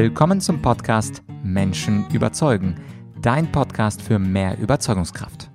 Willkommen 0.00 0.40
zum 0.40 0.62
Podcast 0.62 1.24
Menschen 1.42 2.08
überzeugen, 2.12 2.76
dein 3.20 3.50
Podcast 3.50 4.00
für 4.00 4.20
mehr 4.20 4.56
Überzeugungskraft. 4.56 5.50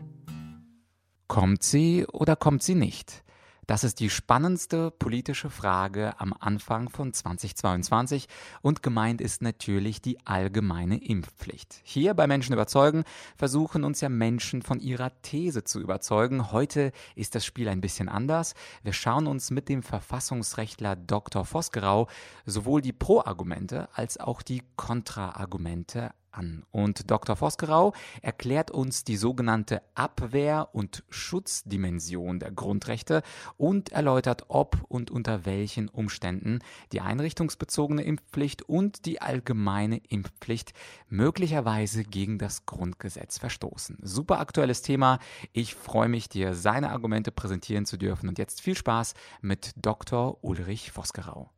Kommt 1.30 1.64
sie 1.64 2.06
oder 2.12 2.36
kommt 2.36 2.62
sie 2.62 2.76
nicht? 2.76 3.23
Das 3.66 3.86
ist 3.86 4.02
die 4.02 4.10
spannendste 4.10 4.92
politische 4.92 5.50
Frage 5.50 6.20
am 6.20 6.34
Anfang 6.38 6.90
von 6.90 7.14
2022 7.14 8.28
und 8.62 8.84
gemeint 8.84 9.22
ist 9.22 9.42
natürlich 9.42 10.02
die 10.02 10.18
allgemeine 10.26 11.02
Impfpflicht. 11.02 11.80
Hier 11.84 12.14
bei 12.14 12.28
Menschen 12.28 12.54
überzeugen 12.54 13.04
versuchen 13.38 13.86
uns 13.86 14.02
ja 14.02 14.10
Menschen 14.10 14.62
von 14.64 14.82
ihrer 14.82 15.12
These 15.22 15.64
zu 15.64 15.80
überzeugen. 15.80 16.52
Heute 16.52 16.92
ist 17.16 17.36
das 17.36 17.46
Spiel 17.46 17.70
ein 17.70 17.80
bisschen 17.80 18.10
anders. 18.10 18.54
Wir 18.84 18.94
schauen 18.94 19.28
uns 19.28 19.50
mit 19.50 19.70
dem 19.70 19.82
Verfassungsrechtler 19.82 20.98
Dr. 20.98 21.46
Vosgerau 21.46 22.08
sowohl 22.46 22.82
die 22.82 22.94
Pro-Argumente 22.94 23.88
als 23.94 24.20
auch 24.20 24.42
die 24.42 24.64
Kontra-Argumente 24.76 26.12
an. 26.34 26.64
Und 26.72 27.10
Dr. 27.10 27.36
Vosgerau 27.36 27.94
erklärt 28.22 28.72
uns 28.72 29.04
die 29.04 29.18
sogenannte 29.18 29.82
Abwehr- 29.96 30.70
und 30.74 31.04
Schutzdimension 31.10 32.40
der 32.40 32.52
Grundrechte 32.52 33.24
und 33.58 33.92
erläutert, 33.92 34.46
ob 34.48 34.84
und 34.88 35.12
unter 35.12 35.46
welchen 35.46 35.90
Umständen 35.90 36.60
die 36.92 37.02
einrichtungsbezogene 37.02 38.04
Impfpflicht 38.04 38.64
und 38.64 39.06
die 39.06 39.22
allgemeine 39.22 39.98
Impfpflicht 40.10 40.74
möglicherweise 41.10 42.04
gegen 42.04 42.38
das 42.38 42.66
Grundgesetz 42.66 43.38
verstoßen. 43.38 44.00
Super 44.02 44.40
aktuelles 44.40 44.82
Thema. 44.82 45.20
Ich 45.52 45.76
freue 45.76 46.10
mich, 46.10 46.30
dir 46.30 46.54
seine 46.54 46.92
Argumente 46.92 47.32
präsentieren 47.32 47.86
zu 47.86 47.98
dürfen. 47.98 48.30
Und 48.30 48.38
jetzt 48.38 48.62
viel 48.62 48.76
Spaß 48.76 49.14
mit 49.42 49.74
Dr. 49.76 50.44
Ulrich 50.44 50.92
Vosgerau. 50.92 51.50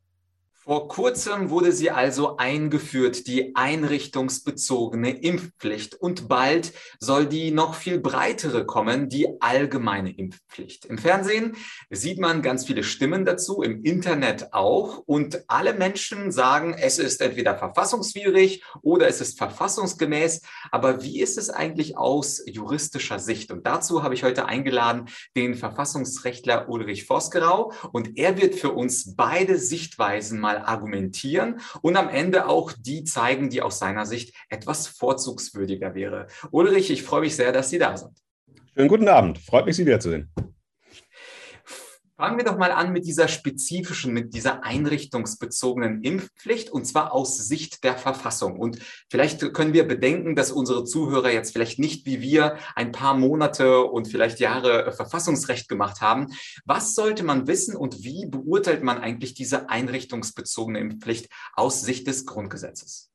Vor 0.68 0.88
kurzem 0.88 1.52
wurde 1.52 1.72
sie 1.72 1.92
also 1.92 2.38
eingeführt, 2.38 3.28
die 3.28 3.56
einrichtungsbezogene 3.56 5.12
Impfpflicht. 5.12 5.94
Und 5.94 6.28
bald 6.28 6.74
soll 7.00 7.28
die 7.28 7.52
noch 7.52 7.76
viel 7.76 8.00
breitere 8.00 8.66
kommen, 8.66 9.08
die 9.08 9.28
allgemeine 9.42 10.18
Impfpflicht. 10.18 10.86
Im 10.86 10.98
Fernsehen 10.98 11.56
sieht 11.92 12.20
man 12.20 12.42
ganz 12.42 12.66
viele 12.66 12.82
Stimmen 12.82 13.26
dazu, 13.26 13.62
im 13.62 13.84
Internet 13.84 14.54
auch. 14.54 15.04
Und 15.06 15.44
alle 15.50 15.76
Menschen 15.76 16.32
sagen, 16.32 16.74
es 16.74 16.98
ist 16.98 17.22
entweder 17.22 17.56
verfassungswidrig 17.60 18.64
oder 18.82 19.08
es 19.08 19.22
ist 19.22 19.38
verfassungsgemäß. 19.38 20.42
Aber 20.72 21.04
wie 21.04 21.22
ist 21.22 21.38
es 21.38 21.52
eigentlich 21.52 21.96
aus 21.96 22.42
juristischer 22.48 23.20
Sicht? 23.20 23.52
Und 23.52 23.68
dazu 23.68 24.02
habe 24.02 24.16
ich 24.16 24.24
heute 24.24 24.48
eingeladen 24.48 25.10
den 25.36 25.54
Verfassungsrechtler 25.54 26.70
Ulrich 26.70 27.06
Vosgerau. 27.06 27.72
Und 27.92 28.18
er 28.18 28.42
wird 28.42 28.56
für 28.56 28.72
uns 28.72 29.16
beide 29.16 29.60
Sichtweisen 29.60 30.40
mal 30.40 30.55
mal 30.56 30.66
argumentieren 30.66 31.60
und 31.82 31.96
am 31.96 32.10
Ende 32.10 32.48
auch 32.48 32.72
die 32.72 33.04
zeigen, 33.04 33.50
die 33.50 33.62
aus 33.62 33.80
seiner 33.80 34.06
Sicht 34.06 34.36
etwas 34.50 34.88
vorzugswürdiger 34.88 35.96
wäre. 35.96 36.28
Ulrich, 36.52 36.90
ich 36.90 37.04
freue 37.04 37.22
mich 37.22 37.36
sehr, 37.36 37.52
dass 37.52 37.70
Sie 37.70 37.78
da 37.80 37.96
sind. 37.98 38.12
Schönen 38.74 38.90
guten 38.90 39.08
Abend. 39.08 39.38
Freut 39.40 39.66
mich, 39.66 39.76
Sie 39.76 39.86
wiederzusehen. 39.86 40.30
Fangen 42.18 42.38
wir 42.38 42.46
doch 42.46 42.58
mal 42.58 42.72
an 42.72 42.94
mit 42.94 43.06
dieser 43.06 43.28
spezifischen, 43.28 44.14
mit 44.14 44.34
dieser 44.34 44.64
einrichtungsbezogenen 44.64 46.02
Impfpflicht 46.02 46.70
und 46.70 46.86
zwar 46.86 47.14
aus 47.14 47.38
Sicht 47.38 47.84
der 47.84 47.98
Verfassung. 47.98 48.58
Und 48.58 48.80
vielleicht 49.10 49.54
können 49.54 49.74
wir 49.74 49.86
bedenken, 49.86 50.34
dass 50.34 50.50
unsere 50.50 50.86
Zuhörer 50.86 51.30
jetzt 51.30 51.52
vielleicht 51.52 51.78
nicht 51.78 52.06
wie 52.06 52.22
wir 52.22 52.56
ein 52.74 52.94
paar 52.94 53.18
Monate 53.18 53.82
und 53.82 54.08
vielleicht 54.08 54.40
Jahre 54.40 54.94
Verfassungsrecht 54.94 55.68
gemacht 55.68 56.00
haben. 56.00 56.28
Was 56.64 56.96
sollte 56.96 57.24
man 57.24 57.48
wissen 57.48 57.76
und 57.76 58.06
wie 58.06 58.26
beurteilt 58.28 58.82
man 58.82 59.00
eigentlich 59.00 59.34
diese 59.34 59.70
einrichtungsbezogene 59.70 60.80
Impfpflicht 60.80 61.28
aus 61.54 61.82
Sicht 61.82 62.08
des 62.08 62.26
Grundgesetzes? 62.26 63.12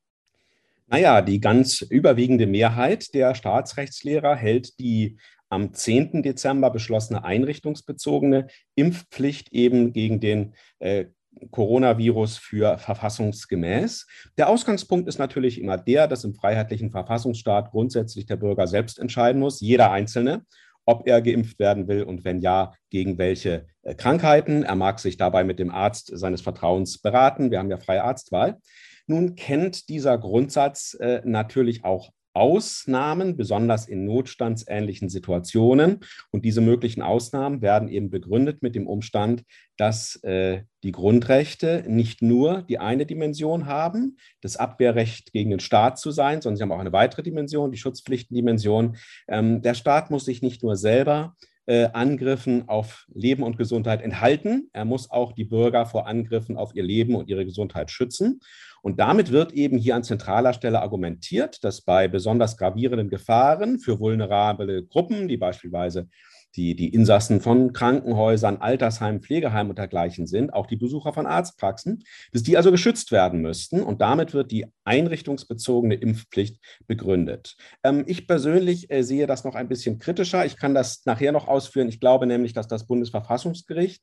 Naja, 0.88 1.22
die 1.22 1.40
ganz 1.40 1.80
überwiegende 1.80 2.46
Mehrheit 2.46 3.14
der 3.14 3.34
Staatsrechtslehrer 3.34 4.36
hält 4.36 4.78
die 4.78 5.16
am 5.50 5.74
10. 5.74 6.22
Dezember 6.22 6.70
beschlossene 6.70 7.24
einrichtungsbezogene 7.24 8.46
Impfpflicht 8.74 9.52
eben 9.52 9.92
gegen 9.92 10.20
den 10.20 10.55
äh, 10.78 11.06
Coronavirus 11.50 12.38
für 12.38 12.78
verfassungsgemäß. 12.78 14.06
Der 14.36 14.48
Ausgangspunkt 14.48 15.08
ist 15.08 15.18
natürlich 15.18 15.60
immer 15.60 15.78
der, 15.78 16.08
dass 16.08 16.24
im 16.24 16.34
freiheitlichen 16.34 16.90
Verfassungsstaat 16.90 17.70
grundsätzlich 17.70 18.27
der 18.27 18.36
Bürger 18.36 18.66
selbst 18.66 18.98
entscheiden 18.98 19.40
muss, 19.40 19.60
jeder 19.60 19.90
Einzelne, 19.90 20.44
ob 20.86 21.06
er 21.06 21.22
geimpft 21.22 21.58
werden 21.58 21.89
will 21.89 22.02
und 22.02 22.24
wenn 22.24 22.40
ja, 22.40 22.72
gegen 22.90 23.18
welche 23.18 23.66
äh, 23.83 23.94
Krankheiten. 23.94 24.62
Er 24.62 24.77
mag 24.77 24.98
sich 24.98 25.16
dabei 25.16 25.44
mit 25.44 25.58
dem 25.58 25.70
Arzt 25.70 26.10
seines 26.14 26.40
Vertrauens 26.40 26.98
beraten. 26.98 27.50
Wir 27.50 27.58
haben 27.58 27.70
ja 27.70 27.78
freie 27.78 28.05
Arztwahl. 28.05 28.58
Nun 29.06 29.34
kennt 29.34 29.89
dieser 29.89 30.18
Grundsatz 30.18 30.94
äh, 30.94 31.22
natürlich 31.24 31.84
auch 31.84 32.10
Ausnahmen, 32.33 33.36
besonders 33.36 33.89
in 33.89 34.05
notstandsähnlichen 34.05 35.08
Situationen. 35.08 36.01
Und 36.30 36.45
diese 36.45 36.61
möglichen 36.61 37.02
Ausnahmen 37.02 37.63
werden 37.63 37.89
eben 37.89 38.11
begründet 38.11 38.63
mit 38.63 38.74
dem 38.74 38.86
Umstand, 38.86 39.42
dass 39.77 40.17
äh, 40.23 40.63
die 40.83 40.92
Grundrechte 40.92 41.85
nicht 41.89 42.23
nur 42.23 42.63
die 42.63 42.79
eine 42.79 43.07
Dimension 43.07 43.67
haben, 43.67 44.17
das 44.40 44.57
Abwehrrecht 44.57 45.33
gegen 45.33 45.51
den 45.51 45.61
Staat 45.61 45.98
zu 45.98 46.11
sein, 46.11 46.40
sondern 46.40 46.57
sie 46.57 46.63
haben 46.63 46.73
auch 46.73 46.79
eine 46.79 46.92
weitere 46.92 47.23
Dimension, 47.23 47.73
die 47.73 47.79
Schutzpflichtendimension. 47.79 48.96
Ähm, 49.29 49.63
der 49.63 49.74
Staat 49.74 50.11
muss 50.11 50.24
sich 50.24 50.42
nicht 50.42 50.63
nur 50.63 50.77
selber 50.77 51.35
äh, 51.67 51.89
Angriffen 51.92 52.69
auf 52.69 53.07
Leben 53.14 53.42
und 53.42 53.57
Gesundheit 53.57 54.02
enthalten. 54.02 54.70
Er 54.73 54.85
muss 54.85 55.11
auch 55.11 55.33
die 55.33 55.45
Bürger 55.45 55.86
vor 55.86 56.07
Angriffen 56.07 56.57
auf 56.57 56.74
ihr 56.74 56.83
Leben 56.83 57.14
und 57.14 57.29
ihre 57.29 57.45
Gesundheit 57.45 57.90
schützen. 57.90 58.40
Und 58.83 59.01
damit 59.01 59.30
wird 59.30 59.52
eben 59.52 59.79
hier 59.79 59.96
an 59.96 60.05
zentraler 60.05 60.52
Stelle 60.52 60.80
argumentiert, 60.80 61.63
dass 61.64 61.83
bei 61.83 62.08
besonders 62.08 62.57
gravierenden 62.57 63.08
Gefahren 63.08 63.79
für 63.79 64.01
vulnerable 64.01 64.85
Gruppen, 64.85 65.29
die 65.29 65.36
beispielsweise 65.36 66.08
die, 66.57 66.74
die 66.74 66.89
Insassen 66.89 67.40
von 67.40 67.73
Krankenhäusern, 67.73 68.58
Altersheimen, 68.58 69.20
Pflegeheimen 69.20 69.70
und 69.70 69.79
dergleichen 69.79 70.27
sind, 70.27 70.52
auch 70.52 70.67
die 70.67 70.77
Besucher 70.77 71.13
von 71.13 71.27
Arztpraxen, 71.27 72.02
dass 72.33 72.42
die 72.42 72.57
also 72.57 72.70
geschützt 72.70 73.13
werden 73.13 73.40
müssten. 73.40 73.83
Und 73.83 74.01
damit 74.01 74.35
wird 74.35 74.51
die 74.51 74.67
einrichtungsbezogene 74.85 75.95
Impfpflicht 75.95 76.58
begründet. 76.86 77.57
Ähm, 77.85 78.05
ich 78.07 78.27
persönlich 78.27 78.90
äh, 78.90 79.02
sehe 79.02 79.27
das 79.27 79.45
noch 79.45 79.55
ein 79.55 79.69
bisschen 79.69 79.98
kritischer. 79.98 80.45
Ich 80.45 80.57
kann 80.57 80.74
das 80.74 81.05
nachher 81.07 81.33
noch 81.33 81.46
ausführen. 81.46 81.89
Ich 81.89 82.01
glaube 82.01 82.27
nämlich, 82.27 82.52
dass 82.52 82.67
das 82.67 82.86
Bundesverfassungsgericht 82.86 84.02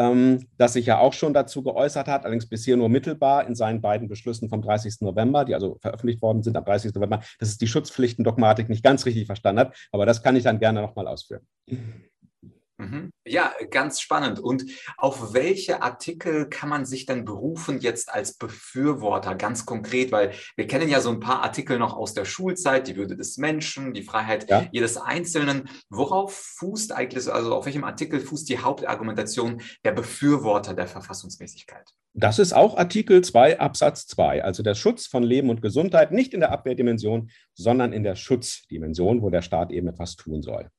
ähm, 0.00 0.46
das 0.56 0.72
sich 0.72 0.86
ja 0.86 0.98
auch 0.98 1.12
schon 1.12 1.34
dazu 1.34 1.62
geäußert 1.62 2.08
hat, 2.08 2.24
allerdings 2.24 2.48
bisher 2.48 2.76
nur 2.76 2.88
mittelbar 2.88 3.46
in 3.46 3.54
seinen 3.54 3.82
beiden 3.82 4.08
Beschlüssen 4.08 4.48
vom 4.48 4.62
30. 4.62 5.02
November, 5.02 5.44
die 5.44 5.54
also 5.54 5.76
veröffentlicht 5.80 6.22
worden 6.22 6.42
sind 6.42 6.56
am 6.56 6.64
30. 6.64 6.94
November, 6.94 7.20
dass 7.38 7.50
es 7.50 7.58
die 7.58 7.66
Schutzpflichtendogmatik 7.66 8.68
nicht 8.70 8.82
ganz 8.82 9.04
richtig 9.04 9.26
verstanden 9.26 9.60
hat. 9.60 9.76
Aber 9.92 10.06
das 10.06 10.22
kann 10.22 10.36
ich 10.36 10.44
dann 10.44 10.58
gerne 10.58 10.80
nochmal 10.80 11.06
ausführen. 11.06 11.46
Mhm. 12.80 13.12
Ja, 13.26 13.52
ganz 13.70 14.00
spannend. 14.00 14.40
Und 14.40 14.64
auf 14.96 15.34
welche 15.34 15.82
Artikel 15.82 16.48
kann 16.48 16.70
man 16.70 16.86
sich 16.86 17.04
denn 17.04 17.24
berufen 17.24 17.80
jetzt 17.80 18.12
als 18.12 18.38
Befürworter, 18.38 19.34
ganz 19.34 19.66
konkret? 19.66 20.12
Weil 20.12 20.32
wir 20.56 20.66
kennen 20.66 20.88
ja 20.88 21.00
so 21.00 21.10
ein 21.10 21.20
paar 21.20 21.42
Artikel 21.42 21.78
noch 21.78 21.94
aus 21.94 22.14
der 22.14 22.24
Schulzeit, 22.24 22.88
die 22.88 22.96
Würde 22.96 23.16
des 23.16 23.36
Menschen, 23.36 23.92
die 23.92 24.02
Freiheit 24.02 24.48
ja. 24.48 24.66
jedes 24.72 24.96
Einzelnen. 24.96 25.68
Worauf 25.90 26.34
fußt 26.34 26.92
eigentlich, 26.92 27.30
also 27.30 27.54
auf 27.54 27.66
welchem 27.66 27.84
Artikel 27.84 28.20
fußt 28.20 28.48
die 28.48 28.58
Hauptargumentation 28.58 29.60
der 29.84 29.92
Befürworter 29.92 30.72
der 30.72 30.86
Verfassungsmäßigkeit? 30.86 31.90
Das 32.14 32.38
ist 32.38 32.52
auch 32.52 32.76
Artikel 32.76 33.22
2 33.22 33.60
Absatz 33.60 34.06
2, 34.08 34.42
also 34.42 34.62
der 34.62 34.74
Schutz 34.74 35.06
von 35.06 35.22
Leben 35.22 35.48
und 35.48 35.62
Gesundheit, 35.62 36.10
nicht 36.10 36.34
in 36.34 36.40
der 36.40 36.50
Abwehrdimension, 36.50 37.30
sondern 37.54 37.92
in 37.92 38.02
der 38.02 38.16
Schutzdimension, 38.16 39.22
wo 39.22 39.30
der 39.30 39.42
Staat 39.42 39.70
eben 39.70 39.86
etwas 39.86 40.16
tun 40.16 40.42
soll. 40.42 40.70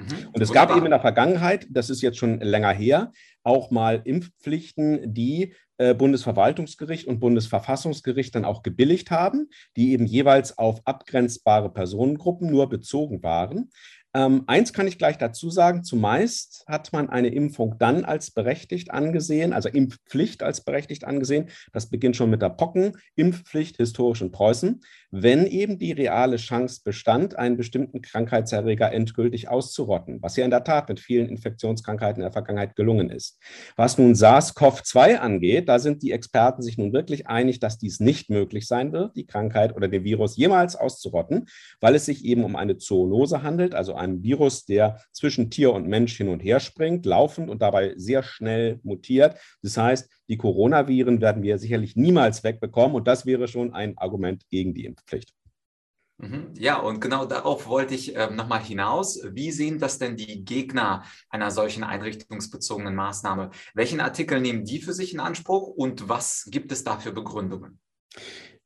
Mhm. 0.00 0.28
Und 0.32 0.40
es 0.42 0.48
Wunderbar. 0.48 0.66
gab 0.68 0.76
eben 0.76 0.86
in 0.86 0.90
der 0.90 1.00
Vergangenheit, 1.00 1.66
das 1.70 1.90
ist 1.90 2.02
jetzt 2.02 2.18
schon 2.18 2.40
länger 2.40 2.72
her, 2.72 3.12
auch 3.42 3.70
mal 3.70 4.02
Impfpflichten, 4.04 5.14
die 5.14 5.54
äh, 5.78 5.94
Bundesverwaltungsgericht 5.94 7.06
und 7.06 7.20
Bundesverfassungsgericht 7.20 8.34
dann 8.34 8.44
auch 8.44 8.62
gebilligt 8.62 9.10
haben, 9.10 9.48
die 9.76 9.92
eben 9.92 10.04
jeweils 10.04 10.58
auf 10.58 10.82
abgrenzbare 10.84 11.72
Personengruppen 11.72 12.50
nur 12.50 12.68
bezogen 12.68 13.22
waren. 13.22 13.70
Ähm, 14.12 14.42
eins 14.48 14.72
kann 14.72 14.88
ich 14.88 14.98
gleich 14.98 15.18
dazu 15.18 15.50
sagen, 15.50 15.84
zumeist 15.84 16.64
hat 16.66 16.92
man 16.92 17.08
eine 17.08 17.28
Impfung 17.28 17.76
dann 17.78 18.04
als 18.04 18.32
berechtigt 18.32 18.90
angesehen, 18.90 19.52
also 19.52 19.68
Impfpflicht 19.68 20.42
als 20.42 20.62
berechtigt 20.62 21.04
angesehen. 21.04 21.48
Das 21.72 21.90
beginnt 21.90 22.16
schon 22.16 22.30
mit 22.30 22.42
der 22.42 22.50
Pockenimpfpflicht 22.50 23.76
historisch 23.76 24.22
in 24.22 24.32
Preußen, 24.32 24.80
wenn 25.12 25.46
eben 25.46 25.78
die 25.78 25.92
reale 25.92 26.36
Chance 26.36 26.80
bestand, 26.84 27.36
einen 27.36 27.56
bestimmten 27.56 28.02
Krankheitserreger 28.02 28.92
endgültig 28.92 29.48
auszurotten, 29.48 30.20
was 30.22 30.36
ja 30.36 30.44
in 30.44 30.50
der 30.50 30.64
Tat 30.64 30.88
mit 30.88 30.98
vielen 30.98 31.28
Infektionskrankheiten 31.28 32.20
in 32.20 32.24
der 32.24 32.32
Vergangenheit 32.32 32.74
gelungen 32.74 33.10
ist. 33.10 33.38
Was 33.76 33.96
nun 33.96 34.14
SARS-CoV-2 34.14 35.16
angeht, 35.16 35.68
da 35.68 35.78
sind 35.78 36.02
die 36.02 36.10
Experten 36.10 36.62
sich 36.62 36.78
nun 36.78 36.92
wirklich 36.92 37.28
einig, 37.28 37.60
dass 37.60 37.78
dies 37.78 38.00
nicht 38.00 38.28
möglich 38.28 38.66
sein 38.66 38.92
wird, 38.92 39.14
die 39.16 39.26
Krankheit 39.26 39.76
oder 39.76 39.86
den 39.86 40.02
Virus 40.02 40.36
jemals 40.36 40.74
auszurotten, 40.74 41.46
weil 41.80 41.94
es 41.94 42.06
sich 42.06 42.24
eben 42.24 42.42
um 42.42 42.56
eine 42.56 42.76
Zoonose 42.76 43.44
handelt, 43.44 43.74
also 43.74 43.99
einem 44.00 44.22
Virus, 44.22 44.64
der 44.64 45.00
zwischen 45.12 45.50
Tier 45.50 45.72
und 45.72 45.86
Mensch 45.86 46.16
hin 46.16 46.28
und 46.28 46.40
her 46.40 46.58
springt, 46.58 47.06
laufend 47.06 47.50
und 47.50 47.62
dabei 47.62 47.94
sehr 47.96 48.22
schnell 48.22 48.80
mutiert. 48.82 49.36
Das 49.62 49.76
heißt, 49.76 50.10
die 50.28 50.36
Coronaviren 50.36 51.20
werden 51.20 51.42
wir 51.42 51.58
sicherlich 51.58 51.94
niemals 51.94 52.42
wegbekommen 52.42 52.96
und 52.96 53.06
das 53.06 53.26
wäre 53.26 53.46
schon 53.46 53.72
ein 53.72 53.96
Argument 53.98 54.48
gegen 54.48 54.74
die 54.74 54.86
Impfpflicht. 54.86 55.34
Mhm. 56.20 56.52
Ja, 56.58 56.78
und 56.78 57.00
genau 57.00 57.24
darauf 57.24 57.66
wollte 57.66 57.94
ich 57.94 58.14
äh, 58.14 58.30
nochmal 58.30 58.62
hinaus. 58.62 59.20
Wie 59.32 59.50
sehen 59.52 59.78
das 59.78 59.98
denn 59.98 60.16
die 60.16 60.44
Gegner 60.44 61.04
einer 61.30 61.50
solchen 61.50 61.82
einrichtungsbezogenen 61.82 62.94
Maßnahme? 62.94 63.50
Welchen 63.74 64.00
Artikel 64.00 64.40
nehmen 64.40 64.64
die 64.64 64.82
für 64.82 64.92
sich 64.92 65.14
in 65.14 65.20
Anspruch 65.20 65.68
und 65.68 66.08
was 66.08 66.46
gibt 66.50 66.72
es 66.72 66.84
da 66.84 66.98
für 66.98 67.12
Begründungen? 67.12 67.80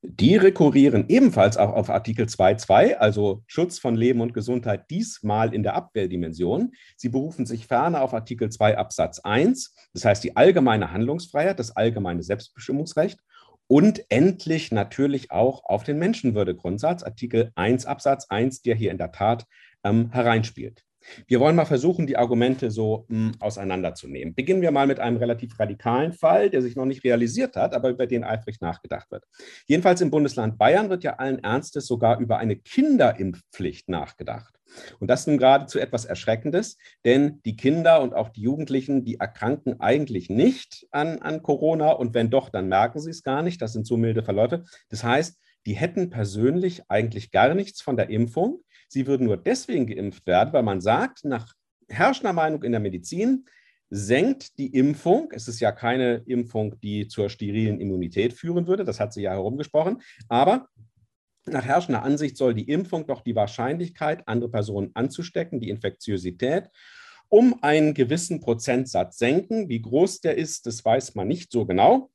Die 0.07 0.37
rekurrieren 0.37 1.07
ebenfalls 1.09 1.57
auch 1.57 1.73
auf 1.73 1.89
Artikel 1.89 2.27
2.2, 2.27 2.97
also 2.97 3.43
Schutz 3.47 3.79
von 3.79 3.97
Leben 3.97 4.21
und 4.21 4.35
Gesundheit, 4.35 4.91
diesmal 4.91 5.55
in 5.55 5.63
der 5.63 5.75
Abwehrdimension. 5.77 6.73
Sie 6.95 7.09
berufen 7.09 7.47
sich 7.47 7.67
ferner 7.67 8.03
auf 8.03 8.13
Artikel 8.13 8.51
2 8.51 8.77
Absatz 8.77 9.21
1, 9.21 9.75
das 9.95 10.05
heißt 10.05 10.23
die 10.23 10.37
allgemeine 10.37 10.93
Handlungsfreiheit, 10.93 11.59
das 11.59 11.75
allgemeine 11.75 12.23
Selbstbestimmungsrecht 12.23 13.19
und 13.67 14.05
endlich 14.11 14.73
natürlich 14.73 15.31
auch 15.31 15.65
auf 15.65 15.85
den 15.85 15.99
Menschenwürdegrundsatz, 15.99 17.03
Artikel 17.03 17.51
1 17.55 17.87
Absatz 17.87 18.27
1, 18.29 18.61
der 18.61 18.75
hier 18.75 18.91
in 18.91 18.99
der 18.99 19.11
Tat 19.11 19.47
ähm, 19.85 20.11
hereinspielt. 20.13 20.85
Wir 21.27 21.41
wollen 21.41 21.57
mal 21.57 21.65
versuchen, 21.65 22.07
die 22.07 22.17
Argumente 22.17 22.71
so 22.71 23.07
mh, 23.09 23.17
hm, 23.17 23.33
auseinanderzunehmen. 23.41 24.35
Beginnen 24.35 24.63
wir 24.63 24.71
mal 24.71 24.87
mit 24.87 25.01
einem 25.01 25.17
relativ 25.17 25.59
radikalen 25.59 26.13
Fall, 26.13 26.51
der 26.51 26.63
sich 26.63 26.77
noch 26.77 26.87
nicht 26.87 27.05
realisiert 27.05 27.57
hat, 27.57 27.75
aber 27.75 27.91
über 27.91 28.07
den 28.07 28.25
eifrig 28.25 28.61
nachgedacht 28.61 29.11
wird. 29.11 29.25
Jedenfalls 29.67 30.01
im 30.01 30.11
Bundesland 30.11 30.59
Bayern 30.59 30.91
wird 30.91 31.05
ja 31.05 31.15
allen 31.15 31.39
Ernstes 31.43 31.87
sogar 31.87 32.21
über 32.21 32.39
eine 32.39 32.57
Kinderimpfpflicht 32.57 33.89
nachgedacht. 33.89 34.55
Und 34.99 35.09
das 35.09 35.21
ist 35.21 35.27
nun 35.29 35.39
geradezu 35.39 35.79
etwas 35.79 36.05
Erschreckendes, 36.05 36.79
denn 37.05 37.41
die 37.45 37.57
Kinder 37.57 38.03
und 38.03 38.15
auch 38.15 38.29
die 38.29 38.43
Jugendlichen, 38.43 39.05
die 39.05 39.17
erkranken 39.17 39.81
eigentlich 39.81 40.31
nicht 40.31 40.87
an, 40.91 41.21
an 41.21 41.43
Corona 41.43 41.93
und 41.93 42.15
wenn 42.15 42.31
doch, 42.31 42.49
dann 42.49 42.69
merken 42.69 43.01
sie 43.01 43.11
es 43.11 43.23
gar 43.23 43.43
nicht. 43.43 43.63
Das 43.63 43.73
sind 43.73 43.87
so 43.87 43.97
milde 43.97 44.23
Verläufe. 44.23 44.65
Das 44.89 45.05
heißt, 45.05 45.39
die 45.67 45.75
hätten 45.75 46.11
persönlich 46.11 46.83
eigentlich 46.89 47.31
gar 47.31 47.55
nichts 47.55 47.81
von 47.81 47.97
der 47.97 48.11
Impfung. 48.11 48.61
Sie 48.95 49.09
würden 49.09 49.27
nur 49.27 49.37
deswegen 49.37 49.89
geimpft 49.89 50.25
werden, 50.25 50.53
weil 50.53 50.63
man 50.63 50.81
sagt, 50.81 51.25
nach 51.25 51.53
herrschender 51.89 52.33
Meinung 52.33 52.63
in 52.63 52.71
der 52.71 52.81
Medizin, 52.81 53.45
senkt 53.91 54.57
die 54.57 54.69
Impfung. 54.69 55.33
Es 55.33 55.49
ist 55.49 55.59
ja 55.59 55.73
keine 55.73 56.23
Impfung, 56.27 56.79
die 56.79 57.09
zur 57.09 57.29
sterilen 57.29 57.81
Immunität 57.81 58.35
führen 58.35 58.69
würde. 58.69 58.85
Das 58.85 59.01
hat 59.01 59.13
sie 59.13 59.23
ja 59.23 59.33
herumgesprochen. 59.33 60.01
Aber 60.29 60.69
nach 61.47 61.65
herrschender 61.65 62.05
Ansicht 62.05 62.37
soll 62.37 62.55
die 62.55 62.69
Impfung 62.69 63.05
doch 63.09 63.23
die 63.23 63.35
Wahrscheinlichkeit, 63.35 64.29
andere 64.29 64.49
Personen 64.49 64.93
anzustecken, 64.95 65.59
die 65.59 65.71
Infektiosität, 65.71 66.69
um 67.29 67.65
einen 67.65 67.95
gewissen 67.95 68.39
Prozentsatz 68.39 69.19
senken. 69.19 69.69
Wie 69.69 69.83
groß 69.83 70.21
der 70.21 70.39
ist, 70.39 70.67
das 70.67 70.85
weiß 70.85 71.17
man 71.17 71.27
nicht 71.27 71.51
so 71.51 71.67
genau. 71.67 72.13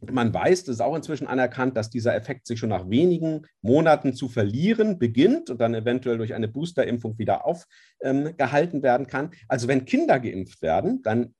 Man 0.00 0.32
weiß, 0.32 0.64
das 0.64 0.76
ist 0.76 0.80
auch 0.80 0.94
inzwischen 0.94 1.26
anerkannt, 1.26 1.76
dass 1.76 1.90
dieser 1.90 2.14
Effekt 2.14 2.46
sich 2.46 2.58
schon 2.58 2.68
nach 2.68 2.88
wenigen 2.88 3.46
Monaten 3.62 4.14
zu 4.14 4.28
verlieren 4.28 4.98
beginnt 4.98 5.50
und 5.50 5.60
dann 5.60 5.74
eventuell 5.74 6.18
durch 6.18 6.34
eine 6.34 6.48
Boosterimpfung 6.48 7.18
wieder 7.18 7.44
aufgehalten 7.44 8.76
ähm, 8.76 8.82
werden 8.82 9.06
kann. 9.06 9.30
Also 9.48 9.68
wenn 9.68 9.84
Kinder 9.84 10.20
geimpft 10.20 10.62
werden, 10.62 11.02
dann 11.02 11.34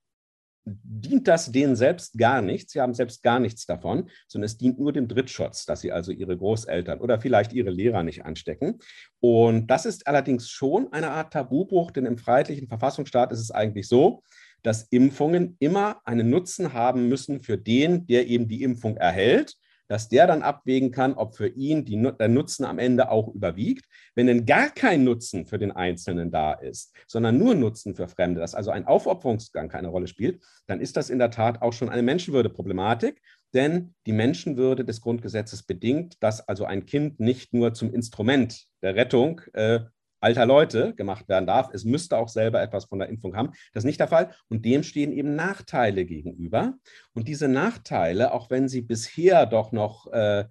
dient 0.82 1.28
das 1.28 1.50
denen 1.50 1.76
selbst 1.76 2.18
gar 2.18 2.42
nichts. 2.42 2.72
Sie 2.72 2.80
haben 2.80 2.94
selbst 2.94 3.22
gar 3.22 3.40
nichts 3.40 3.66
davon, 3.66 4.10
sondern 4.26 4.46
es 4.46 4.58
dient 4.58 4.78
nur 4.78 4.92
dem 4.92 5.08
Drittschutz, 5.08 5.66
dass 5.66 5.80
sie 5.80 5.92
also 5.92 6.12
ihre 6.12 6.36
Großeltern 6.36 7.00
oder 7.00 7.20
vielleicht 7.20 7.52
ihre 7.52 7.70
Lehrer 7.70 8.02
nicht 8.02 8.24
anstecken. 8.24 8.78
Und 9.20 9.68
das 9.68 9.86
ist 9.86 10.06
allerdings 10.06 10.48
schon 10.48 10.92
eine 10.92 11.10
Art 11.10 11.32
Tabubruch, 11.32 11.90
denn 11.90 12.06
im 12.06 12.18
freiheitlichen 12.18 12.68
Verfassungsstaat 12.68 13.32
ist 13.32 13.40
es 13.40 13.50
eigentlich 13.50 13.88
so, 13.88 14.22
dass 14.62 14.84
Impfungen 14.90 15.56
immer 15.58 16.00
einen 16.04 16.30
Nutzen 16.30 16.72
haben 16.72 17.08
müssen 17.08 17.40
für 17.40 17.58
den, 17.58 18.06
der 18.06 18.26
eben 18.26 18.48
die 18.48 18.62
Impfung 18.62 18.96
erhält, 18.96 19.56
dass 19.88 20.08
der 20.08 20.26
dann 20.26 20.42
abwägen 20.42 20.90
kann, 20.90 21.14
ob 21.14 21.34
für 21.34 21.48
ihn 21.48 21.84
die, 21.84 22.00
der 22.18 22.28
Nutzen 22.28 22.64
am 22.64 22.78
Ende 22.78 23.10
auch 23.10 23.34
überwiegt. 23.34 23.86
Wenn 24.14 24.26
denn 24.26 24.44
gar 24.46 24.68
kein 24.70 25.02
Nutzen 25.02 25.46
für 25.46 25.58
den 25.58 25.72
Einzelnen 25.72 26.30
da 26.30 26.52
ist, 26.52 26.94
sondern 27.06 27.38
nur 27.38 27.54
Nutzen 27.54 27.94
für 27.94 28.06
Fremde, 28.06 28.40
dass 28.40 28.54
also 28.54 28.70
ein 28.70 28.86
Aufopferungsgang 28.86 29.68
keine 29.68 29.88
Rolle 29.88 30.06
spielt, 30.06 30.42
dann 30.66 30.80
ist 30.80 30.96
das 30.96 31.10
in 31.10 31.18
der 31.18 31.30
Tat 31.30 31.62
auch 31.62 31.72
schon 31.72 31.88
eine 31.88 32.02
Menschenwürdeproblematik. 32.02 33.20
Denn 33.54 33.94
die 34.06 34.12
Menschenwürde 34.12 34.84
des 34.84 35.00
Grundgesetzes 35.00 35.62
bedingt, 35.62 36.22
dass 36.22 36.46
also 36.46 36.66
ein 36.66 36.84
Kind 36.84 37.18
nicht 37.18 37.54
nur 37.54 37.72
zum 37.72 37.94
Instrument 37.94 38.66
der 38.82 38.94
Rettung 38.94 39.40
äh, 39.54 39.80
alter 40.20 40.46
Leute 40.46 40.94
gemacht 40.94 41.28
werden 41.28 41.46
darf. 41.46 41.70
Es 41.72 41.84
müsste 41.84 42.16
auch 42.16 42.28
selber 42.28 42.60
etwas 42.62 42.86
von 42.86 42.98
der 42.98 43.08
Impfung 43.08 43.36
haben. 43.36 43.50
Das 43.72 43.82
ist 43.82 43.86
nicht 43.86 44.00
der 44.00 44.08
Fall. 44.08 44.34
Und 44.48 44.64
dem 44.64 44.82
stehen 44.82 45.12
eben 45.12 45.34
Nachteile 45.34 46.04
gegenüber. 46.04 46.74
Und 47.14 47.28
diese 47.28 47.48
Nachteile, 47.48 48.32
auch 48.32 48.50
wenn 48.50 48.68
sie 48.68 48.82
bisher 48.82 49.46
doch 49.46 49.72
noch 49.72 50.12
äh, 50.12 50.44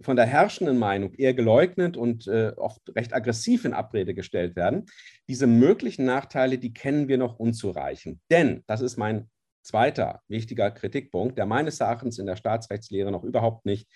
von 0.00 0.16
der 0.16 0.26
herrschenden 0.26 0.78
Meinung 0.78 1.14
eher 1.14 1.34
geleugnet 1.34 1.96
und 1.96 2.26
äh, 2.26 2.52
oft 2.56 2.82
recht 2.94 3.14
aggressiv 3.14 3.64
in 3.64 3.72
Abrede 3.72 4.14
gestellt 4.14 4.56
werden, 4.56 4.86
diese 5.28 5.46
möglichen 5.46 6.04
Nachteile, 6.04 6.58
die 6.58 6.74
kennen 6.74 7.08
wir 7.08 7.18
noch 7.18 7.38
unzureichend. 7.38 8.20
Denn, 8.30 8.64
das 8.66 8.80
ist 8.80 8.96
mein 8.96 9.30
zweiter 9.62 10.20
wichtiger 10.28 10.70
Kritikpunkt, 10.70 11.38
der 11.38 11.46
meines 11.46 11.80
Erachtens 11.80 12.18
in 12.18 12.26
der 12.26 12.36
Staatsrechtslehre 12.36 13.10
noch 13.10 13.24
überhaupt 13.24 13.64
nicht 13.64 13.88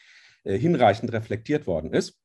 äh, 0.45 0.57
hinreichend 0.57 1.13
reflektiert 1.13 1.67
worden 1.67 1.93
ist 1.93 2.19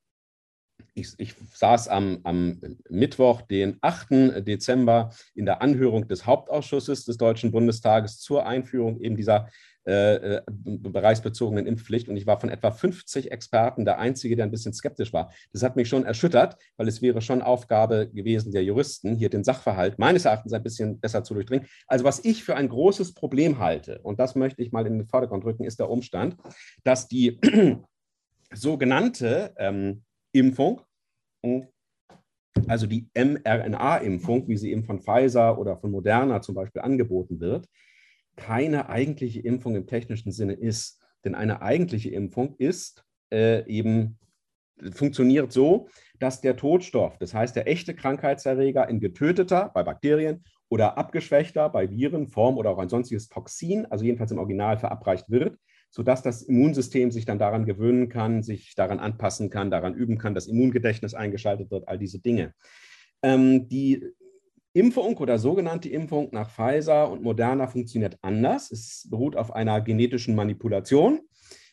ich, 0.93 1.13
ich, 1.17 1.35
saß 1.53 1.87
am, 1.87 2.19
am, 2.23 2.59
Mittwoch, 2.89 3.41
den 3.41 3.77
8. 3.81 4.45
Dezember, 4.45 5.11
in 5.33 5.45
der 5.45 5.61
Anhörung 5.61 6.07
des 6.07 6.25
Hauptausschusses 6.25 7.05
des 7.05 7.17
Deutschen 7.17 7.51
Bundestages 7.51 8.19
zur 8.19 8.45
Einführung 8.45 8.99
eben 8.99 9.15
dieser 9.15 9.49
äh, 9.85 10.37
äh 10.37 10.41
bereichsbezogenen 10.55 11.65
Impfpflicht 11.65 12.07
und 12.07 12.15
ich 12.15 12.25
war 12.25 12.39
von 12.39 12.49
etwa 12.49 12.71
50 12.71 13.31
Experten 13.31 13.83
der 13.83 13.99
Einzige, 13.99 14.35
der 14.35 14.45
ein 14.45 14.51
bisschen 14.51 14.73
skeptisch 14.73 15.11
war. 15.11 15.33
Das 15.51 15.63
hat 15.63 15.75
mich 15.75 15.89
schon 15.89 16.05
erschüttert, 16.05 16.57
weil 16.77 16.87
es 16.87 17.01
wäre 17.01 17.21
schon 17.21 17.41
Aufgabe 17.41 18.09
gewesen 18.09 18.53
der 18.53 18.63
Juristen, 18.63 19.15
hier 19.15 19.29
den 19.29 19.43
Sachverhalt 19.43 19.99
meines 19.99 20.25
Erachtens 20.25 20.53
ein 20.53 20.63
bisschen 20.63 20.99
besser 20.99 21.23
zu 21.23 21.33
durchdringen. 21.33 21.67
Also 21.87 22.05
was 22.05 22.23
ich 22.23 22.43
für 22.43 22.55
ein 22.55 22.69
großes 22.69 23.13
Problem 23.13 23.59
halte, 23.59 23.99
und 24.03 24.19
das 24.19 24.35
möchte 24.35 24.61
ich 24.61 24.71
mal 24.71 24.87
in 24.87 24.99
den 24.99 25.07
Vordergrund 25.07 25.43
rücken, 25.43 25.65
ist 25.65 25.79
der 25.79 25.89
Umstand, 25.89 26.37
dass 26.83 27.07
die 27.07 27.39
sogenannte 28.53 29.53
ähm, 29.57 30.03
Impfung, 30.33 30.81
also 32.67 32.87
die 32.87 33.09
mRNA-Impfung, 33.15 34.47
wie 34.47 34.57
sie 34.57 34.71
eben 34.71 34.83
von 34.83 35.01
Pfizer 35.01 35.57
oder 35.57 35.77
von 35.77 35.91
Moderna 35.91 36.41
zum 36.41 36.55
Beispiel 36.55 36.81
angeboten 36.81 37.39
wird, 37.39 37.67
keine 38.35 38.89
eigentliche 38.89 39.41
Impfung 39.41 39.75
im 39.75 39.87
technischen 39.87 40.31
Sinne 40.31 40.53
ist. 40.53 41.01
Denn 41.23 41.35
eine 41.35 41.61
eigentliche 41.61 42.09
Impfung 42.09 42.55
ist 42.57 43.05
äh, 43.31 43.65
eben, 43.67 44.17
funktioniert 44.91 45.51
so, 45.51 45.87
dass 46.19 46.41
der 46.41 46.57
Todstoff, 46.57 47.17
das 47.17 47.33
heißt 47.33 47.55
der 47.55 47.67
echte 47.67 47.95
Krankheitserreger 47.95 48.89
in 48.89 48.99
getöteter, 48.99 49.71
bei 49.73 49.83
Bakterien 49.83 50.43
oder 50.69 50.97
abgeschwächter, 50.97 51.69
bei 51.69 51.89
Viren, 51.89 52.27
Form 52.27 52.57
oder 52.57 52.71
auch 52.71 52.79
ein 52.79 52.89
sonstiges 52.89 53.29
Toxin, 53.29 53.85
also 53.85 54.03
jedenfalls 54.03 54.31
im 54.31 54.39
Original 54.39 54.77
verabreicht 54.77 55.29
wird, 55.29 55.57
sodass 55.93 56.23
das 56.23 56.41
Immunsystem 56.41 57.11
sich 57.11 57.25
dann 57.25 57.37
daran 57.37 57.65
gewöhnen 57.65 58.09
kann, 58.09 58.41
sich 58.41 58.73
daran 58.73 58.97
anpassen 58.97 59.51
kann, 59.51 59.69
daran 59.69 59.93
üben 59.93 60.17
kann, 60.17 60.33
das 60.33 60.47
Immungedächtnis 60.47 61.13
eingeschaltet 61.13 61.69
wird, 61.69 61.87
all 61.87 61.99
diese 61.99 62.17
Dinge. 62.17 62.55
Ähm, 63.21 63.69
die 63.69 64.03
Impfung 64.73 65.15
oder 65.17 65.37
sogenannte 65.37 65.89
Impfung 65.89 66.29
nach 66.31 66.49
Pfizer 66.49 67.11
und 67.11 67.21
Moderna 67.21 67.67
funktioniert 67.67 68.17
anders. 68.23 68.71
Es 68.71 69.07
beruht 69.07 69.35
auf 69.35 69.53
einer 69.53 69.81
genetischen 69.81 70.33
Manipulation. 70.33 71.19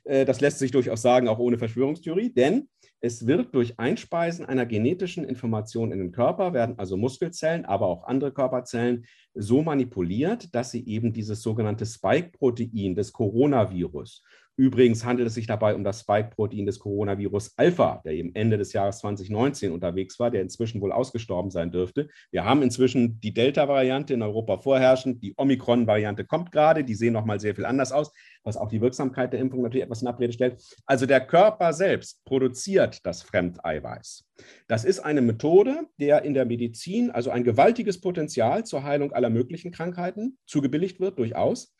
Äh, 0.04 0.26
das 0.26 0.42
lässt 0.42 0.58
sich 0.58 0.70
durchaus 0.70 1.00
sagen, 1.00 1.26
auch 1.26 1.38
ohne 1.38 1.56
Verschwörungstheorie, 1.56 2.30
denn 2.30 2.68
es 3.00 3.26
wird 3.26 3.54
durch 3.54 3.78
Einspeisen 3.78 4.44
einer 4.44 4.66
genetischen 4.66 5.24
Information 5.24 5.90
in 5.90 5.98
den 5.98 6.12
Körper, 6.12 6.52
werden 6.52 6.78
also 6.78 6.96
Muskelzellen, 6.96 7.64
aber 7.64 7.86
auch 7.86 8.04
andere 8.04 8.32
Körperzellen 8.32 9.06
so 9.34 9.62
manipuliert, 9.62 10.54
dass 10.54 10.70
sie 10.70 10.86
eben 10.86 11.12
dieses 11.12 11.42
sogenannte 11.42 11.86
Spike-Protein 11.86 12.94
des 12.94 13.12
Coronavirus 13.12 14.22
Übrigens 14.60 15.06
handelt 15.06 15.26
es 15.26 15.32
sich 15.32 15.46
dabei 15.46 15.74
um 15.74 15.84
das 15.84 16.00
Spike-Protein 16.00 16.66
des 16.66 16.80
Coronavirus 16.80 17.54
Alpha, 17.56 18.02
der 18.04 18.12
eben 18.12 18.34
Ende 18.34 18.58
des 18.58 18.74
Jahres 18.74 18.98
2019 18.98 19.72
unterwegs 19.72 20.20
war, 20.20 20.30
der 20.30 20.42
inzwischen 20.42 20.82
wohl 20.82 20.92
ausgestorben 20.92 21.50
sein 21.50 21.70
dürfte. 21.70 22.10
Wir 22.30 22.44
haben 22.44 22.60
inzwischen 22.60 23.18
die 23.22 23.32
Delta-Variante 23.32 24.12
in 24.12 24.20
Europa 24.20 24.58
vorherrschend. 24.58 25.22
Die 25.22 25.32
Omikron-Variante 25.34 26.26
kommt 26.26 26.52
gerade. 26.52 26.84
Die 26.84 26.94
sehen 26.94 27.14
nochmal 27.14 27.40
sehr 27.40 27.54
viel 27.54 27.64
anders 27.64 27.90
aus, 27.90 28.12
was 28.44 28.58
auch 28.58 28.68
die 28.68 28.82
Wirksamkeit 28.82 29.32
der 29.32 29.40
Impfung 29.40 29.62
natürlich 29.62 29.84
etwas 29.84 30.02
in 30.02 30.08
Abrede 30.08 30.34
stellt. 30.34 30.62
Also 30.84 31.06
der 31.06 31.22
Körper 31.26 31.72
selbst 31.72 32.22
produziert 32.26 33.00
das 33.06 33.22
Fremdeiweiß. 33.22 34.26
Das 34.68 34.84
ist 34.84 35.00
eine 35.00 35.20
Methode, 35.22 35.86
der 35.98 36.22
in 36.22 36.34
der 36.34 36.44
Medizin 36.44 37.10
also 37.10 37.30
ein 37.30 37.44
gewaltiges 37.44 38.00
Potenzial 38.00 38.64
zur 38.64 38.82
Heilung 38.84 39.12
aller 39.12 39.30
möglichen 39.30 39.70
Krankheiten 39.70 40.38
zugebilligt 40.46 41.00
wird, 41.00 41.18
durchaus 41.18 41.74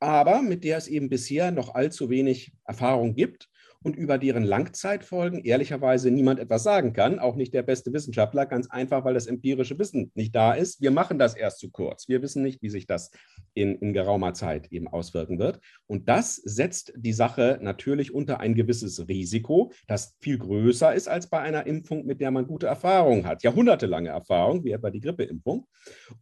aber 0.00 0.42
mit 0.42 0.64
der 0.64 0.78
es 0.78 0.88
eben 0.88 1.08
bisher 1.08 1.50
noch 1.52 1.74
allzu 1.74 2.10
wenig 2.10 2.52
Erfahrung 2.64 3.14
gibt 3.14 3.48
und 3.82 3.96
über 3.96 4.18
deren 4.18 4.44
Langzeitfolgen 4.44 5.40
ehrlicherweise 5.40 6.10
niemand 6.10 6.38
etwas 6.38 6.62
sagen 6.62 6.92
kann, 6.92 7.18
auch 7.18 7.36
nicht 7.36 7.54
der 7.54 7.62
beste 7.62 7.92
Wissenschaftler, 7.92 8.44
ganz 8.44 8.68
einfach, 8.70 9.04
weil 9.04 9.14
das 9.14 9.26
empirische 9.26 9.78
Wissen 9.78 10.10
nicht 10.14 10.34
da 10.34 10.52
ist. 10.52 10.82
Wir 10.82 10.90
machen 10.90 11.18
das 11.18 11.34
erst 11.34 11.60
zu 11.60 11.70
kurz. 11.70 12.06
Wir 12.08 12.20
wissen 12.20 12.42
nicht, 12.42 12.62
wie 12.62 12.68
sich 12.68 12.86
das 12.86 13.10
in, 13.54 13.76
in 13.76 13.92
geraumer 13.92 14.34
Zeit 14.34 14.70
eben 14.70 14.86
auswirken 14.86 15.38
wird. 15.38 15.60
Und 15.86 16.08
das 16.08 16.36
setzt 16.36 16.92
die 16.96 17.14
Sache 17.14 17.58
natürlich 17.62 18.12
unter 18.12 18.40
ein 18.40 18.54
gewisses 18.54 19.08
Risiko, 19.08 19.72
das 19.86 20.14
viel 20.20 20.38
größer 20.38 20.94
ist 20.94 21.08
als 21.08 21.28
bei 21.28 21.40
einer 21.40 21.66
Impfung, 21.66 22.04
mit 22.04 22.20
der 22.20 22.30
man 22.30 22.46
gute 22.46 22.66
Erfahrungen 22.66 23.26
hat, 23.26 23.42
jahrhundertelange 23.42 24.10
Erfahrung, 24.10 24.64
wie 24.64 24.72
etwa 24.72 24.90
die 24.90 25.00
Grippeimpfung. 25.00 25.66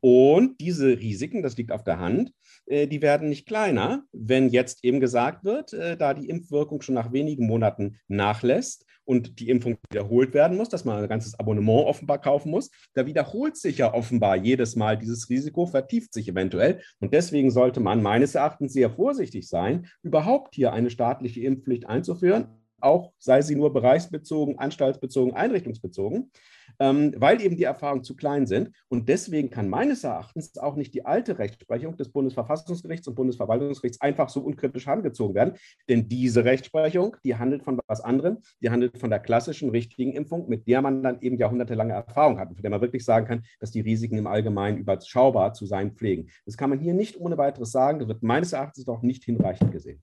Und 0.00 0.60
diese 0.60 0.98
Risiken, 0.98 1.42
das 1.42 1.56
liegt 1.56 1.72
auf 1.72 1.82
der 1.82 1.98
Hand, 1.98 2.32
äh, 2.66 2.86
die 2.86 3.02
werden 3.02 3.28
nicht 3.28 3.46
kleiner, 3.46 4.04
wenn 4.12 4.48
jetzt 4.48 4.84
eben 4.84 5.00
gesagt 5.00 5.44
wird, 5.44 5.72
äh, 5.72 5.96
da 5.96 6.14
die 6.14 6.28
Impfwirkung 6.28 6.82
schon 6.82 6.94
nach 6.94 7.12
wenigen 7.12 7.47
Monaten 7.48 7.98
nachlässt 8.06 8.86
und 9.08 9.40
die 9.40 9.48
Impfung 9.48 9.78
wiederholt 9.90 10.34
werden 10.34 10.56
muss, 10.58 10.68
dass 10.68 10.84
man 10.84 11.02
ein 11.02 11.08
ganzes 11.08 11.38
Abonnement 11.38 11.86
offenbar 11.86 12.20
kaufen 12.20 12.50
muss, 12.50 12.70
da 12.92 13.06
wiederholt 13.06 13.56
sich 13.56 13.78
ja 13.78 13.94
offenbar 13.94 14.36
jedes 14.36 14.76
Mal 14.76 14.98
dieses 14.98 15.30
Risiko, 15.30 15.64
vertieft 15.64 16.12
sich 16.12 16.28
eventuell. 16.28 16.82
Und 17.00 17.14
deswegen 17.14 17.50
sollte 17.50 17.80
man 17.80 18.02
meines 18.02 18.34
Erachtens 18.34 18.74
sehr 18.74 18.90
vorsichtig 18.90 19.48
sein, 19.48 19.88
überhaupt 20.02 20.54
hier 20.54 20.74
eine 20.74 20.90
staatliche 20.90 21.40
Impfpflicht 21.40 21.88
einzuführen 21.88 22.57
auch 22.80 23.12
sei 23.18 23.42
sie 23.42 23.56
nur 23.56 23.72
bereichsbezogen, 23.72 24.58
anstaltsbezogen, 24.58 25.34
einrichtungsbezogen, 25.34 26.30
ähm, 26.78 27.14
weil 27.16 27.40
eben 27.40 27.56
die 27.56 27.64
Erfahrungen 27.64 28.04
zu 28.04 28.16
klein 28.16 28.46
sind. 28.46 28.70
Und 28.88 29.08
deswegen 29.08 29.50
kann 29.50 29.68
meines 29.68 30.04
Erachtens 30.04 30.56
auch 30.58 30.76
nicht 30.76 30.94
die 30.94 31.04
alte 31.04 31.38
Rechtsprechung 31.38 31.96
des 31.96 32.10
Bundesverfassungsgerichts 32.10 33.08
und 33.08 33.14
Bundesverwaltungsgerichts 33.14 34.00
einfach 34.00 34.28
so 34.28 34.40
unkritisch 34.40 34.86
herangezogen 34.86 35.34
werden. 35.34 35.54
Denn 35.88 36.08
diese 36.08 36.44
Rechtsprechung, 36.44 37.16
die 37.24 37.36
handelt 37.36 37.62
von 37.62 37.80
was 37.86 38.00
anderem, 38.00 38.38
die 38.60 38.70
handelt 38.70 38.98
von 38.98 39.10
der 39.10 39.20
klassischen 39.20 39.70
richtigen 39.70 40.12
Impfung, 40.12 40.48
mit 40.48 40.66
der 40.68 40.82
man 40.82 41.02
dann 41.02 41.20
eben 41.20 41.36
jahrhundertelange 41.36 41.92
Erfahrung 41.92 42.38
hat 42.38 42.48
und 42.48 42.56
von 42.56 42.62
der 42.62 42.70
man 42.70 42.80
wirklich 42.80 43.04
sagen 43.04 43.26
kann, 43.26 43.44
dass 43.60 43.70
die 43.70 43.80
Risiken 43.80 44.18
im 44.18 44.26
Allgemeinen 44.26 44.78
überschaubar 44.78 45.54
zu 45.54 45.66
sein 45.66 45.92
pflegen. 45.92 46.28
Das 46.46 46.56
kann 46.56 46.70
man 46.70 46.78
hier 46.78 46.94
nicht 46.94 47.18
ohne 47.18 47.38
weiteres 47.38 47.72
sagen. 47.72 47.98
Das 47.98 48.08
wird 48.08 48.22
meines 48.22 48.52
Erachtens 48.52 48.88
auch 48.88 49.02
nicht 49.02 49.24
hinreichend 49.24 49.72
gesehen. 49.72 50.02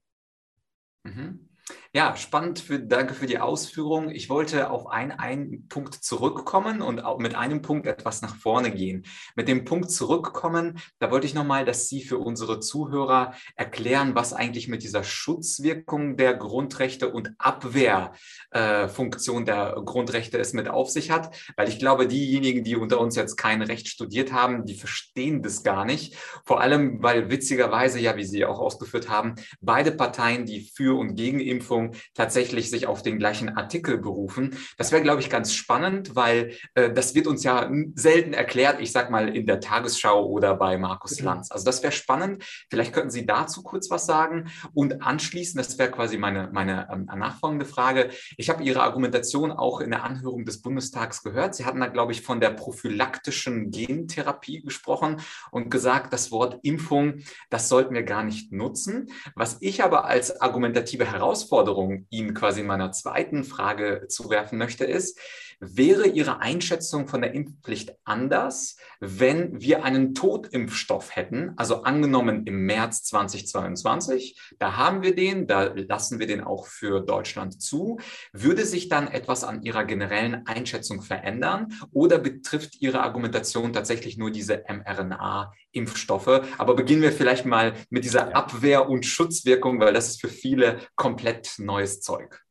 Mhm. 1.03 1.55
Ja, 1.94 2.16
spannend. 2.16 2.60
Für, 2.60 2.78
danke 2.78 3.14
für 3.14 3.26
die 3.26 3.40
Ausführung. 3.40 4.10
Ich 4.10 4.30
wollte 4.30 4.70
auf 4.70 4.88
einen, 4.88 5.14
einen 5.14 5.68
Punkt 5.70 5.96
zurückkommen 5.96 6.82
und 6.82 7.04
auch 7.04 7.20
mit 7.20 7.36
einem 7.36 7.62
Punkt 7.62 7.88
etwas 7.88 8.22
nach 8.22 8.36
vorne 8.36 8.72
gehen. 8.72 9.06
Mit 9.36 9.48
dem 9.48 9.66
Punkt 9.66 9.90
zurückkommen, 9.90 10.80
da 11.00 11.10
wollte 11.10 11.26
ich 11.26 11.34
nochmal, 11.34 11.66
dass 11.66 11.88
Sie 11.88 12.04
für 12.04 12.18
unsere 12.18 12.60
Zuhörer 12.60 13.34
erklären, 13.56 14.14
was 14.14 14.34
eigentlich 14.34 14.68
mit 14.68 14.84
dieser 14.84 15.04
Schutzwirkung 15.04 16.18
der 16.18 16.36
Grundrechte 16.36 17.12
und 17.12 17.32
Abwehrfunktion 17.38 19.44
äh, 19.44 19.46
der 19.46 19.82
Grundrechte 19.86 20.38
es 20.38 20.54
mit 20.54 20.68
auf 20.68 20.90
sich 20.90 21.12
hat. 21.12 21.36
Weil 21.56 21.70
ich 21.70 21.80
glaube, 21.80 22.08
diejenigen, 22.08 22.64
die 22.64 22.76
unter 22.76 23.00
uns 23.00 23.16
jetzt 23.16 23.38
kein 23.38 23.62
Recht 23.62 23.88
studiert 23.88 24.34
haben, 24.34 24.66
die 24.66 24.76
verstehen 24.76 25.42
das 25.42 25.64
gar 25.64 25.86
nicht. 25.86 26.16
Vor 26.46 26.60
allem, 26.60 27.02
weil 27.02 27.32
witzigerweise, 27.32 28.00
ja, 28.00 28.18
wie 28.18 28.26
Sie 28.26 28.46
auch 28.46 28.60
ausgeführt 28.60 29.10
haben, 29.10 29.36
beide 29.62 29.94
Parteien, 29.94 30.46
die 30.46 30.70
für 30.76 31.00
und 31.00 31.16
gegen 31.16 31.40
Impfung 31.56 31.96
tatsächlich 32.14 32.70
sich 32.70 32.88
auf 32.88 33.02
den 33.02 33.18
gleichen 33.18 33.50
Artikel 33.56 33.98
berufen. 33.98 34.58
Das 34.78 34.92
wäre, 34.92 35.02
glaube 35.02 35.22
ich, 35.22 35.30
ganz 35.30 35.54
spannend, 35.54 36.16
weil 36.16 36.54
äh, 36.74 36.92
das 36.92 37.16
wird 37.16 37.28
uns 37.28 37.44
ja 37.44 37.70
selten 37.96 38.34
erklärt, 38.34 38.82
ich 38.82 38.92
sage 38.92 39.12
mal 39.12 39.36
in 39.36 39.46
der 39.46 39.60
Tagesschau 39.60 40.26
oder 40.26 40.56
bei 40.56 40.78
Markus 40.78 41.20
mhm. 41.20 41.26
Lanz. 41.26 41.52
Also 41.52 41.66
das 41.66 41.82
wäre 41.82 41.94
spannend. 41.94 42.44
Vielleicht 42.70 42.94
könnten 42.94 43.10
Sie 43.10 43.26
dazu 43.26 43.64
kurz 43.64 43.90
was 43.90 44.06
sagen 44.06 44.52
und 44.74 45.02
anschließend, 45.02 45.60
das 45.60 45.78
wäre 45.78 45.92
quasi 45.92 46.18
meine, 46.18 46.50
meine 46.52 46.88
ähm, 46.92 47.06
nachfolgende 47.06 47.66
Frage. 47.66 48.10
Ich 48.38 48.50
habe 48.50 48.64
Ihre 48.64 48.82
Argumentation 48.82 49.52
auch 49.52 49.80
in 49.80 49.92
der 49.92 50.04
Anhörung 50.04 50.46
des 50.46 50.62
Bundestags 50.62 51.24
gehört. 51.24 51.56
Sie 51.56 51.66
hatten 51.66 51.80
da, 51.80 51.88
glaube 51.88 52.12
ich, 52.12 52.22
von 52.22 52.40
der 52.40 52.50
prophylaktischen 52.50 53.72
Gentherapie 53.72 54.62
gesprochen 54.62 55.22
und 55.52 55.70
gesagt, 55.70 56.12
das 56.14 56.32
Wort 56.32 56.60
Impfung, 56.64 57.20
das 57.50 57.70
sollten 57.70 57.94
wir 57.94 58.04
gar 58.04 58.24
nicht 58.24 58.52
nutzen. 58.52 59.08
Was 59.36 59.58
ich 59.62 59.84
aber 59.84 60.06
als 60.06 60.42
argumentative 60.42 61.06
Herausforderung 61.06 61.45
Herausforderung 61.46 62.08
Ihnen 62.10 62.34
quasi 62.34 62.62
in 62.62 62.68
meiner 62.68 62.92
zweiten 62.92 63.44
Frage 63.44 64.08
zuwerfen 64.10 64.58
möchte, 64.58 64.86
ist, 64.86 65.20
wäre 65.60 66.08
Ihre 66.08 66.40
Einschätzung 66.40 67.08
von 67.08 67.22
der 67.22 67.34
Impfpflicht 67.34 67.94
anders, 68.04 68.78
wenn 69.00 69.62
wir 69.62 69.84
einen 69.84 70.14
Totimpfstoff 70.14 71.16
hätten? 71.16 71.54
Also 71.58 71.84
angenommen 71.84 72.46
im 72.46 72.66
März 72.66 73.04
2022, 73.04 74.40
da 74.60 74.78
haben 74.78 75.04
wir 75.04 75.16
den, 75.16 75.48
da 75.48 75.74
lassen 75.76 76.20
wir 76.20 76.28
den 76.28 76.42
auch 76.42 76.68
für 76.68 77.02
Deutschland 77.02 77.62
zu. 77.62 78.00
Würde 78.32 78.66
sich 78.66 78.90
dann 78.90 79.08
etwas 79.08 79.44
an 79.44 79.64
Ihrer 79.64 79.86
generellen 79.86 80.46
Einschätzung 80.46 81.02
verändern 81.02 81.74
oder 81.92 82.18
betrifft 82.18 82.82
Ihre 82.82 83.02
Argumentation 83.02 83.74
tatsächlich 83.74 84.18
nur 84.18 84.32
diese 84.32 84.64
mRNA-Impfstoffe? 84.68 86.42
Aber 86.58 86.76
beginnen 86.76 87.02
wir 87.02 87.12
vielleicht 87.12 87.46
mal 87.46 87.74
mit 87.90 88.04
dieser 88.04 88.36
Abwehr- 88.36 88.90
und 88.90 89.06
Schutzwirkung, 89.06 89.80
weil 89.80 89.94
das 89.94 90.10
ist 90.10 90.22
für 90.22 90.30
viele 90.30 90.80
komplett 90.96 91.56
neues 91.58 92.02
Zeug. 92.02 92.45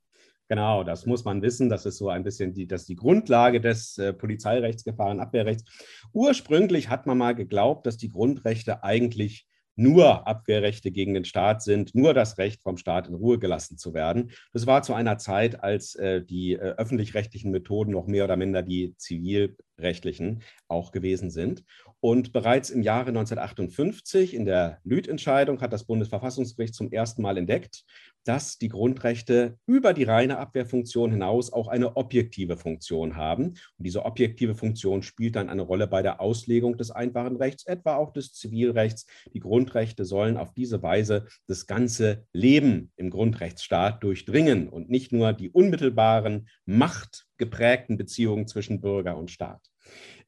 Genau, 0.49 0.85
das 0.85 1.07
muss 1.07 1.25
man 1.25 1.41
wissen. 1.41 1.69
Das 1.71 1.87
ist 1.87 1.97
so 1.97 2.11
ein 2.11 2.23
bisschen 2.23 2.53
die, 2.53 2.67
das 2.67 2.85
die 2.85 2.97
Grundlage 2.97 3.61
des 3.61 3.97
äh, 3.97 4.13
Polizeirechts, 4.13 4.85
Gefahrenabwehrrechts. 4.85 5.65
Ursprünglich 6.13 6.91
hat 6.91 7.07
man 7.07 7.17
mal 7.17 7.35
geglaubt, 7.35 7.87
dass 7.87 7.97
die 7.97 8.11
Grundrechte 8.11 8.85
eigentlich 8.85 9.47
nur 9.77 10.27
Abwehrrechte 10.27 10.91
gegen 10.93 11.15
den 11.15 11.25
Staat 11.25 11.63
sind, 11.63 11.95
nur 11.95 12.15
das 12.15 12.39
Recht 12.39 12.63
vom 12.63 12.77
Staat 12.77 13.09
in 13.09 13.15
Ruhe 13.15 13.39
gelassen 13.39 13.77
zu 13.77 13.93
werden. 13.93 14.31
Das 14.53 14.67
war 14.67 14.83
zu 14.83 14.95
einer 14.95 15.19
Zeit, 15.19 15.63
als 15.63 15.95
äh, 15.97 16.23
die 16.23 16.53
äh, 16.53 16.59
öffentlich-rechtlichen 16.59 17.51
Methoden 17.51 17.93
noch 17.93 18.07
mehr 18.07 18.25
oder 18.25 18.37
minder 18.37 18.63
die 18.63 18.95
zivilrechtlichen 18.97 20.43
auch 20.69 20.93
gewesen 20.93 21.31
sind. 21.31 21.65
Und 22.05 22.35
bereits 22.35 22.69
im 22.69 22.83
Jahre 22.83 23.09
1958 23.09 24.35
in 24.35 24.45
der 24.45 24.79
Lüth-Entscheidung 24.85 25.63
hat 25.63 25.73
das 25.73 25.85
Bundesverfassungsgericht 25.85 26.75
zum 26.75 26.93
ersten 26.93 27.23
Mal 27.23 27.39
entdeckt, 27.39 27.87
dass 28.25 28.59
die 28.59 28.69
Grundrechte 28.69 29.57
über 29.65 29.95
die 29.95 30.05
reine 30.05 30.37
Abwehrfunktion 30.37 31.13
hinaus 31.13 31.51
auch 31.51 31.67
eine 31.67 31.97
objektive 31.97 32.59
Funktion 32.59 33.17
haben. 33.17 33.45
Und 33.45 33.87
diese 33.87 34.05
objektive 34.05 34.55
Funktion 34.55 35.03
spielt 35.03 35.37
dann 35.37 35.49
eine 35.49 35.63
Rolle 35.63 35.87
bei 35.87 36.03
der 36.03 36.21
Auslegung 36.21 36.77
des 36.77 36.91
einfachen 36.91 37.37
Rechts, 37.37 37.65
etwa 37.65 37.97
auch 37.97 38.13
des 38.13 38.35
Zivilrechts. 38.35 39.07
Die 39.33 39.41
Grundrechte 39.41 40.05
sollen 40.05 40.37
auf 40.37 40.53
diese 40.53 40.83
Weise 40.83 41.27
das 41.47 41.67
ganze 41.67 42.27
Leben 42.35 42.93
im 42.97 43.09
Grundrechtsstaat 43.09 44.05
durchdringen 44.05 44.69
und 44.69 44.91
nicht 44.91 45.13
nur 45.13 45.33
die 45.33 45.49
unmittelbaren, 45.49 46.51
machtgeprägten 46.67 47.97
Beziehungen 47.97 48.47
zwischen 48.47 48.83
Bürger 48.83 49.17
und 49.17 49.31
Staat. 49.31 49.71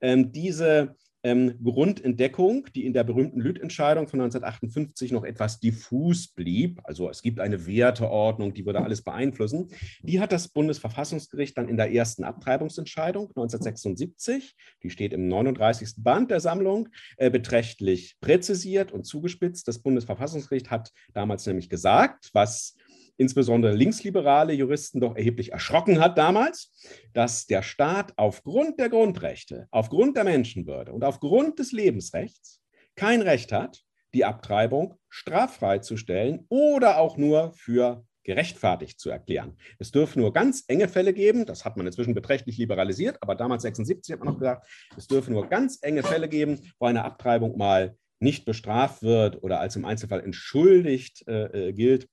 Ähm, 0.00 0.32
diese 0.32 0.96
ähm, 1.26 1.58
Grundentdeckung, 1.60 2.68
die 2.72 2.86
in 2.86 2.92
der 2.92 3.02
berühmten 3.02 3.40
Lüth-Entscheidung 3.40 4.06
von 4.06 4.20
1958 4.20 5.10
noch 5.10 5.24
etwas 5.24 5.58
diffus 5.58 6.28
blieb, 6.28 6.80
also 6.84 7.10
es 7.10 7.20
gibt 7.20 7.40
eine 7.40 7.66
Werteordnung, 7.66 8.54
die 8.54 8.64
würde 8.64 8.80
alles 8.80 9.02
beeinflussen, 9.02 9.70
die 10.02 10.20
hat 10.20 10.30
das 10.30 10.46
Bundesverfassungsgericht 10.46 11.58
dann 11.58 11.68
in 11.68 11.76
der 11.76 11.92
ersten 11.92 12.22
Abtreibungsentscheidung 12.22 13.30
1976, 13.30 14.54
die 14.84 14.90
steht 14.90 15.12
im 15.12 15.26
39. 15.26 15.94
Band 15.98 16.30
der 16.30 16.38
Sammlung, 16.38 16.90
äh, 17.16 17.28
beträchtlich 17.28 18.18
präzisiert 18.20 18.92
und 18.92 19.04
zugespitzt. 19.04 19.66
Das 19.66 19.80
Bundesverfassungsgericht 19.80 20.70
hat 20.70 20.92
damals 21.12 21.44
nämlich 21.44 21.68
gesagt, 21.68 22.30
was 22.34 22.76
insbesondere 23.16 23.74
linksliberale 23.74 24.52
Juristen 24.52 25.00
doch 25.00 25.16
erheblich 25.16 25.52
erschrocken 25.52 26.00
hat 26.00 26.18
damals, 26.18 26.72
dass 27.12 27.46
der 27.46 27.62
Staat 27.62 28.12
aufgrund 28.16 28.78
der 28.78 28.88
Grundrechte, 28.88 29.66
aufgrund 29.70 30.16
der 30.16 30.24
Menschenwürde 30.24 30.92
und 30.92 31.04
aufgrund 31.04 31.58
des 31.58 31.72
Lebensrechts 31.72 32.60
kein 32.94 33.22
Recht 33.22 33.52
hat, 33.52 33.82
die 34.14 34.24
Abtreibung 34.24 34.94
straffrei 35.08 35.78
zu 35.78 35.96
stellen 35.96 36.46
oder 36.48 36.98
auch 36.98 37.16
nur 37.16 37.52
für 37.52 38.04
gerechtfertigt 38.26 38.98
zu 38.98 39.08
erklären. 39.08 39.56
Es 39.78 39.92
dürfen 39.92 40.20
nur 40.20 40.32
ganz 40.32 40.64
enge 40.66 40.88
Fälle 40.88 41.12
geben, 41.12 41.46
das 41.46 41.64
hat 41.64 41.76
man 41.76 41.86
inzwischen 41.86 42.12
beträchtlich 42.12 42.58
liberalisiert, 42.58 43.18
aber 43.20 43.36
damals 43.36 43.62
76 43.62 44.12
hat 44.12 44.18
man 44.18 44.34
noch 44.34 44.38
gesagt, 44.40 44.66
es 44.96 45.06
dürfen 45.06 45.32
nur 45.32 45.48
ganz 45.48 45.78
enge 45.80 46.02
Fälle 46.02 46.28
geben, 46.28 46.60
wo 46.80 46.86
eine 46.86 47.04
Abtreibung 47.04 47.56
mal 47.56 47.96
nicht 48.18 48.44
bestraft 48.44 49.02
wird 49.02 49.42
oder 49.42 49.60
als 49.60 49.76
im 49.76 49.84
Einzelfall 49.84 50.24
entschuldigt 50.24 51.26
äh, 51.28 51.68
äh 51.68 51.72
gilt. 51.72 52.08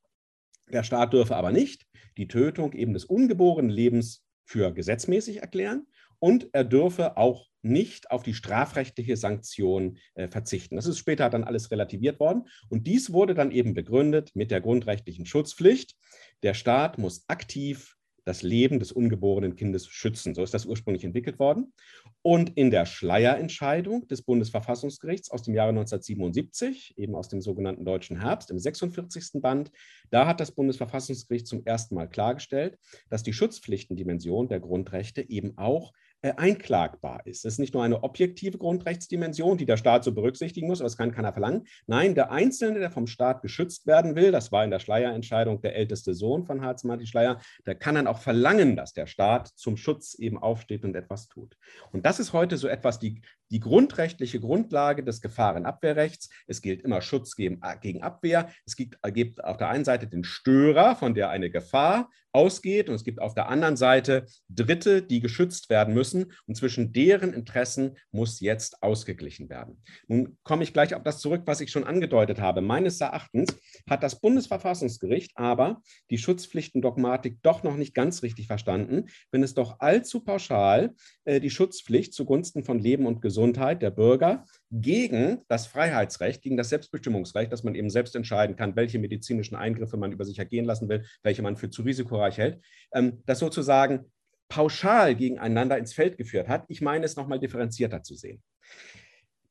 Der 0.72 0.84
Staat 0.84 1.14
dürfe 1.14 1.36
aber 1.36 1.52
nicht 1.52 1.86
die 2.18 2.28
Tötung 2.28 2.74
eben 2.74 2.94
des 2.94 3.06
ungeborenen 3.06 3.72
Lebens 3.72 4.26
für 4.46 4.74
gesetzmäßig 4.74 5.38
erklären 5.42 5.88
und 6.20 6.50
er 6.54 6.64
dürfe 6.64 7.18
auch 7.18 7.48
nicht 7.64 8.12
auf 8.12 8.24
die 8.24 8.34
strafrechtliche 8.34 9.18
Sanktion 9.18 9.98
äh, 10.16 10.28
verzichten. 10.28 10.76
Das 10.76 10.86
ist 10.86 10.98
später 10.98 11.30
dann 11.30 11.44
alles 11.44 11.72
relativiert 11.72 12.20
worden 12.20 12.48
und 12.70 12.88
dies 12.88 13.14
wurde 13.14 13.34
dann 13.34 13.52
eben 13.52 13.74
begründet 13.74 14.32
mit 14.34 14.52
der 14.52 14.62
grundrechtlichen 14.62 15.26
Schutzpflicht. 15.26 15.96
Der 16.44 16.54
Staat 16.54 16.98
muss 16.98 17.24
aktiv 17.28 17.96
das 18.26 18.42
Leben 18.42 18.80
des 18.80 18.92
ungeborenen 18.92 19.56
Kindes 19.56 19.88
schützen. 19.88 20.34
So 20.34 20.44
ist 20.44 20.54
das 20.54 20.66
ursprünglich 20.66 21.04
entwickelt 21.04 21.40
worden. 21.40 21.74
Und 22.22 22.52
in 22.56 22.72
der 22.72 22.86
Schleierentscheidung 22.86 24.08
des 24.08 24.22
Bundesverfassungsgerichts 24.22 25.32
aus 25.32 25.44
dem 25.44 25.54
Jahre 25.54 25.70
1977, 25.70 26.98
eben 26.98 27.16
aus 27.16 27.30
dem 27.30 27.42
sogenannten 27.42 27.86
Deutschen 27.86 28.20
Herbst, 28.20 28.52
im 28.52 28.60
46. 28.60 29.42
Band, 29.42 29.72
da 30.10 30.26
hat 30.26 30.40
das 30.40 30.52
Bundesverfassungsgericht 30.52 31.48
zum 31.48 31.66
ersten 31.66 31.96
Mal 31.96 32.08
klargestellt, 32.08 32.78
dass 33.10 33.24
die 33.24 33.34
Schutzpflichtendimension 33.34 34.48
der 34.48 34.60
Grundrechte 34.60 35.30
eben 35.30 35.58
auch 35.58 35.94
einklagbar 36.32 37.26
ist. 37.26 37.46
Es 37.46 37.54
ist 37.54 37.60
nicht 37.60 37.74
nur 37.74 37.84
eine 37.84 38.04
objektive 38.04 38.58
Grundrechtsdimension, 38.58 39.58
die 39.58 39.66
der 39.66 39.78
Staat 39.78 40.04
so 40.04 40.14
berücksichtigen 40.14 40.68
muss, 40.68 40.80
aber 40.80 40.86
das 40.86 40.98
kann 40.98 41.12
keiner 41.12 41.34
verlangen. 41.34 41.68
Nein, 41.86 42.16
der 42.16 42.32
Einzelne, 42.32 42.80
der 42.80 42.92
vom 42.92 43.08
Staat 43.08 43.42
geschützt 43.42 43.86
werden 43.88 44.16
will, 44.16 44.32
das 44.32 44.52
war 44.52 44.64
in 44.64 44.72
der 44.72 44.80
Schleierentscheidung 44.80 45.62
der 45.62 45.76
älteste 45.76 46.14
Sohn 46.14 46.46
von 46.46 46.62
Harz-Martin 46.62 47.08
Schleier, 47.08 47.42
der 47.66 47.76
kann 47.76 47.96
dann 47.96 48.08
auch 48.08 48.20
verlangen, 48.20 48.76
dass 48.76 48.94
der 48.94 49.08
Staat 49.08 49.50
zum 49.56 49.76
Schutz 49.76 50.14
eben 50.16 50.38
aufsteht 50.38 50.86
und 50.86 50.96
etwas 50.96 51.28
tut. 51.28 51.58
Und 51.92 52.06
das 52.06 52.20
ist 52.20 52.32
heute 52.32 52.58
so 52.58 52.68
etwas 52.68 53.00
die, 53.00 53.22
die 53.54 53.60
grundrechtliche 53.60 54.40
Grundlage 54.40 55.04
des 55.04 55.22
Gefahrenabwehrrechts. 55.22 56.30
Es 56.48 56.62
gilt 56.62 56.82
immer 56.82 57.02
Schutz 57.02 57.36
gegen, 57.36 57.62
gegen 57.82 58.04
Abwehr. 58.04 58.50
Es 58.66 58.76
gibt, 58.76 58.98
gibt 59.14 59.44
auf 59.44 59.58
der 59.58 59.70
einen 59.70 59.86
Seite 59.86 60.08
den 60.08 60.26
Störer, 60.26 60.96
von 60.96 61.14
der 61.14 61.30
eine 61.30 61.50
Gefahr 61.50 62.10
ausgeht, 62.32 62.90
und 62.90 62.96
es 62.96 63.04
gibt 63.04 63.22
auf 63.22 63.36
der 63.36 63.48
anderen 63.48 63.78
Seite 63.78 64.26
Dritte, 64.50 65.04
die 65.04 65.20
geschützt 65.20 65.70
werden 65.70 65.94
müssen 65.94 66.04
müssen 66.04 66.34
und 66.48 66.56
zwischen 66.56 66.92
deren 66.92 67.34
Interessen 67.34 67.98
muss 68.12 68.42
jetzt 68.42 68.84
ausgeglichen 68.84 69.50
werden. 69.50 69.82
Nun 70.08 70.38
komme 70.44 70.64
ich 70.64 70.74
gleich 70.74 70.94
auf 70.96 71.04
das 71.04 71.20
zurück, 71.20 71.44
was 71.46 71.62
ich 71.62 71.72
schon 71.72 71.86
angedeutet 71.86 72.42
habe. 72.42 72.62
Meines 72.62 73.00
Erachtens 73.00 73.56
hat 73.90 74.04
das 74.04 74.20
Bundesverfassungsgericht 74.20 75.32
aber 75.36 75.82
die 76.10 76.18
Schutzpflichtendogmatik 76.18 77.42
doch 77.42 77.64
noch 77.64 77.78
nicht 77.78 77.94
ganz 77.94 78.22
richtig 78.22 78.48
verstanden, 78.48 79.06
wenn 79.32 79.44
es 79.44 79.54
doch 79.54 79.80
allzu 79.80 80.20
pauschal 80.26 80.94
äh, 81.24 81.40
die 81.40 81.50
Schutzpflicht 81.50 82.14
zugunsten 82.14 82.66
von 82.66 82.80
Leben 82.80 83.06
und 83.06 83.22
Gesundheit 83.22 83.43
der 83.52 83.92
Bürger 83.92 84.46
gegen 84.72 85.42
das 85.50 85.68
Freiheitsrecht, 85.68 86.42
gegen 86.42 86.56
das 86.56 86.70
Selbstbestimmungsrecht, 86.70 87.52
dass 87.52 87.64
man 87.64 87.76
eben 87.76 87.90
selbst 87.90 88.16
entscheiden 88.16 88.56
kann, 88.56 88.76
welche 88.76 89.00
medizinischen 89.00 89.56
Eingriffe 89.56 89.98
man 89.98 90.12
über 90.12 90.24
sich 90.24 90.40
ergehen 90.40 90.66
lassen 90.66 90.88
will, 90.88 91.06
welche 91.24 91.42
man 91.42 91.58
für 91.58 91.70
zu 91.70 91.82
risikoreich 91.82 92.38
hält, 92.38 92.64
ähm, 92.94 93.22
das 93.26 93.40
sozusagen 93.40 94.12
pauschal 94.48 95.16
gegeneinander 95.16 95.78
ins 95.78 95.94
Feld 95.94 96.18
geführt 96.18 96.48
hat. 96.48 96.66
Ich 96.70 96.80
meine 96.80 97.06
es 97.06 97.16
nochmal 97.16 97.40
differenzierter 97.40 98.04
zu 98.04 98.16
sehen. 98.16 98.42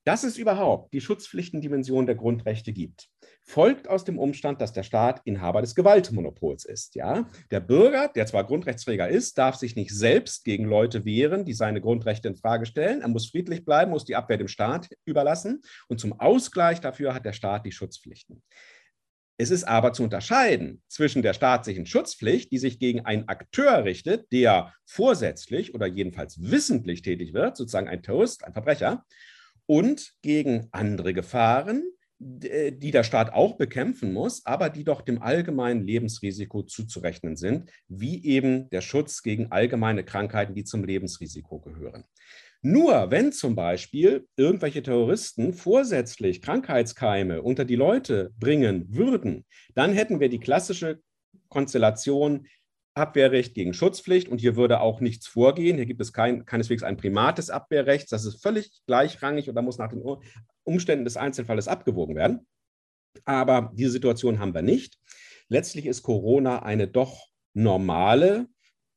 Dass 0.04 0.24
es 0.24 0.38
überhaupt 0.38 0.92
die 0.94 1.00
Schutzpflichtendimension 1.00 2.06
der 2.06 2.14
Grundrechte 2.14 2.72
gibt, 2.72 3.08
folgt 3.44 3.88
aus 3.88 4.04
dem 4.04 4.18
Umstand, 4.18 4.60
dass 4.60 4.72
der 4.72 4.82
Staat 4.82 5.20
Inhaber 5.24 5.60
des 5.60 5.74
Gewaltmonopols 5.74 6.64
ist. 6.64 6.94
Ja? 6.94 7.28
Der 7.50 7.60
Bürger, 7.60 8.08
der 8.08 8.26
zwar 8.26 8.44
Grundrechtsträger 8.44 9.08
ist, 9.08 9.36
darf 9.36 9.56
sich 9.56 9.76
nicht 9.76 9.90
selbst 9.90 10.44
gegen 10.44 10.64
Leute 10.64 11.04
wehren, 11.04 11.44
die 11.44 11.52
seine 11.52 11.80
Grundrechte 11.80 12.28
in 12.28 12.36
Frage 12.36 12.66
stellen. 12.66 13.02
Er 13.02 13.08
muss 13.08 13.30
friedlich 13.30 13.64
bleiben, 13.64 13.90
muss 13.90 14.04
die 14.04 14.16
Abwehr 14.16 14.38
dem 14.38 14.48
Staat 14.48 14.88
überlassen. 15.04 15.62
Und 15.88 16.00
zum 16.00 16.18
Ausgleich 16.18 16.80
dafür 16.80 17.14
hat 17.14 17.24
der 17.24 17.32
Staat 17.32 17.66
die 17.66 17.72
Schutzpflichten. 17.72 18.42
Es 19.38 19.50
ist 19.50 19.64
aber 19.64 19.92
zu 19.92 20.04
unterscheiden 20.04 20.82
zwischen 20.88 21.22
der 21.22 21.32
staatlichen 21.32 21.84
Schutzpflicht, 21.84 22.52
die 22.52 22.58
sich 22.58 22.78
gegen 22.78 23.00
einen 23.00 23.28
Akteur 23.28 23.84
richtet, 23.84 24.30
der 24.30 24.72
vorsätzlich 24.84 25.74
oder 25.74 25.86
jedenfalls 25.86 26.40
wissentlich 26.40 27.02
tätig 27.02 27.34
wird, 27.34 27.56
sozusagen 27.56 27.88
ein 27.88 28.02
Terrorist, 28.02 28.44
ein 28.44 28.52
Verbrecher, 28.52 29.04
und 29.66 30.12
gegen 30.22 30.68
andere 30.70 31.14
Gefahren, 31.14 31.82
die 32.22 32.90
der 32.92 33.02
Staat 33.02 33.32
auch 33.32 33.56
bekämpfen 33.56 34.12
muss, 34.12 34.46
aber 34.46 34.70
die 34.70 34.84
doch 34.84 35.02
dem 35.02 35.20
allgemeinen 35.20 35.82
Lebensrisiko 35.82 36.62
zuzurechnen 36.62 37.36
sind, 37.36 37.70
wie 37.88 38.24
eben 38.24 38.70
der 38.70 38.80
Schutz 38.80 39.22
gegen 39.22 39.50
allgemeine 39.50 40.04
Krankheiten, 40.04 40.54
die 40.54 40.64
zum 40.64 40.84
Lebensrisiko 40.84 41.58
gehören. 41.58 42.04
Nur 42.62 43.10
wenn 43.10 43.32
zum 43.32 43.56
Beispiel 43.56 44.28
irgendwelche 44.36 44.84
Terroristen 44.84 45.52
vorsätzlich 45.52 46.42
Krankheitskeime 46.42 47.42
unter 47.42 47.64
die 47.64 47.74
Leute 47.74 48.30
bringen 48.38 48.86
würden, 48.88 49.44
dann 49.74 49.92
hätten 49.92 50.20
wir 50.20 50.28
die 50.28 50.38
klassische 50.38 51.00
Konstellation 51.48 52.46
Abwehrrecht 52.94 53.54
gegen 53.54 53.72
Schutzpflicht 53.72 54.28
und 54.28 54.38
hier 54.38 54.56
würde 54.56 54.80
auch 54.80 55.00
nichts 55.00 55.26
vorgehen. 55.26 55.76
Hier 55.76 55.86
gibt 55.86 56.00
es 56.00 56.12
kein, 56.12 56.44
keineswegs 56.44 56.82
ein 56.82 56.96
Primat 56.96 57.38
des 57.38 57.50
Abwehrrechts. 57.50 58.10
Das 58.10 58.24
ist 58.24 58.42
völlig 58.42 58.70
gleichrangig 58.86 59.48
und 59.48 59.54
da 59.54 59.62
muss 59.62 59.78
nach 59.78 59.88
den 59.88 60.02
Umständen 60.64 61.04
des 61.04 61.16
Einzelfalles 61.16 61.68
abgewogen 61.68 62.16
werden. 62.16 62.46
Aber 63.24 63.72
diese 63.74 63.90
Situation 63.90 64.38
haben 64.38 64.54
wir 64.54 64.62
nicht. 64.62 64.98
Letztlich 65.48 65.86
ist 65.86 66.02
Corona 66.02 66.62
eine 66.62 66.88
doch 66.88 67.28
normale 67.54 68.48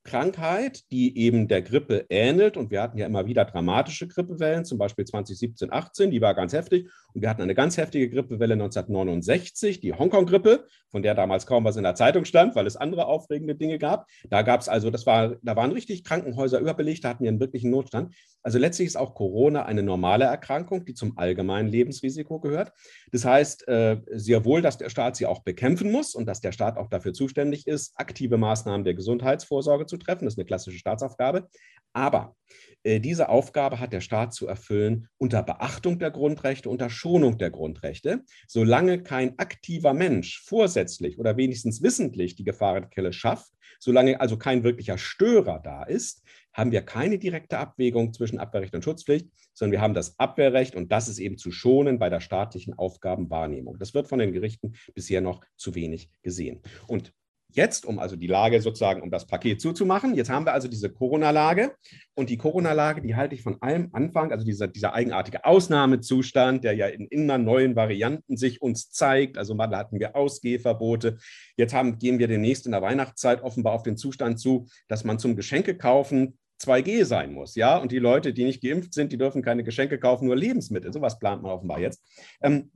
Krankheit, 0.05 0.83
die 0.91 1.17
eben 1.17 1.47
der 1.47 1.61
Grippe 1.61 2.05
ähnelt. 2.09 2.55
Und 2.55 2.71
wir 2.71 2.81
hatten 2.81 2.97
ja 2.97 3.05
immer 3.05 3.25
wieder 3.25 3.43
dramatische 3.43 4.07
Grippewellen, 4.07 4.63
zum 4.63 4.77
Beispiel 4.77 5.03
2017, 5.03 5.73
18, 5.73 6.11
die 6.11 6.21
war 6.21 6.33
ganz 6.33 6.53
heftig. 6.53 6.89
Und 7.13 7.21
wir 7.21 7.29
hatten 7.29 7.41
eine 7.41 7.55
ganz 7.55 7.77
heftige 7.77 8.09
Grippewelle 8.09 8.53
1969, 8.53 9.81
die 9.81 9.93
Hongkong-Grippe, 9.93 10.65
von 10.89 11.01
der 11.01 11.15
damals 11.15 11.45
kaum 11.45 11.65
was 11.65 11.75
in 11.75 11.83
der 11.83 11.95
Zeitung 11.95 12.23
stand, 12.23 12.55
weil 12.55 12.67
es 12.67 12.77
andere 12.77 13.07
aufregende 13.07 13.55
Dinge 13.55 13.79
gab. 13.79 14.07
Da 14.29 14.43
gab 14.43 14.61
es 14.61 14.69
also, 14.69 14.91
das 14.91 15.05
war, 15.05 15.35
da 15.41 15.55
waren 15.55 15.71
richtig 15.71 16.03
Krankenhäuser 16.03 16.59
überbelegt, 16.59 17.03
da 17.03 17.09
hatten 17.09 17.23
wir 17.23 17.29
einen 17.29 17.39
wirklichen 17.39 17.71
Notstand. 17.71 18.15
Also 18.43 18.59
letztlich 18.59 18.87
ist 18.87 18.95
auch 18.95 19.15
Corona 19.15 19.65
eine 19.65 19.81
normale 19.81 20.25
Erkrankung, 20.25 20.85
die 20.85 20.93
zum 20.93 21.17
allgemeinen 21.17 21.67
Lebensrisiko 21.67 22.39
gehört. 22.39 22.71
Das 23.11 23.25
heißt 23.25 23.67
äh, 23.67 23.97
sehr 24.11 24.45
wohl, 24.45 24.61
dass 24.61 24.77
der 24.77 24.89
Staat 24.89 25.15
sie 25.15 25.25
auch 25.25 25.43
bekämpfen 25.43 25.91
muss 25.91 26.13
und 26.13 26.27
dass 26.27 26.41
der 26.41 26.51
Staat 26.51 26.77
auch 26.77 26.89
dafür 26.89 27.13
zuständig 27.13 27.65
ist, 27.65 27.93
aktive 27.95 28.37
Maßnahmen 28.37 28.83
der 28.83 28.93
Gesundheitsvorsorge 28.93 29.87
zu 29.87 29.94
treffen. 29.97 30.25
Das 30.25 30.33
ist 30.33 30.39
eine 30.39 30.45
klassische 30.45 30.79
Staatsaufgabe. 30.79 31.49
Aber 31.93 32.35
äh, 32.83 32.99
diese 32.99 33.29
Aufgabe 33.29 33.79
hat 33.79 33.93
der 33.93 34.01
Staat 34.01 34.33
zu 34.33 34.47
erfüllen 34.47 35.07
unter 35.17 35.41
Beachtung 35.43 35.97
der 35.97 36.11
Grundrechte, 36.11 36.69
unter 36.69 36.89
Schonung 36.89 37.37
der 37.37 37.51
Grundrechte. 37.51 38.23
Solange 38.47 39.01
kein 39.01 39.39
aktiver 39.39 39.93
Mensch 39.93 40.41
vorsätzlich 40.45 41.17
oder 41.17 41.37
wenigstens 41.37 41.81
wissentlich 41.81 42.35
die 42.35 42.43
Gefahrenkelle 42.43 43.13
schafft, 43.13 43.51
solange 43.79 44.19
also 44.19 44.37
kein 44.37 44.63
wirklicher 44.63 44.97
Störer 44.97 45.59
da 45.63 45.83
ist, 45.83 46.23
haben 46.53 46.71
wir 46.71 46.81
keine 46.81 47.17
direkte 47.17 47.57
Abwägung 47.57 48.13
zwischen 48.13 48.39
Abwehrrecht 48.39 48.75
und 48.75 48.83
Schutzpflicht, 48.83 49.27
sondern 49.53 49.73
wir 49.73 49.81
haben 49.81 49.93
das 49.93 50.19
Abwehrrecht 50.19 50.75
und 50.75 50.91
das 50.91 51.07
ist 51.07 51.19
eben 51.19 51.37
zu 51.37 51.51
schonen 51.51 51.99
bei 51.99 52.09
der 52.09 52.21
staatlichen 52.21 52.73
Aufgabenwahrnehmung. 52.73 53.77
Das 53.77 53.93
wird 53.93 54.07
von 54.07 54.19
den 54.19 54.33
Gerichten 54.33 54.75
bisher 54.93 55.21
noch 55.21 55.43
zu 55.55 55.75
wenig 55.75 56.09
gesehen. 56.23 56.61
Und 56.87 57.13
Jetzt, 57.55 57.85
um 57.85 57.99
also 57.99 58.17
die 58.17 58.27
Lage 58.27 58.59
sozusagen, 58.61 59.01
um 59.01 59.09
das 59.09 59.25
Paket 59.25 59.61
zuzumachen, 59.61 60.13
jetzt 60.13 60.29
haben 60.29 60.45
wir 60.45 60.51
also 60.51 60.67
diese 60.67 60.89
Corona-Lage. 60.89 61.73
Und 62.13 62.29
die 62.29 62.35
Corona-Lage, 62.35 63.01
die 63.01 63.15
halte 63.15 63.33
ich 63.33 63.43
von 63.43 63.61
allem 63.61 63.89
Anfang, 63.93 64.33
also 64.33 64.45
dieser, 64.45 64.67
dieser 64.67 64.93
eigenartige 64.93 65.45
Ausnahmezustand, 65.45 66.65
der 66.65 66.73
ja 66.73 66.87
in 66.87 67.07
immer 67.07 67.37
neuen 67.37 67.77
Varianten 67.77 68.35
sich 68.35 68.61
uns 68.61 68.91
zeigt. 68.91 69.37
Also 69.37 69.55
mal 69.55 69.73
hatten 69.73 70.01
wir 70.01 70.17
Ausgehverbote. 70.17 71.17
Jetzt 71.55 71.73
haben, 71.73 71.97
gehen 71.97 72.19
wir 72.19 72.27
demnächst 72.27 72.65
in 72.65 72.73
der 72.73 72.81
Weihnachtszeit 72.81 73.41
offenbar 73.41 73.71
auf 73.71 73.83
den 73.83 73.95
Zustand 73.95 74.37
zu, 74.37 74.67
dass 74.89 75.05
man 75.05 75.17
zum 75.17 75.37
Geschenke 75.37 75.77
kaufen 75.77 76.37
2G 76.61 77.05
sein 77.05 77.33
muss, 77.33 77.55
ja, 77.55 77.77
und 77.77 77.91
die 77.91 77.99
Leute, 77.99 78.33
die 78.33 78.45
nicht 78.45 78.63
geimpft 78.63 78.93
sind, 78.93 79.11
die 79.11 79.17
dürfen 79.17 79.41
keine 79.41 79.63
Geschenke 79.63 79.99
kaufen, 79.99 80.25
nur 80.25 80.37
Lebensmittel. 80.37 80.91
Sowas 80.91 81.19
plant 81.19 81.41
man 81.41 81.51
offenbar 81.51 81.79
jetzt. 81.79 82.01
Ähm, 82.41 82.71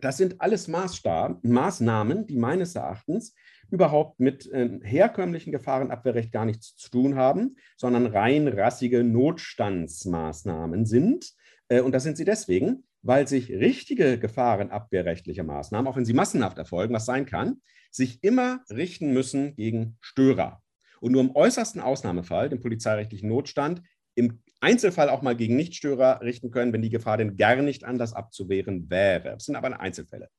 das 0.00 0.16
sind 0.16 0.40
alles 0.40 0.68
Maßstab, 0.68 1.42
Maßnahmen, 1.44 2.26
die 2.26 2.36
meines 2.36 2.74
Erachtens 2.74 3.34
überhaupt 3.74 4.20
mit 4.20 4.50
äh, 4.50 4.78
herkömmlichen 4.82 5.52
Gefahrenabwehrrecht 5.52 6.32
gar 6.32 6.44
nichts 6.44 6.76
zu 6.76 6.90
tun 6.90 7.16
haben, 7.16 7.56
sondern 7.76 8.06
rein 8.06 8.48
rassige 8.48 9.04
Notstandsmaßnahmen 9.04 10.86
sind. 10.86 11.32
Äh, 11.68 11.80
und 11.80 11.92
das 11.92 12.04
sind 12.04 12.16
sie 12.16 12.24
deswegen, 12.24 12.84
weil 13.02 13.28
sich 13.28 13.50
richtige 13.50 14.18
gefahrenabwehrrechtliche 14.18 15.44
Maßnahmen, 15.44 15.86
auch 15.86 15.96
wenn 15.96 16.06
sie 16.06 16.14
massenhaft 16.14 16.56
erfolgen, 16.56 16.94
was 16.94 17.04
sein 17.04 17.26
kann, 17.26 17.60
sich 17.90 18.22
immer 18.22 18.60
richten 18.70 19.12
müssen 19.12 19.54
gegen 19.56 19.98
Störer. 20.00 20.62
Und 21.00 21.12
nur 21.12 21.20
im 21.20 21.36
äußersten 21.36 21.82
Ausnahmefall, 21.82 22.48
dem 22.48 22.60
polizeirechtlichen 22.60 23.28
Notstand, 23.28 23.82
im 24.14 24.40
Einzelfall 24.60 25.10
auch 25.10 25.20
mal 25.20 25.36
gegen 25.36 25.56
Nichtstörer 25.56 26.20
richten 26.22 26.50
können, 26.50 26.72
wenn 26.72 26.82
die 26.82 26.90
Gefahr 26.90 27.18
denn 27.18 27.36
gar 27.36 27.56
nicht 27.56 27.84
anders 27.84 28.14
abzuwehren 28.14 28.88
wäre. 28.88 29.32
Das 29.34 29.44
sind 29.44 29.56
aber 29.56 29.78
Einzelfälle. 29.78 30.30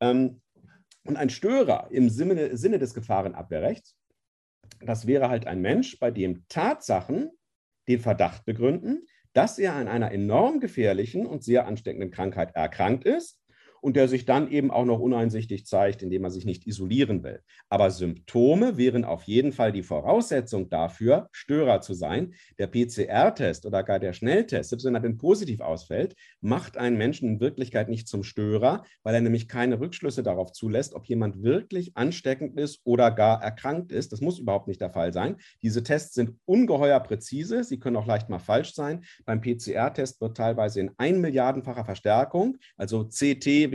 Ähm, 0.00 0.40
und 1.08 1.16
ein 1.16 1.30
Störer 1.30 1.88
im 1.90 2.10
Sinne, 2.10 2.56
Sinne 2.56 2.78
des 2.78 2.92
Gefahrenabwehrrechts, 2.92 3.96
das 4.80 5.06
wäre 5.06 5.30
halt 5.30 5.46
ein 5.46 5.60
Mensch, 5.60 5.98
bei 5.98 6.10
dem 6.10 6.46
Tatsachen 6.48 7.30
den 7.88 7.98
Verdacht 7.98 8.44
begründen, 8.44 9.06
dass 9.32 9.58
er 9.58 9.74
an 9.74 9.88
einer 9.88 10.12
enorm 10.12 10.60
gefährlichen 10.60 11.26
und 11.26 11.42
sehr 11.42 11.66
ansteckenden 11.66 12.10
Krankheit 12.10 12.54
erkrankt 12.54 13.04
ist 13.04 13.40
und 13.80 13.96
der 13.96 14.08
sich 14.08 14.24
dann 14.24 14.50
eben 14.50 14.70
auch 14.70 14.84
noch 14.84 15.00
uneinsichtig 15.00 15.66
zeigt, 15.66 16.02
indem 16.02 16.24
er 16.24 16.30
sich 16.30 16.44
nicht 16.44 16.66
isolieren 16.66 17.22
will. 17.22 17.40
Aber 17.68 17.90
Symptome 17.90 18.76
wären 18.76 19.04
auf 19.04 19.24
jeden 19.24 19.52
Fall 19.52 19.72
die 19.72 19.82
Voraussetzung 19.82 20.68
dafür, 20.68 21.28
Störer 21.32 21.80
zu 21.80 21.94
sein. 21.94 22.34
Der 22.58 22.66
PCR-Test 22.66 23.66
oder 23.66 23.82
gar 23.82 23.98
der 23.98 24.12
Schnelltest, 24.12 24.70
selbst 24.70 24.84
wenn 24.84 24.94
er 24.94 25.00
denn 25.00 25.18
positiv 25.18 25.60
ausfällt, 25.60 26.14
macht 26.40 26.76
einen 26.76 26.96
Menschen 26.96 27.28
in 27.28 27.40
Wirklichkeit 27.40 27.88
nicht 27.88 28.08
zum 28.08 28.22
Störer, 28.24 28.84
weil 29.02 29.14
er 29.14 29.20
nämlich 29.20 29.48
keine 29.48 29.80
Rückschlüsse 29.80 30.22
darauf 30.22 30.52
zulässt, 30.52 30.94
ob 30.94 31.06
jemand 31.06 31.42
wirklich 31.42 31.96
ansteckend 31.96 32.58
ist 32.58 32.80
oder 32.84 33.10
gar 33.10 33.42
erkrankt 33.42 33.92
ist. 33.92 34.12
Das 34.12 34.20
muss 34.20 34.38
überhaupt 34.38 34.68
nicht 34.68 34.80
der 34.80 34.90
Fall 34.90 35.12
sein. 35.12 35.36
Diese 35.62 35.82
Tests 35.82 36.14
sind 36.14 36.36
ungeheuer 36.44 37.00
präzise. 37.00 37.64
Sie 37.64 37.78
können 37.78 37.96
auch 37.96 38.06
leicht 38.06 38.28
mal 38.28 38.38
falsch 38.38 38.74
sein. 38.74 39.04
Beim 39.24 39.40
PCR-Test 39.40 40.20
wird 40.20 40.36
teilweise 40.36 40.80
in 40.80 40.90
ein 40.96 41.20
Milliardenfacher 41.20 41.84
Verstärkung, 41.84 42.56
also 42.76 43.04
CT-Wert, 43.04 43.67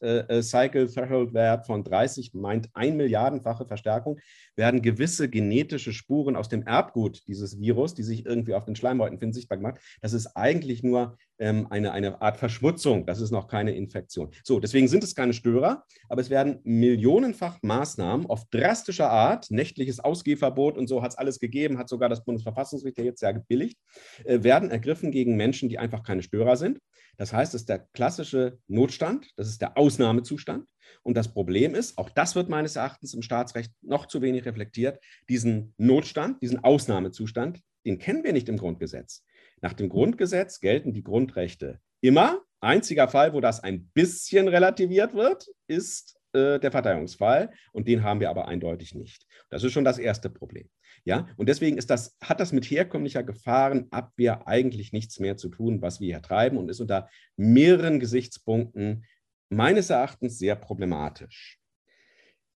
äh, 0.00 0.18
äh, 0.18 0.42
Cycle 0.42 0.88
Threshold-Wert 0.88 1.66
von 1.66 1.84
30 1.84 2.34
meint 2.34 2.68
ein 2.74 2.96
Milliardenfache 2.96 3.66
Verstärkung, 3.66 4.18
werden 4.58 4.82
gewisse 4.82 5.30
genetische 5.30 5.92
Spuren 5.94 6.36
aus 6.36 6.48
dem 6.50 6.62
Erbgut 6.64 7.26
dieses 7.26 7.58
Virus, 7.58 7.94
die 7.94 8.02
sich 8.02 8.26
irgendwie 8.26 8.54
auf 8.54 8.66
den 8.66 8.76
Schleimhäuten 8.76 9.18
finden, 9.18 9.32
sichtbar 9.32 9.56
gemacht. 9.56 9.80
Das 10.02 10.12
ist 10.12 10.36
eigentlich 10.36 10.82
nur 10.82 11.16
ähm, 11.38 11.66
eine, 11.70 11.92
eine 11.92 12.20
Art 12.20 12.36
Verschmutzung. 12.36 13.06
Das 13.06 13.20
ist 13.20 13.30
noch 13.30 13.48
keine 13.48 13.74
Infektion. 13.74 14.30
So, 14.44 14.60
deswegen 14.60 14.88
sind 14.88 15.04
es 15.04 15.14
keine 15.14 15.32
Störer, 15.32 15.84
aber 16.08 16.20
es 16.20 16.28
werden 16.28 16.58
millionenfach 16.64 17.58
Maßnahmen 17.62 18.26
auf 18.26 18.44
drastischer 18.50 19.10
Art, 19.10 19.50
nächtliches 19.50 20.00
Ausgehverbot 20.00 20.76
und 20.76 20.88
so 20.88 21.02
hat 21.02 21.12
es 21.12 21.18
alles 21.18 21.38
gegeben, 21.38 21.78
hat 21.78 21.88
sogar 21.88 22.08
das 22.08 22.24
Bundesverfassungsgericht 22.24 22.98
ja 22.98 23.04
jetzt 23.04 23.22
ja 23.22 23.32
gebilligt, 23.32 23.78
äh, 24.24 24.42
werden 24.42 24.70
ergriffen 24.70 25.12
gegen 25.12 25.36
Menschen, 25.36 25.68
die 25.68 25.78
einfach 25.78 26.02
keine 26.02 26.22
Störer 26.22 26.56
sind. 26.56 26.78
Das 27.16 27.32
heißt, 27.32 27.54
es 27.54 27.62
ist 27.62 27.68
der 27.68 27.80
klassische 27.92 28.58
Notstand, 28.68 29.28
das 29.36 29.48
ist 29.48 29.60
der 29.60 29.76
Ausnahmezustand. 29.76 30.66
Und 31.02 31.16
das 31.16 31.32
Problem 31.32 31.74
ist, 31.74 31.98
auch 31.98 32.10
das 32.10 32.34
wird 32.34 32.48
meines 32.48 32.76
Erachtens 32.76 33.14
im 33.14 33.22
Staatsrecht 33.22 33.72
noch 33.82 34.06
zu 34.06 34.22
wenig 34.22 34.44
reflektiert, 34.44 34.98
diesen 35.28 35.74
Notstand, 35.78 36.42
diesen 36.42 36.62
Ausnahmezustand, 36.62 37.60
den 37.86 37.98
kennen 37.98 38.24
wir 38.24 38.32
nicht 38.32 38.48
im 38.48 38.58
Grundgesetz. 38.58 39.24
Nach 39.60 39.72
dem 39.72 39.88
Grundgesetz 39.88 40.60
gelten 40.60 40.92
die 40.92 41.02
Grundrechte 41.02 41.80
immer. 42.00 42.42
Einziger 42.60 43.08
Fall, 43.08 43.32
wo 43.32 43.40
das 43.40 43.62
ein 43.62 43.88
bisschen 43.94 44.48
relativiert 44.48 45.14
wird, 45.14 45.46
ist 45.68 46.18
äh, 46.32 46.58
der 46.58 46.72
Verteidigungsfall. 46.72 47.50
Und 47.72 47.88
den 47.88 48.02
haben 48.02 48.20
wir 48.20 48.30
aber 48.30 48.48
eindeutig 48.48 48.94
nicht. 48.94 49.26
Das 49.48 49.62
ist 49.64 49.72
schon 49.72 49.84
das 49.84 49.98
erste 49.98 50.28
Problem. 50.28 50.68
Ja, 51.04 51.28
und 51.36 51.48
deswegen 51.48 51.78
ist 51.78 51.90
das, 51.90 52.16
hat 52.20 52.40
das 52.40 52.52
mit 52.52 52.66
herkömmlicher 52.66 53.22
Gefahrenabwehr 53.22 54.46
eigentlich 54.46 54.92
nichts 54.92 55.20
mehr 55.20 55.36
zu 55.36 55.48
tun, 55.48 55.80
was 55.80 56.00
wir 56.00 56.08
hier 56.08 56.22
treiben 56.22 56.58
und 56.58 56.68
ist 56.68 56.80
unter 56.80 57.08
mehreren 57.36 58.00
Gesichtspunkten 58.00 59.04
meines 59.48 59.90
Erachtens 59.90 60.38
sehr 60.38 60.56
problematisch. 60.56 61.58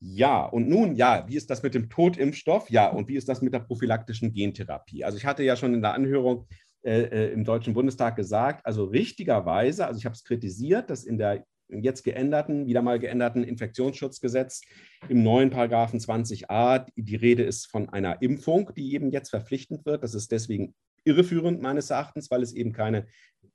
Ja, 0.01 0.45
und 0.45 0.69
nun, 0.69 0.97
ja, 0.97 1.25
wie 1.29 1.37
ist 1.37 1.49
das 1.49 1.63
mit 1.63 1.75
dem 1.75 1.89
Totimpfstoff? 1.89 2.69
Ja, 2.71 2.89
und 2.89 3.09
wie 3.09 3.15
ist 3.15 3.29
das 3.29 3.41
mit 3.41 3.55
der 3.55 3.61
prophylaktischen 3.61 4.33
Gentherapie? 4.33 5.05
Also 5.05 5.17
ich 5.17 5.25
hatte 5.25 5.45
ja 5.45 5.55
schon 5.55 5.75
in 5.75 5.83
der 5.83 5.95
Anhörung 5.95 6.49
äh, 6.83 7.03
äh, 7.03 7.33
im 7.33 7.45
Deutschen 7.45 7.75
Bundestag 7.75 8.17
gesagt, 8.17 8.67
also 8.67 8.85
richtigerweise, 8.85 9.87
also 9.87 9.99
ich 9.99 10.05
habe 10.05 10.15
es 10.15 10.25
kritisiert, 10.25 10.91
dass 10.91 11.05
in 11.05 11.19
der 11.19 11.45
jetzt 11.69 12.03
geänderten, 12.03 12.67
wieder 12.67 12.83
mal 12.83 12.99
geänderten 12.99 13.45
Infektionsschutzgesetz 13.45 14.63
im 15.09 15.23
neuen 15.23 15.51
Paragraphen 15.51 16.01
20a 16.01 16.87
die 16.97 17.17
Rede 17.17 17.45
ist 17.45 17.67
von 17.67 17.89
einer 17.89 18.21
Impfung, 18.21 18.73
die 18.77 18.95
eben 18.95 19.11
jetzt 19.11 19.31
verpflichtend 19.31 19.87
wird. 19.87 20.03
Das 20.03 20.15
ist 20.15 20.33
deswegen 20.33 20.75
irreführend 21.05 21.63
meines 21.63 21.91
Erachtens, 21.91 22.31
weil 22.31 22.43
es 22.43 22.53
eben 22.53 22.73
keine 22.73 23.07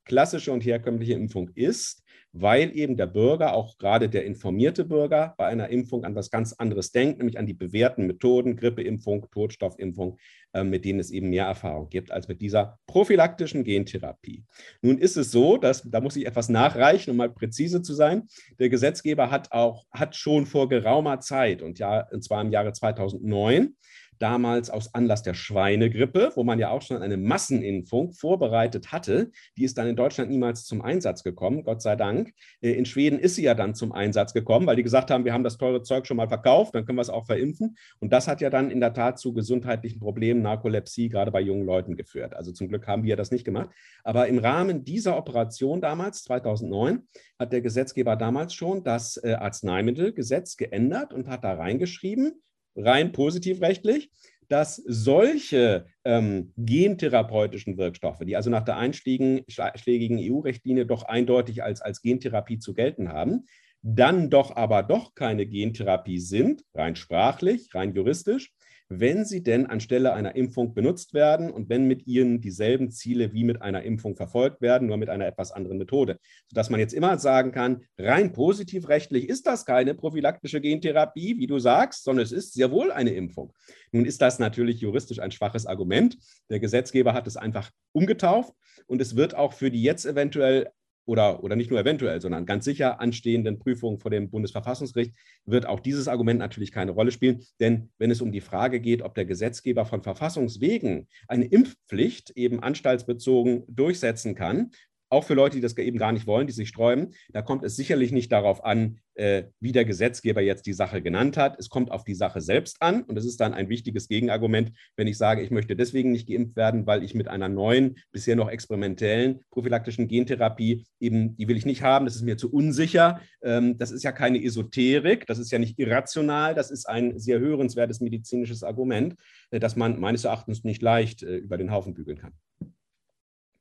klassische 0.07 0.51
und 0.51 0.65
herkömmliche 0.65 1.13
Impfung 1.13 1.49
ist, 1.55 2.03
weil 2.33 2.75
eben 2.75 2.97
der 2.97 3.07
Bürger, 3.07 3.53
auch 3.53 3.77
gerade 3.77 4.09
der 4.09 4.25
informierte 4.25 4.85
Bürger, 4.85 5.33
bei 5.37 5.47
einer 5.47 5.69
Impfung 5.69 6.03
an 6.03 6.15
was 6.15 6.29
ganz 6.29 6.53
anderes 6.53 6.91
denkt, 6.91 7.17
nämlich 7.17 7.39
an 7.39 7.45
die 7.45 7.53
bewährten 7.53 8.05
Methoden, 8.05 8.55
Grippeimpfung, 8.55 9.27
Totstoffimpfung, 9.31 10.17
äh, 10.53 10.63
mit 10.63 10.85
denen 10.85 10.99
es 10.99 11.09
eben 11.11 11.29
mehr 11.29 11.45
Erfahrung 11.45 11.89
gibt 11.89 12.11
als 12.11 12.27
mit 12.27 12.41
dieser 12.41 12.79
prophylaktischen 12.85 13.63
Gentherapie. 13.63 14.43
Nun 14.81 14.97
ist 14.97 15.17
es 15.17 15.31
so, 15.31 15.57
dass, 15.57 15.83
da 15.83 16.01
muss 16.01 16.15
ich 16.15 16.25
etwas 16.25 16.49
nachreichen, 16.49 17.11
um 17.11 17.17
mal 17.17 17.29
präzise 17.29 17.81
zu 17.81 17.93
sein, 17.93 18.27
der 18.59 18.69
Gesetzgeber 18.69 19.31
hat 19.31 19.51
auch, 19.51 19.85
hat 19.91 20.15
schon 20.15 20.45
vor 20.45 20.69
geraumer 20.69 21.19
Zeit, 21.19 21.61
und 21.61 21.79
ja, 21.79 22.07
und 22.11 22.23
zwar 22.23 22.41
im 22.41 22.51
Jahre 22.51 22.73
2009, 22.73 23.75
damals 24.19 24.69
aus 24.69 24.93
Anlass 24.93 25.23
der 25.23 25.33
Schweinegrippe, 25.33 26.31
wo 26.35 26.43
man 26.43 26.59
ja 26.59 26.69
auch 26.69 26.81
schon 26.81 27.01
eine 27.01 27.17
Massenimpfung 27.17 28.11
vorbereitet 28.11 28.91
hatte. 28.91 29.31
Die 29.57 29.63
ist 29.63 29.77
dann 29.77 29.87
in 29.87 29.95
Deutschland 29.95 30.29
niemals 30.29 30.65
zum 30.65 30.81
Einsatz 30.81 31.23
gekommen, 31.23 31.63
Gott 31.63 31.81
sei 31.81 31.95
Dank. 31.95 32.33
Äh, 32.61 32.71
in 32.71 32.85
Schweden 32.85 33.19
ist 33.19 33.35
sie 33.35 33.43
ja 33.43 33.53
dann 33.53 33.75
zum 33.75 33.91
Einsatz 33.91 34.33
gekommen, 34.33 34.67
weil 34.67 34.75
die 34.75 34.83
gesagt 34.83 35.11
haben, 35.11 35.25
wir 35.25 35.33
haben 35.33 35.43
das 35.43 35.57
teure 35.57 35.81
Zeug 35.83 36.07
schon 36.07 36.17
mal 36.17 36.27
verkauft, 36.27 36.75
dann 36.75 36.85
können 36.85 36.97
wir 36.97 37.01
es 37.01 37.09
auch 37.09 37.25
verimpfen. 37.25 37.77
Und 37.99 38.13
das 38.13 38.27
hat 38.27 38.41
ja 38.41 38.49
dann 38.49 38.71
in 38.71 38.79
der 38.79 38.93
Tat 38.93 39.19
zu 39.19 39.33
gesundheitlichen 39.33 39.99
Problemen, 39.99 40.41
Narkolepsie, 40.41 41.09
gerade 41.09 41.31
bei 41.31 41.41
jungen 41.41 41.65
Leuten 41.65 41.95
geführt. 41.95 42.35
Also 42.35 42.51
zum 42.51 42.67
Glück 42.67 42.87
haben 42.87 43.03
wir 43.03 43.15
das 43.15 43.31
nicht 43.31 43.45
gemacht. 43.45 43.69
Aber 44.03 44.27
im 44.27 44.39
Rahmen 44.39 44.83
dieser 44.83 45.17
Operation 45.17 45.81
damals, 45.81 46.23
2009, 46.23 47.07
hat 47.39 47.53
der 47.53 47.61
Gesetzgeber 47.61 48.15
damals 48.15 48.53
schon 48.53 48.83
das 48.83 49.17
äh, 49.17 49.33
Arzneimittelgesetz 49.33 50.57
geändert 50.57 51.13
und 51.13 51.27
hat 51.27 51.43
da 51.43 51.53
reingeschrieben, 51.53 52.41
rein 52.77 53.11
positivrechtlich, 53.11 54.11
dass 54.47 54.77
solche 54.77 55.87
ähm, 56.05 56.53
gentherapeutischen 56.55 57.77
Wirkstoffe, 57.77 58.19
die 58.25 58.37
also 58.37 58.49
nach 58.49 58.63
der 58.63 58.77
einschlägigen 58.77 59.43
EU-Richtlinie 59.49 60.85
doch 60.85 61.03
eindeutig 61.03 61.63
als, 61.63 61.81
als 61.81 62.01
Gentherapie 62.01 62.59
zu 62.59 62.73
gelten 62.73 63.09
haben, 63.09 63.45
dann 63.81 64.29
doch 64.29 64.55
aber 64.55 64.83
doch 64.83 65.15
keine 65.15 65.45
Gentherapie 65.45 66.19
sind, 66.19 66.63
rein 66.73 66.95
sprachlich, 66.95 67.73
rein 67.73 67.93
juristisch, 67.93 68.53
wenn 68.89 69.25
sie 69.25 69.43
denn 69.43 69.65
anstelle 69.65 70.13
einer 70.13 70.35
Impfung 70.35 70.73
benutzt 70.73 71.13
werden 71.13 71.51
und 71.51 71.69
wenn 71.69 71.87
mit 71.87 72.07
ihnen 72.07 72.41
dieselben 72.41 72.89
Ziele 72.91 73.33
wie 73.33 73.43
mit 73.43 73.61
einer 73.61 73.83
Impfung 73.83 74.15
verfolgt 74.15 74.61
werden, 74.61 74.87
nur 74.87 74.97
mit 74.97 75.09
einer 75.09 75.27
etwas 75.27 75.51
anderen 75.51 75.77
Methode. 75.77 76.19
Sodass 76.47 76.69
man 76.69 76.79
jetzt 76.79 76.93
immer 76.93 77.17
sagen 77.17 77.51
kann, 77.51 77.83
rein 77.97 78.31
positiv 78.31 78.87
rechtlich 78.87 79.27
ist 79.27 79.45
das 79.45 79.65
keine 79.65 79.93
prophylaktische 79.93 80.61
Gentherapie, 80.61 81.37
wie 81.37 81.47
du 81.47 81.59
sagst, 81.59 82.03
sondern 82.03 82.23
es 82.23 82.31
ist 82.31 82.53
sehr 82.53 82.71
wohl 82.71 82.91
eine 82.91 83.11
Impfung. 83.11 83.53
Nun 83.91 84.05
ist 84.05 84.21
das 84.21 84.39
natürlich 84.39 84.79
juristisch 84.79 85.19
ein 85.19 85.31
schwaches 85.31 85.65
Argument. 85.65 86.17
Der 86.49 86.59
Gesetzgeber 86.59 87.13
hat 87.13 87.27
es 87.27 87.37
einfach 87.37 87.71
umgetauft 87.91 88.53
und 88.85 89.01
es 89.01 89.15
wird 89.15 89.35
auch 89.35 89.53
für 89.53 89.69
die 89.71 89.83
jetzt 89.83 90.05
eventuell 90.05 90.69
oder, 91.07 91.43
oder 91.43 91.55
nicht 91.55 91.71
nur 91.71 91.79
eventuell, 91.79 92.21
sondern 92.21 92.45
ganz 92.45 92.65
sicher 92.65 92.99
anstehenden 92.99 93.57
Prüfungen 93.59 93.97
vor 93.97 94.11
dem 94.11 94.29
Bundesverfassungsgericht 94.29 95.13
wird 95.45 95.65
auch 95.65 95.79
dieses 95.79 96.07
Argument 96.07 96.39
natürlich 96.39 96.71
keine 96.71 96.91
Rolle 96.91 97.11
spielen. 97.11 97.43
Denn 97.59 97.89
wenn 97.97 98.11
es 98.11 98.21
um 98.21 98.31
die 98.31 98.41
Frage 98.41 98.79
geht, 98.79 99.01
ob 99.01 99.15
der 99.15 99.25
Gesetzgeber 99.25 99.85
von 99.85 100.03
Verfassungswegen 100.03 101.07
eine 101.27 101.45
Impfpflicht 101.45 102.31
eben 102.31 102.61
anstaltsbezogen 102.61 103.63
durchsetzen 103.67 104.35
kann, 104.35 104.71
auch 105.09 105.23
für 105.23 105.33
Leute, 105.33 105.55
die 105.55 105.61
das 105.61 105.77
eben 105.77 105.97
gar 105.97 106.11
nicht 106.11 106.27
wollen, 106.27 106.47
die 106.47 106.53
sich 106.53 106.69
sträuben. 106.69 107.13
Da 107.29 107.41
kommt 107.41 107.63
es 107.63 107.75
sicherlich 107.75 108.11
nicht 108.11 108.31
darauf 108.31 108.63
an, 108.63 108.99
äh, 109.15 109.45
wie 109.59 109.71
der 109.71 109.85
Gesetzgeber 109.85 110.41
jetzt 110.41 110.65
die 110.65 110.73
Sache 110.73 111.01
genannt 111.01 111.37
hat. 111.37 111.57
Es 111.59 111.69
kommt 111.69 111.91
auf 111.91 112.03
die 112.03 112.13
Sache 112.13 112.41
selbst 112.41 112.81
an. 112.81 113.03
Und 113.03 113.17
es 113.17 113.25
ist 113.25 113.39
dann 113.39 113.53
ein 113.53 113.69
wichtiges 113.69 114.07
Gegenargument, 114.07 114.71
wenn 114.95 115.07
ich 115.07 115.17
sage, 115.17 115.41
ich 115.41 115.51
möchte 115.51 115.75
deswegen 115.75 116.11
nicht 116.11 116.27
geimpft 116.27 116.55
werden, 116.55 116.85
weil 116.85 117.03
ich 117.03 117.15
mit 117.15 117.27
einer 117.27 117.49
neuen, 117.49 117.97
bisher 118.11 118.35
noch 118.35 118.49
experimentellen 118.49 119.41
prophylaktischen 119.51 120.07
Gentherapie 120.07 120.85
eben, 120.99 121.35
die 121.35 121.47
will 121.47 121.57
ich 121.57 121.65
nicht 121.65 121.81
haben, 121.81 122.05
das 122.05 122.15
ist 122.15 122.23
mir 122.23 122.37
zu 122.37 122.51
unsicher. 122.51 123.21
Ähm, 123.41 123.77
das 123.77 123.91
ist 123.91 124.03
ja 124.03 124.11
keine 124.11 124.43
Esoterik, 124.43 125.25
das 125.25 125.39
ist 125.39 125.51
ja 125.51 125.59
nicht 125.59 125.79
irrational, 125.79 126.53
das 126.53 126.69
ist 126.71 126.87
ein 126.87 127.17
sehr 127.17 127.39
hörenswertes 127.39 128.01
medizinisches 128.01 128.63
Argument, 128.63 129.15
äh, 129.51 129.59
das 129.59 129.75
man 129.75 129.99
meines 129.99 130.25
Erachtens 130.25 130.63
nicht 130.63 130.81
leicht 130.81 131.23
äh, 131.23 131.37
über 131.37 131.57
den 131.57 131.71
Haufen 131.71 131.93
bügeln 131.93 132.17
kann. 132.17 132.33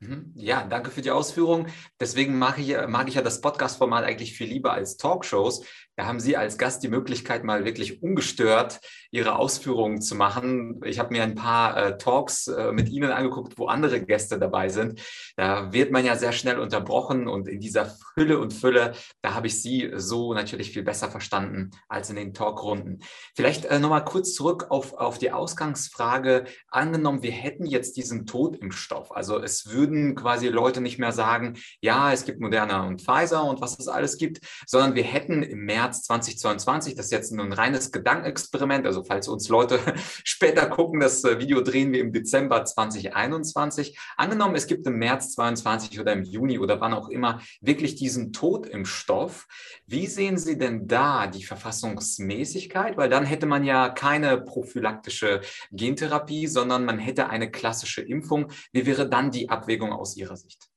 Mhm. 0.06 0.32
Ja, 0.36 0.64
danke 0.64 0.90
für 0.90 1.02
die 1.02 1.10
Ausführung. 1.10 1.66
Deswegen 2.00 2.38
mag 2.38 2.58
ich, 2.58 2.76
mag 2.86 3.08
ich 3.08 3.14
ja 3.14 3.22
das 3.22 3.40
Podcast-Format 3.40 4.04
eigentlich 4.04 4.34
viel 4.34 4.48
lieber 4.48 4.72
als 4.72 4.96
Talkshows, 4.96 5.64
da 5.96 6.04
haben 6.06 6.20
Sie 6.20 6.36
als 6.36 6.58
Gast 6.58 6.82
die 6.82 6.88
Möglichkeit, 6.88 7.42
mal 7.42 7.64
wirklich 7.64 8.02
ungestört 8.02 8.80
Ihre 9.10 9.36
Ausführungen 9.36 10.02
zu 10.02 10.14
machen. 10.14 10.80
Ich 10.84 10.98
habe 10.98 11.12
mir 11.12 11.22
ein 11.22 11.34
paar 11.34 11.76
äh, 11.76 11.96
Talks 11.96 12.48
äh, 12.48 12.70
mit 12.72 12.90
Ihnen 12.90 13.10
angeguckt, 13.10 13.56
wo 13.56 13.66
andere 13.66 14.04
Gäste 14.04 14.38
dabei 14.38 14.68
sind. 14.68 15.00
Da 15.36 15.72
wird 15.72 15.92
man 15.92 16.04
ja 16.04 16.16
sehr 16.16 16.32
schnell 16.32 16.58
unterbrochen 16.58 17.28
und 17.28 17.48
in 17.48 17.60
dieser 17.60 17.96
Fülle 18.14 18.38
und 18.38 18.52
Fülle, 18.52 18.92
da 19.22 19.34
habe 19.34 19.46
ich 19.46 19.62
Sie 19.62 19.90
so 19.94 20.34
natürlich 20.34 20.70
viel 20.70 20.82
besser 20.82 21.10
verstanden 21.10 21.70
als 21.88 22.10
in 22.10 22.16
den 22.16 22.34
Talkrunden. 22.34 23.02
Vielleicht 23.34 23.64
äh, 23.64 23.78
nochmal 23.78 24.04
kurz 24.04 24.34
zurück 24.34 24.66
auf, 24.68 24.92
auf 24.92 25.16
die 25.16 25.32
Ausgangsfrage. 25.32 26.44
Angenommen, 26.68 27.22
wir 27.22 27.32
hätten 27.32 27.64
jetzt 27.64 27.96
diesen 27.96 28.26
Totimpfstoff. 28.26 29.16
Also 29.16 29.42
es 29.42 29.70
würden 29.70 30.14
quasi 30.14 30.48
Leute 30.48 30.82
nicht 30.82 30.98
mehr 30.98 31.12
sagen, 31.12 31.54
ja, 31.80 32.12
es 32.12 32.26
gibt 32.26 32.38
Moderna 32.38 32.86
und 32.86 33.00
Pfizer 33.00 33.44
und 33.44 33.62
was 33.62 33.78
es 33.78 33.88
alles 33.88 34.18
gibt, 34.18 34.40
sondern 34.66 34.94
wir 34.94 35.04
hätten 35.04 35.42
im 35.42 35.60
März 35.60 35.85
März 35.86 36.02
2022. 36.02 36.96
Das 36.96 37.06
ist 37.06 37.12
jetzt 37.12 37.32
nur 37.32 37.44
ein 37.44 37.52
reines 37.52 37.92
Gedankenexperiment. 37.92 38.86
Also 38.86 39.04
falls 39.04 39.28
uns 39.28 39.48
Leute 39.48 39.78
später 40.24 40.66
gucken, 40.68 40.98
das 40.98 41.22
äh, 41.22 41.38
Video 41.38 41.60
drehen 41.60 41.92
wir 41.92 42.00
im 42.00 42.12
Dezember 42.12 42.64
2021. 42.64 43.96
Angenommen, 44.16 44.56
es 44.56 44.66
gibt 44.66 44.84
im 44.88 44.96
März 44.96 45.32
22 45.34 46.00
oder 46.00 46.12
im 46.12 46.24
Juni 46.24 46.58
oder 46.58 46.80
wann 46.80 46.92
auch 46.92 47.08
immer 47.08 47.40
wirklich 47.60 47.94
diesen 47.94 48.32
Tod 48.32 48.66
im 48.66 48.84
Stoff. 48.84 49.46
Wie 49.86 50.08
sehen 50.08 50.38
Sie 50.38 50.58
denn 50.58 50.88
da 50.88 51.28
die 51.28 51.44
Verfassungsmäßigkeit? 51.44 52.96
Weil 52.96 53.08
dann 53.08 53.24
hätte 53.24 53.46
man 53.46 53.62
ja 53.62 53.88
keine 53.88 54.40
prophylaktische 54.40 55.40
Gentherapie, 55.70 56.48
sondern 56.48 56.84
man 56.84 56.98
hätte 56.98 57.28
eine 57.28 57.48
klassische 57.48 58.02
Impfung. 58.02 58.50
Wie 58.72 58.86
wäre 58.86 59.08
dann 59.08 59.30
die 59.30 59.50
Abwägung 59.50 59.92
aus 59.92 60.16
Ihrer 60.16 60.36
Sicht? 60.36 60.68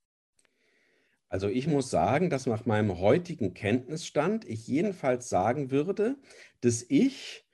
Also 1.29 1.47
ich 1.47 1.67
muss 1.67 1.91
sagen, 1.91 2.29
dass 2.29 2.47
nach 2.47 2.65
meinem 2.65 2.99
heutigen 2.99 3.53
Kenntnisstand 3.53 4.45
ich 4.45 4.67
jedenfalls 4.67 5.29
sagen 5.29 5.69
würde, 5.69 6.17
dass 6.61 6.83
ich 6.89 7.45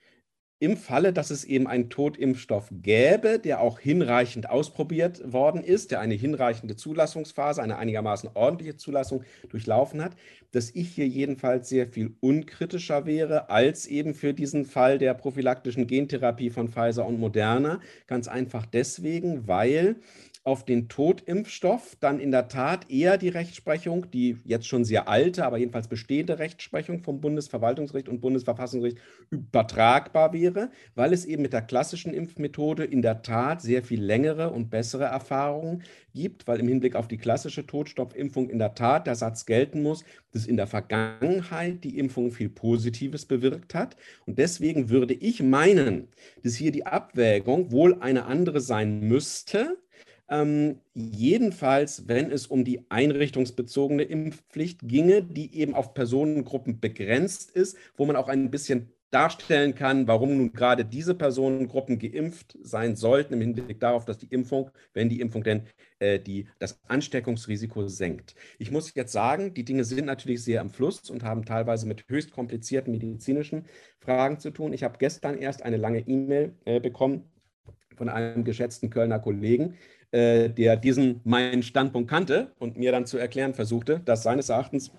im 0.58 0.76
Falle, 0.76 1.12
dass 1.12 1.30
es 1.30 1.44
eben 1.44 1.66
einen 1.66 1.90
Totimpfstoff 1.90 2.70
gäbe, 2.70 3.38
der 3.38 3.60
auch 3.60 3.78
hinreichend 3.78 4.48
ausprobiert 4.48 5.32
worden 5.32 5.62
ist, 5.62 5.90
der 5.90 6.00
eine 6.00 6.14
hinreichende 6.14 6.76
Zulassungsphase, 6.76 7.62
eine 7.62 7.76
einigermaßen 7.76 8.30
ordentliche 8.32 8.76
Zulassung 8.76 9.24
durchlaufen 9.50 10.02
hat, 10.02 10.16
dass 10.52 10.70
ich 10.70 10.88
hier 10.88 11.06
jedenfalls 11.06 11.68
sehr 11.68 11.86
viel 11.86 12.14
unkritischer 12.20 13.04
wäre 13.04 13.50
als 13.50 13.86
eben 13.86 14.14
für 14.14 14.32
diesen 14.32 14.64
Fall 14.64 14.96
der 14.96 15.12
prophylaktischen 15.12 15.86
Gentherapie 15.86 16.48
von 16.48 16.68
Pfizer 16.68 17.06
und 17.06 17.20
Moderna. 17.20 17.80
Ganz 18.06 18.26
einfach 18.26 18.64
deswegen, 18.64 19.46
weil 19.46 19.96
auf 20.46 20.64
den 20.64 20.88
Totimpfstoff 20.88 21.96
dann 21.98 22.20
in 22.20 22.30
der 22.30 22.46
Tat 22.46 22.88
eher 22.88 23.18
die 23.18 23.30
Rechtsprechung, 23.30 24.12
die 24.12 24.36
jetzt 24.44 24.68
schon 24.68 24.84
sehr 24.84 25.08
alte, 25.08 25.44
aber 25.44 25.58
jedenfalls 25.58 25.88
bestehende 25.88 26.38
Rechtsprechung 26.38 27.00
vom 27.00 27.20
Bundesverwaltungsgericht 27.20 28.08
und 28.08 28.20
Bundesverfassungsgericht 28.20 28.98
übertragbar 29.30 30.32
wäre, 30.32 30.45
weil 30.94 31.12
es 31.12 31.24
eben 31.24 31.42
mit 31.42 31.52
der 31.52 31.62
klassischen 31.62 32.14
Impfmethode 32.14 32.84
in 32.84 33.02
der 33.02 33.22
Tat 33.22 33.62
sehr 33.62 33.82
viel 33.82 34.02
längere 34.02 34.50
und 34.50 34.70
bessere 34.70 35.04
Erfahrungen 35.04 35.82
gibt, 36.14 36.46
weil 36.46 36.60
im 36.60 36.68
Hinblick 36.68 36.96
auf 36.96 37.08
die 37.08 37.18
klassische 37.18 37.66
Totstopfimpfung 37.66 38.48
in 38.48 38.58
der 38.58 38.74
Tat 38.74 39.06
der 39.06 39.14
Satz 39.14 39.46
gelten 39.46 39.82
muss, 39.82 40.04
dass 40.32 40.46
in 40.46 40.56
der 40.56 40.66
Vergangenheit 40.66 41.84
die 41.84 41.98
Impfung 41.98 42.32
viel 42.32 42.48
Positives 42.48 43.26
bewirkt 43.26 43.74
hat. 43.74 43.96
Und 44.26 44.38
deswegen 44.38 44.88
würde 44.88 45.14
ich 45.14 45.42
meinen, 45.42 46.08
dass 46.42 46.54
hier 46.54 46.72
die 46.72 46.86
Abwägung 46.86 47.72
wohl 47.72 48.00
eine 48.00 48.26
andere 48.26 48.60
sein 48.60 49.00
müsste, 49.00 49.76
ähm, 50.28 50.80
jedenfalls, 50.94 52.08
wenn 52.08 52.32
es 52.32 52.48
um 52.48 52.64
die 52.64 52.90
einrichtungsbezogene 52.90 54.02
Impfpflicht 54.02 54.80
ginge, 54.82 55.22
die 55.22 55.54
eben 55.54 55.74
auf 55.74 55.94
Personengruppen 55.94 56.80
begrenzt 56.80 57.52
ist, 57.52 57.76
wo 57.96 58.06
man 58.06 58.16
auch 58.16 58.28
ein 58.28 58.50
bisschen 58.50 58.90
darstellen 59.10 59.74
kann, 59.74 60.08
warum 60.08 60.36
nun 60.36 60.52
gerade 60.52 60.84
diese 60.84 61.14
Personengruppen 61.14 61.98
geimpft 61.98 62.58
sein 62.62 62.96
sollten, 62.96 63.34
im 63.34 63.40
Hinblick 63.40 63.80
darauf, 63.80 64.04
dass 64.04 64.18
die 64.18 64.26
Impfung, 64.26 64.70
wenn 64.94 65.08
die 65.08 65.20
Impfung 65.20 65.44
denn 65.44 65.62
äh, 66.00 66.18
die, 66.18 66.48
das 66.58 66.80
Ansteckungsrisiko 66.88 67.86
senkt. 67.88 68.34
Ich 68.58 68.70
muss 68.70 68.94
jetzt 68.94 69.12
sagen, 69.12 69.54
die 69.54 69.64
Dinge 69.64 69.84
sind 69.84 70.06
natürlich 70.06 70.42
sehr 70.42 70.60
im 70.60 70.70
Fluss 70.70 71.08
und 71.08 71.22
haben 71.22 71.44
teilweise 71.44 71.86
mit 71.86 72.04
höchst 72.08 72.32
komplizierten 72.32 72.90
medizinischen 72.90 73.64
Fragen 74.00 74.38
zu 74.38 74.50
tun. 74.50 74.72
Ich 74.72 74.82
habe 74.82 74.98
gestern 74.98 75.38
erst 75.38 75.62
eine 75.62 75.76
lange 75.76 76.00
E-Mail 76.00 76.54
äh, 76.64 76.80
bekommen 76.80 77.30
von 77.96 78.08
einem 78.08 78.44
geschätzten 78.44 78.90
Kölner 78.90 79.18
Kollegen, 79.18 79.76
äh, 80.10 80.50
der 80.50 80.76
diesen 80.76 81.20
meinen 81.24 81.62
Standpunkt 81.62 82.10
kannte 82.10 82.52
und 82.58 82.76
mir 82.76 82.92
dann 82.92 83.06
zu 83.06 83.18
erklären 83.18 83.54
versuchte, 83.54 84.00
dass 84.04 84.22
seines 84.22 84.48
Erachtens 84.48 84.92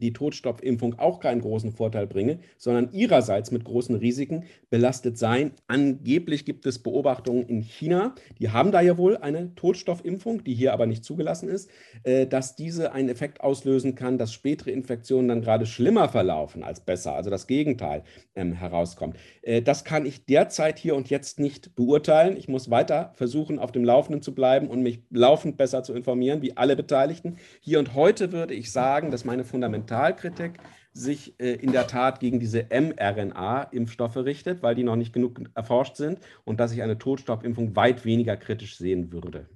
die 0.00 0.12
Totstopfimpfung 0.12 0.98
auch 0.98 1.20
keinen 1.20 1.40
großen 1.40 1.72
Vorteil 1.72 2.06
bringe, 2.06 2.38
sondern 2.58 2.90
ihrerseits 2.92 3.50
mit 3.50 3.64
großen 3.64 3.94
Risiken 3.96 4.44
belastet 4.70 5.18
seien. 5.18 5.52
Angeblich 5.66 6.44
gibt 6.44 6.66
es 6.66 6.78
Beobachtungen 6.78 7.46
in 7.46 7.60
China, 7.60 8.14
die 8.38 8.50
haben 8.50 8.72
da 8.72 8.80
ja 8.80 8.98
wohl 8.98 9.16
eine 9.16 9.54
Totstoffimpfung, 9.54 10.44
die 10.44 10.54
hier 10.54 10.72
aber 10.72 10.86
nicht 10.86 11.04
zugelassen 11.04 11.48
ist, 11.48 11.70
äh, 12.02 12.26
dass 12.26 12.56
diese 12.56 12.92
einen 12.92 13.08
Effekt 13.08 13.40
auslösen 13.40 13.94
kann, 13.94 14.18
dass 14.18 14.32
spätere 14.32 14.70
Infektionen 14.70 15.28
dann 15.28 15.42
gerade 15.42 15.66
schlimmer 15.66 16.08
verlaufen 16.08 16.62
als 16.62 16.80
besser, 16.80 17.14
also 17.14 17.30
das 17.30 17.46
Gegenteil 17.46 18.02
ähm, 18.34 18.52
herauskommt. 18.52 19.16
Äh, 19.42 19.62
das 19.62 19.84
kann 19.84 20.06
ich 20.06 20.26
derzeit 20.26 20.78
hier 20.78 20.96
und 20.96 21.10
jetzt 21.10 21.38
nicht 21.38 21.74
beurteilen. 21.76 22.36
Ich 22.36 22.48
muss 22.48 22.70
weiter 22.70 23.12
versuchen, 23.14 23.58
auf 23.58 23.72
dem 23.72 23.84
Laufenden 23.84 24.22
zu 24.22 24.34
bleiben 24.34 24.68
und 24.68 24.82
mich 24.82 25.02
laufend 25.10 25.56
besser 25.56 25.82
zu 25.82 25.94
informieren, 25.94 26.42
wie 26.42 26.56
alle 26.56 26.76
Beteiligten. 26.76 27.36
Hier 27.60 27.78
und 27.78 27.94
heute 27.94 28.32
würde 28.32 28.54
ich 28.54 28.72
sagen, 28.72 29.10
dass 29.10 29.24
meine 29.24 29.44
Fundamentalien 29.44 29.83
Fundamentalkritik 29.84 30.58
sich 30.92 31.38
äh, 31.40 31.54
in 31.54 31.72
der 31.72 31.86
Tat 31.86 32.20
gegen 32.20 32.40
diese 32.40 32.66
mRNA-Impfstoffe 32.70 34.16
richtet, 34.16 34.62
weil 34.62 34.74
die 34.74 34.84
noch 34.84 34.96
nicht 34.96 35.12
genug 35.12 35.40
erforscht 35.54 35.96
sind 35.96 36.20
und 36.44 36.60
dass 36.60 36.72
ich 36.72 36.82
eine 36.82 36.98
Totstoffimpfung 36.98 37.76
weit 37.76 38.04
weniger 38.04 38.36
kritisch 38.36 38.76
sehen 38.76 39.12
würde. 39.12 39.48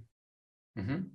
Mhm. 0.78 1.10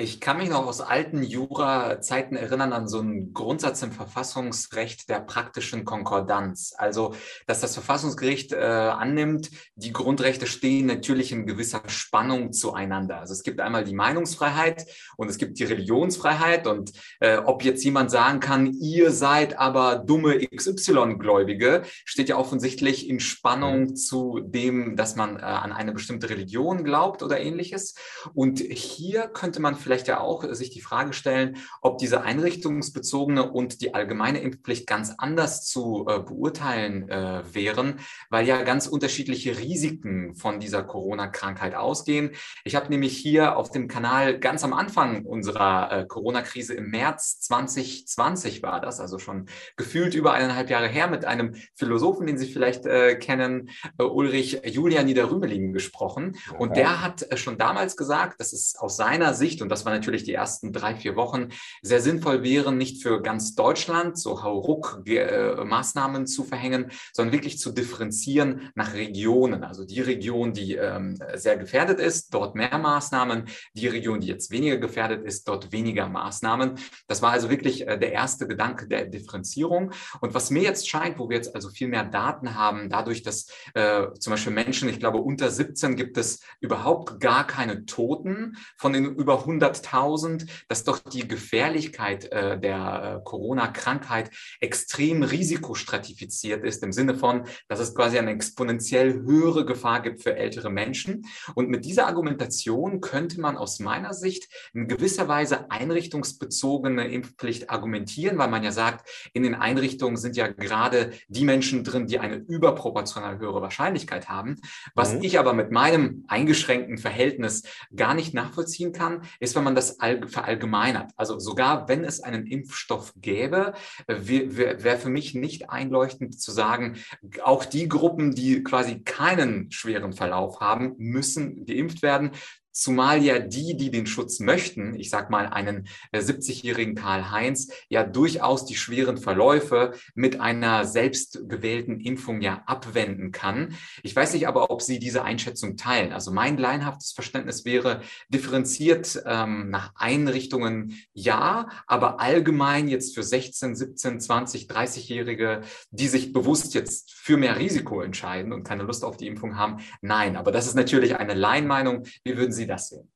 Ich 0.00 0.20
kann 0.20 0.38
mich 0.38 0.48
noch 0.48 0.64
aus 0.64 0.80
alten 0.80 1.24
Jura-Zeiten 1.24 2.36
erinnern 2.36 2.72
an 2.72 2.86
so 2.86 3.00
einen 3.00 3.32
Grundsatz 3.34 3.82
im 3.82 3.90
Verfassungsrecht 3.90 5.08
der 5.08 5.18
praktischen 5.18 5.84
Konkordanz. 5.84 6.72
Also, 6.78 7.16
dass 7.48 7.60
das 7.60 7.74
Verfassungsgericht 7.74 8.52
äh, 8.52 8.58
annimmt, 8.58 9.50
die 9.74 9.92
Grundrechte 9.92 10.46
stehen 10.46 10.86
natürlich 10.86 11.32
in 11.32 11.46
gewisser 11.46 11.82
Spannung 11.88 12.52
zueinander. 12.52 13.18
Also 13.18 13.32
es 13.32 13.42
gibt 13.42 13.58
einmal 13.60 13.82
die 13.82 13.94
Meinungsfreiheit 13.94 14.86
und 15.16 15.28
es 15.28 15.36
gibt 15.36 15.58
die 15.58 15.64
Religionsfreiheit. 15.64 16.68
Und 16.68 16.92
äh, 17.18 17.38
ob 17.38 17.64
jetzt 17.64 17.82
jemand 17.82 18.12
sagen 18.12 18.38
kann, 18.38 18.72
ihr 18.74 19.10
seid 19.10 19.58
aber 19.58 19.96
dumme 19.96 20.38
XY-Gläubige, 20.46 21.82
steht 22.04 22.28
ja 22.28 22.36
offensichtlich 22.36 23.08
in 23.08 23.18
Spannung 23.18 23.80
mhm. 23.80 23.96
zu 23.96 24.38
dem, 24.44 24.94
dass 24.94 25.16
man 25.16 25.38
äh, 25.38 25.42
an 25.42 25.72
eine 25.72 25.90
bestimmte 25.90 26.30
Religion 26.30 26.84
glaubt 26.84 27.24
oder 27.24 27.40
ähnliches. 27.40 27.96
Und 28.32 28.60
hier 28.60 29.07
hier 29.08 29.26
könnte 29.28 29.62
man 29.62 29.74
vielleicht 29.74 30.06
ja 30.06 30.20
auch 30.20 30.44
sich 30.52 30.68
die 30.68 30.82
Frage 30.82 31.14
stellen, 31.14 31.56
ob 31.80 31.96
diese 31.96 32.20
einrichtungsbezogene 32.20 33.50
und 33.50 33.80
die 33.80 33.94
allgemeine 33.94 34.40
Impfpflicht 34.40 34.86
ganz 34.86 35.14
anders 35.16 35.64
zu 35.64 36.04
äh, 36.06 36.18
beurteilen 36.18 37.08
äh, 37.08 37.42
wären, 37.50 38.00
weil 38.28 38.46
ja 38.46 38.62
ganz 38.64 38.86
unterschiedliche 38.86 39.56
Risiken 39.56 40.34
von 40.34 40.60
dieser 40.60 40.82
Corona-Krankheit 40.82 41.74
ausgehen. 41.74 42.32
Ich 42.64 42.76
habe 42.76 42.90
nämlich 42.90 43.16
hier 43.16 43.56
auf 43.56 43.70
dem 43.70 43.88
Kanal 43.88 44.38
ganz 44.38 44.62
am 44.62 44.74
Anfang 44.74 45.24
unserer 45.24 45.90
äh, 45.90 46.06
Corona-Krise 46.06 46.74
im 46.74 46.90
März 46.90 47.40
2020 47.40 48.62
war 48.62 48.78
das, 48.82 49.00
also 49.00 49.18
schon 49.18 49.46
gefühlt 49.78 50.14
über 50.14 50.34
eineinhalb 50.34 50.68
Jahre 50.68 50.88
her, 50.88 51.08
mit 51.08 51.24
einem 51.24 51.54
Philosophen, 51.74 52.26
den 52.26 52.36
Sie 52.36 52.52
vielleicht 52.52 52.84
äh, 52.84 53.16
kennen, 53.16 53.70
äh, 53.98 54.02
Ulrich 54.02 54.60
Julian 54.66 55.06
Niederrümelingen 55.06 55.72
gesprochen. 55.72 56.36
Und 56.58 56.76
der 56.76 57.02
hat 57.02 57.22
äh, 57.22 57.38
schon 57.38 57.56
damals 57.56 57.96
gesagt, 57.96 58.38
dass 58.40 58.52
es 58.52 58.76
aus 58.88 58.96
seiner 58.96 59.34
Sicht, 59.34 59.60
und 59.60 59.68
das 59.68 59.84
war 59.84 59.92
natürlich 59.92 60.24
die 60.24 60.32
ersten 60.32 60.72
drei, 60.72 60.94
vier 60.94 61.14
Wochen, 61.14 61.48
sehr 61.82 62.00
sinnvoll 62.00 62.42
wären, 62.42 62.78
nicht 62.78 63.02
für 63.02 63.20
ganz 63.20 63.54
Deutschland 63.54 64.18
so 64.18 64.42
Hauruck-Maßnahmen 64.42 66.26
zu 66.26 66.42
verhängen, 66.42 66.90
sondern 67.12 67.34
wirklich 67.34 67.58
zu 67.58 67.70
differenzieren 67.70 68.70
nach 68.74 68.94
Regionen. 68.94 69.62
Also 69.62 69.84
die 69.84 70.00
Region, 70.00 70.54
die 70.54 70.76
ähm, 70.76 71.18
sehr 71.34 71.58
gefährdet 71.58 72.00
ist, 72.00 72.32
dort 72.32 72.54
mehr 72.54 72.78
Maßnahmen, 72.78 73.44
die 73.74 73.88
Region, 73.88 74.20
die 74.20 74.28
jetzt 74.28 74.50
weniger 74.50 74.78
gefährdet 74.78 75.22
ist, 75.22 75.46
dort 75.46 75.70
weniger 75.70 76.08
Maßnahmen. 76.08 76.76
Das 77.08 77.20
war 77.20 77.32
also 77.32 77.50
wirklich 77.50 77.86
äh, 77.86 77.98
der 77.98 78.12
erste 78.12 78.48
Gedanke 78.48 78.88
der 78.88 79.04
Differenzierung. 79.04 79.92
Und 80.22 80.32
was 80.32 80.48
mir 80.48 80.62
jetzt 80.62 80.88
scheint, 80.88 81.18
wo 81.18 81.28
wir 81.28 81.36
jetzt 81.36 81.54
also 81.54 81.68
viel 81.68 81.88
mehr 81.88 82.04
Daten 82.04 82.54
haben, 82.54 82.88
dadurch, 82.88 83.22
dass 83.22 83.48
äh, 83.74 84.06
zum 84.18 84.30
Beispiel 84.30 84.54
Menschen, 84.54 84.88
ich 84.88 84.98
glaube 84.98 85.18
unter 85.18 85.50
17 85.50 85.94
gibt 85.94 86.16
es 86.16 86.40
überhaupt 86.60 87.20
gar 87.20 87.46
keine 87.46 87.84
Toten 87.84 88.56
von 88.78 88.92
den 88.92 89.04
über 89.16 89.44
100.000, 89.44 90.48
dass 90.68 90.84
doch 90.84 91.00
die 91.00 91.26
Gefährlichkeit 91.26 92.30
äh, 92.32 92.58
der 92.58 93.18
äh, 93.18 93.24
Corona-Krankheit 93.24 94.30
extrem 94.60 95.22
risikostratifiziert 95.24 96.64
ist, 96.64 96.82
im 96.84 96.92
Sinne 96.92 97.16
von, 97.16 97.44
dass 97.66 97.80
es 97.80 97.94
quasi 97.94 98.18
eine 98.18 98.30
exponentiell 98.30 99.22
höhere 99.22 99.66
Gefahr 99.66 100.00
gibt 100.00 100.22
für 100.22 100.36
ältere 100.36 100.70
Menschen. 100.70 101.26
Und 101.54 101.68
mit 101.68 101.84
dieser 101.84 102.06
Argumentation 102.06 103.00
könnte 103.00 103.40
man 103.40 103.56
aus 103.56 103.80
meiner 103.80 104.14
Sicht 104.14 104.48
in 104.72 104.86
gewisser 104.86 105.26
Weise 105.26 105.70
einrichtungsbezogene 105.70 107.08
Impfpflicht 107.08 107.70
argumentieren, 107.70 108.38
weil 108.38 108.48
man 108.48 108.62
ja 108.62 108.70
sagt, 108.70 109.08
in 109.32 109.42
den 109.42 109.56
Einrichtungen 109.56 110.16
sind 110.16 110.36
ja 110.36 110.46
gerade 110.46 111.10
die 111.26 111.44
Menschen 111.44 111.82
drin, 111.82 112.06
die 112.06 112.20
eine 112.20 112.36
überproportional 112.36 113.40
höhere 113.40 113.60
Wahrscheinlichkeit 113.60 114.28
haben. 114.28 114.56
Was 114.94 115.14
mhm. 115.14 115.22
ich 115.22 115.38
aber 115.38 115.52
mit 115.52 115.72
meinem 115.72 116.24
eingeschränkten 116.28 116.98
Verhältnis 116.98 117.64
gar 117.94 118.14
nicht 118.14 118.34
nachvollziehen 118.34 118.67
nachvollziehen 118.68 118.92
kann, 118.92 119.22
ist, 119.40 119.56
wenn 119.56 119.64
man 119.64 119.74
das 119.74 119.96
verallgemeinert. 120.26 121.12
Also 121.16 121.38
sogar 121.38 121.88
wenn 121.88 122.04
es 122.04 122.20
einen 122.22 122.46
Impfstoff 122.46 123.12
gäbe, 123.16 123.74
wäre 124.06 124.82
wär 124.82 124.98
für 124.98 125.08
mich 125.08 125.34
nicht 125.34 125.70
einleuchtend 125.70 126.40
zu 126.40 126.52
sagen, 126.52 126.96
auch 127.42 127.64
die 127.64 127.88
Gruppen, 127.88 128.34
die 128.34 128.62
quasi 128.62 129.00
keinen 129.00 129.70
schweren 129.70 130.12
Verlauf 130.12 130.60
haben, 130.60 130.94
müssen 130.98 131.64
geimpft 131.64 132.02
werden 132.02 132.32
zumal 132.78 133.22
ja 133.24 133.40
die, 133.40 133.76
die 133.76 133.90
den 133.90 134.06
Schutz 134.06 134.38
möchten, 134.38 134.94
ich 134.94 135.10
sag 135.10 135.30
mal 135.30 135.46
einen 135.46 135.88
70-jährigen 136.14 136.96
äh, 136.96 137.00
Karl-Heinz, 137.00 137.68
ja 137.88 138.04
durchaus 138.04 138.64
die 138.66 138.76
schweren 138.76 139.18
Verläufe 139.18 139.94
mit 140.14 140.40
einer 140.40 140.84
selbst 140.84 141.40
gewählten 141.48 141.98
Impfung 142.00 142.40
ja 142.40 142.62
abwenden 142.66 143.32
kann. 143.32 143.74
Ich 144.02 144.14
weiß 144.14 144.32
nicht 144.34 144.46
aber, 144.46 144.70
ob 144.70 144.80
Sie 144.82 145.00
diese 145.00 145.24
Einschätzung 145.24 145.76
teilen. 145.76 146.12
Also 146.12 146.30
mein 146.30 146.56
laienhaftes 146.56 147.12
Verständnis 147.12 147.64
wäre 147.64 148.02
differenziert 148.28 149.22
ähm, 149.26 149.70
nach 149.70 149.92
Einrichtungen 149.96 150.96
ja, 151.12 151.68
aber 151.86 152.20
allgemein 152.20 152.86
jetzt 152.86 153.14
für 153.14 153.24
16, 153.24 153.74
17, 153.74 154.20
20, 154.20 154.68
30-Jährige, 154.68 155.62
die 155.90 156.06
sich 156.06 156.32
bewusst 156.32 156.74
jetzt 156.74 157.12
für 157.12 157.36
mehr 157.36 157.58
Risiko 157.58 158.02
entscheiden 158.02 158.52
und 158.52 158.62
keine 158.62 158.84
Lust 158.84 159.04
auf 159.04 159.16
die 159.16 159.26
Impfung 159.26 159.56
haben, 159.56 159.78
nein. 160.00 160.36
Aber 160.36 160.52
das 160.52 160.66
ist 160.66 160.74
natürlich 160.74 161.16
eine 161.16 161.34
Laienmeinung. 161.34 162.04
Wie 162.22 162.36
würden 162.36 162.52
Sie 162.52 162.67
das 162.68 162.88
sehen? 162.90 163.10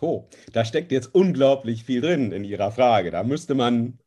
Oh, 0.00 0.28
da 0.52 0.64
steckt 0.64 0.92
jetzt 0.92 1.14
unglaublich 1.14 1.84
viel 1.84 2.00
drin 2.02 2.32
in 2.32 2.44
Ihrer 2.44 2.70
Frage. 2.70 3.10
Da 3.10 3.22
müsste 3.22 3.54
man 3.54 3.98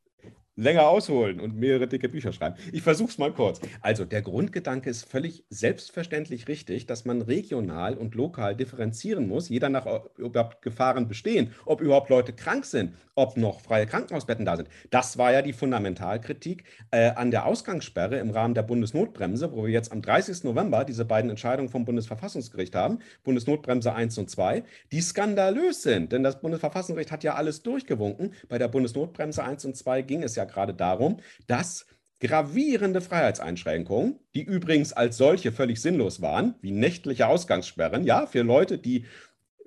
länger 0.59 0.87
ausholen 0.87 1.39
und 1.39 1.55
mehrere 1.55 1.87
dicke 1.87 2.09
Bücher 2.09 2.33
schreiben. 2.33 2.55
Ich 2.71 2.81
versuche 2.81 3.09
es 3.09 3.17
mal 3.17 3.31
kurz. 3.31 3.61
Also 3.81 4.05
der 4.05 4.21
Grundgedanke 4.21 4.89
ist 4.89 5.05
völlig 5.09 5.43
selbstverständlich 5.49 6.47
richtig, 6.47 6.85
dass 6.85 7.05
man 7.05 7.21
regional 7.21 7.95
und 7.95 8.15
lokal 8.15 8.55
differenzieren 8.55 9.27
muss, 9.27 9.49
jeder 9.49 9.69
nach, 9.69 9.85
ob 9.85 10.17
überhaupt 10.19 10.61
Gefahren 10.61 11.07
bestehen, 11.07 11.53
ob 11.65 11.81
überhaupt 11.81 12.09
Leute 12.09 12.33
krank 12.33 12.65
sind, 12.65 12.93
ob 13.15 13.37
noch 13.37 13.61
freie 13.61 13.85
Krankenhausbetten 13.85 14.45
da 14.45 14.57
sind. 14.57 14.69
Das 14.89 15.17
war 15.17 15.31
ja 15.31 15.41
die 15.41 15.53
Fundamentalkritik 15.53 16.63
äh, 16.91 17.11
an 17.11 17.31
der 17.31 17.45
Ausgangssperre 17.45 18.17
im 18.17 18.31
Rahmen 18.31 18.53
der 18.53 18.63
Bundesnotbremse, 18.63 19.51
wo 19.53 19.65
wir 19.65 19.71
jetzt 19.71 19.91
am 19.91 20.01
30. 20.01 20.43
November 20.43 20.83
diese 20.83 21.05
beiden 21.05 21.29
Entscheidungen 21.29 21.69
vom 21.69 21.85
Bundesverfassungsgericht 21.85 22.75
haben, 22.75 22.99
Bundesnotbremse 23.23 23.93
1 23.93 24.17
und 24.17 24.29
2, 24.29 24.63
die 24.91 25.01
skandalös 25.01 25.83
sind. 25.83 26.11
Denn 26.11 26.23
das 26.23 26.41
Bundesverfassungsgericht 26.41 27.11
hat 27.11 27.23
ja 27.23 27.35
alles 27.35 27.63
durchgewunken. 27.63 28.33
Bei 28.49 28.57
der 28.57 28.67
Bundesnotbremse 28.67 29.43
1 29.43 29.65
und 29.65 29.77
2 29.77 30.01
ging 30.01 30.23
es 30.23 30.35
ja 30.35 30.45
gerade 30.49 30.73
darum, 30.73 31.19
dass 31.47 31.85
gravierende 32.19 33.01
Freiheitseinschränkungen, 33.01 34.19
die 34.35 34.43
übrigens 34.43 34.93
als 34.93 35.17
solche 35.17 35.51
völlig 35.51 35.81
sinnlos 35.81 36.21
waren, 36.21 36.55
wie 36.61 36.71
nächtliche 36.71 37.27
Ausgangssperren, 37.27 38.03
ja, 38.03 38.27
für 38.27 38.41
Leute, 38.41 38.77
die 38.77 39.05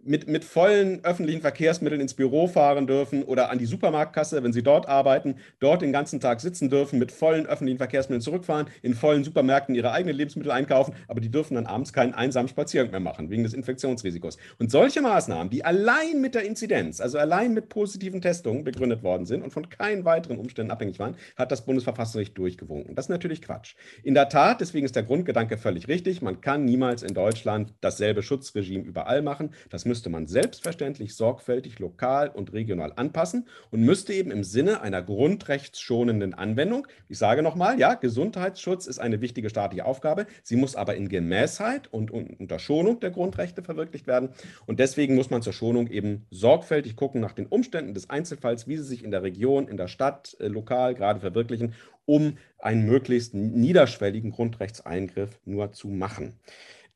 mit, 0.05 0.27
mit 0.27 0.45
vollen 0.45 1.05
öffentlichen 1.05 1.41
Verkehrsmitteln 1.41 2.01
ins 2.01 2.15
Büro 2.15 2.49
fahren 2.49 2.87
dürfen 2.87 3.23
oder 3.23 3.51
an 3.51 3.59
die 3.59 3.67
Supermarktkasse, 3.67 4.43
wenn 4.43 4.53
sie 4.53 4.63
dort 4.63 4.89
arbeiten, 4.89 5.37
dort 5.61 5.83
den 5.83 5.93
ganzen 5.93 6.21
Tag 6.21 6.41
sitzen 6.41 6.71
dürfen, 6.71 6.99
mit 6.99 7.13
vollen 7.13 7.47
öffentlichen 7.47 7.79
Verkehrsmitteln 7.79 8.21
zurückfahren, 8.21 8.67
in 8.83 8.95
vollen 8.95 9.25
Supermärkten 9.25 9.75
ihre 9.75 9.93
eigenen 9.93 10.17
Lebensmittel 10.17 10.51
einkaufen, 10.51 10.95
aber 11.09 11.21
die 11.21 11.31
dürfen 11.31 11.55
dann 11.55 11.67
abends 11.67 11.93
keinen 11.93 12.15
einsamen 12.15 12.49
Spaziergang 12.49 12.91
mehr 12.91 13.01
machen, 13.01 13.31
wegen 13.31 13.45
des 13.45 13.55
Infektionsrisikos. 13.55 14.39
Und 14.59 14.71
solche 14.71 15.03
Maßnahmen, 15.03 15.51
die 15.51 15.65
allein 15.65 16.21
mit 16.21 16.35
der 16.35 16.45
Inzidenz, 16.45 17.01
also 17.01 17.19
allein 17.19 17.55
mit 17.55 17.69
positiven 17.69 18.21
Testungen 18.21 18.65
begründet 18.65 19.03
worden 19.03 19.27
sind 19.27 19.43
und 19.43 19.51
von 19.51 19.69
keinen 19.69 20.05
weiteren 20.05 20.39
Umständen 20.39 20.73
abhängig 20.73 20.99
waren, 20.99 21.17
hat 21.37 21.53
das 21.53 21.65
Bundesverfassungsgericht 21.65 22.37
durchgewunken. 22.37 22.95
Das 22.95 23.07
ist 23.07 23.11
natürlich 23.11 23.43
Quatsch. 23.43 23.75
In 24.03 24.15
der 24.15 24.29
Tat, 24.29 24.61
deswegen 24.61 24.85
ist 24.85 24.97
der 24.97 25.05
Grundgedanke 25.05 25.57
völlig 25.59 25.87
richtig, 25.89 26.23
man 26.23 26.41
kann 26.41 26.65
niemals 26.65 27.03
in 27.03 27.15
Deutschland 27.15 27.73
dasselbe 27.81 28.23
Schutzregime 28.23 28.85
überall 28.85 29.23
machen. 29.23 29.51
Das 29.71 29.85
müsste 29.93 30.09
man 30.09 30.27
selbstverständlich 30.27 31.15
sorgfältig 31.15 31.79
lokal 31.79 32.31
und 32.31 32.55
regional 32.55 32.95
anpassen 32.97 33.47
und 33.71 33.83
müsste 33.83 34.15
eben 34.15 34.31
im 34.31 34.43
Sinne 34.43 34.81
einer 34.81 35.03
grundrechtsschonenden 35.03 36.33
Anwendung, 36.33 36.87
ich 37.11 37.19
sage 37.19 37.43
nochmal, 37.43 37.79
ja, 37.79 37.93
Gesundheitsschutz 37.93 38.87
ist 38.87 38.99
eine 38.99 39.21
wichtige 39.21 39.51
staatliche 39.51 39.85
Aufgabe, 39.85 40.27
sie 40.43 40.57
muss 40.57 40.77
aber 40.77 40.95
in 40.95 41.11
Gemäßheit 41.11 41.93
und 41.93 42.11
unter 42.11 42.59
Schonung 42.59 43.01
der 43.01 43.11
Grundrechte 43.11 43.63
verwirklicht 43.63 44.07
werden. 44.07 44.31
Und 44.65 44.81
deswegen 44.81 45.15
muss 45.15 45.29
man 45.29 45.43
zur 45.43 45.53
Schonung 45.53 45.89
eben 45.89 46.25
sorgfältig 46.31 46.97
gucken 46.97 47.21
nach 47.21 47.33
den 47.33 47.45
Umständen 47.45 47.93
des 47.93 48.09
Einzelfalls, 48.09 48.67
wie 48.67 48.79
sie 48.79 48.85
sich 48.85 49.05
in 49.05 49.11
der 49.11 49.23
Region, 49.23 49.69
in 49.69 49.77
der 49.77 49.89
Stadt, 49.89 50.39
äh, 50.41 50.47
lokal 50.47 50.95
gerade 50.95 51.21
verwirklichen, 51.21 51.75
um 52.07 52.39
einen 52.59 52.87
möglichst 52.87 53.35
niederschwelligen 53.35 54.31
Grundrechtseingriff 54.31 55.39
nur 55.45 55.73
zu 55.73 55.89
machen. 55.89 56.41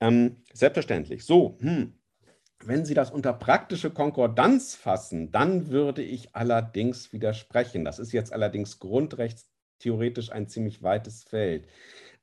Ähm, 0.00 0.36
selbstverständlich. 0.54 1.26
So, 1.26 1.58
hm, 1.60 1.92
wenn 2.64 2.84
Sie 2.84 2.94
das 2.94 3.10
unter 3.10 3.32
praktische 3.32 3.90
Konkordanz 3.90 4.74
fassen, 4.74 5.30
dann 5.30 5.68
würde 5.70 6.02
ich 6.02 6.34
allerdings 6.34 7.12
widersprechen. 7.12 7.84
Das 7.84 7.98
ist 7.98 8.12
jetzt 8.12 8.32
allerdings 8.32 8.78
grundrechtstheoretisch 8.78 10.32
ein 10.32 10.48
ziemlich 10.48 10.82
weites 10.82 11.24
Feld. 11.24 11.68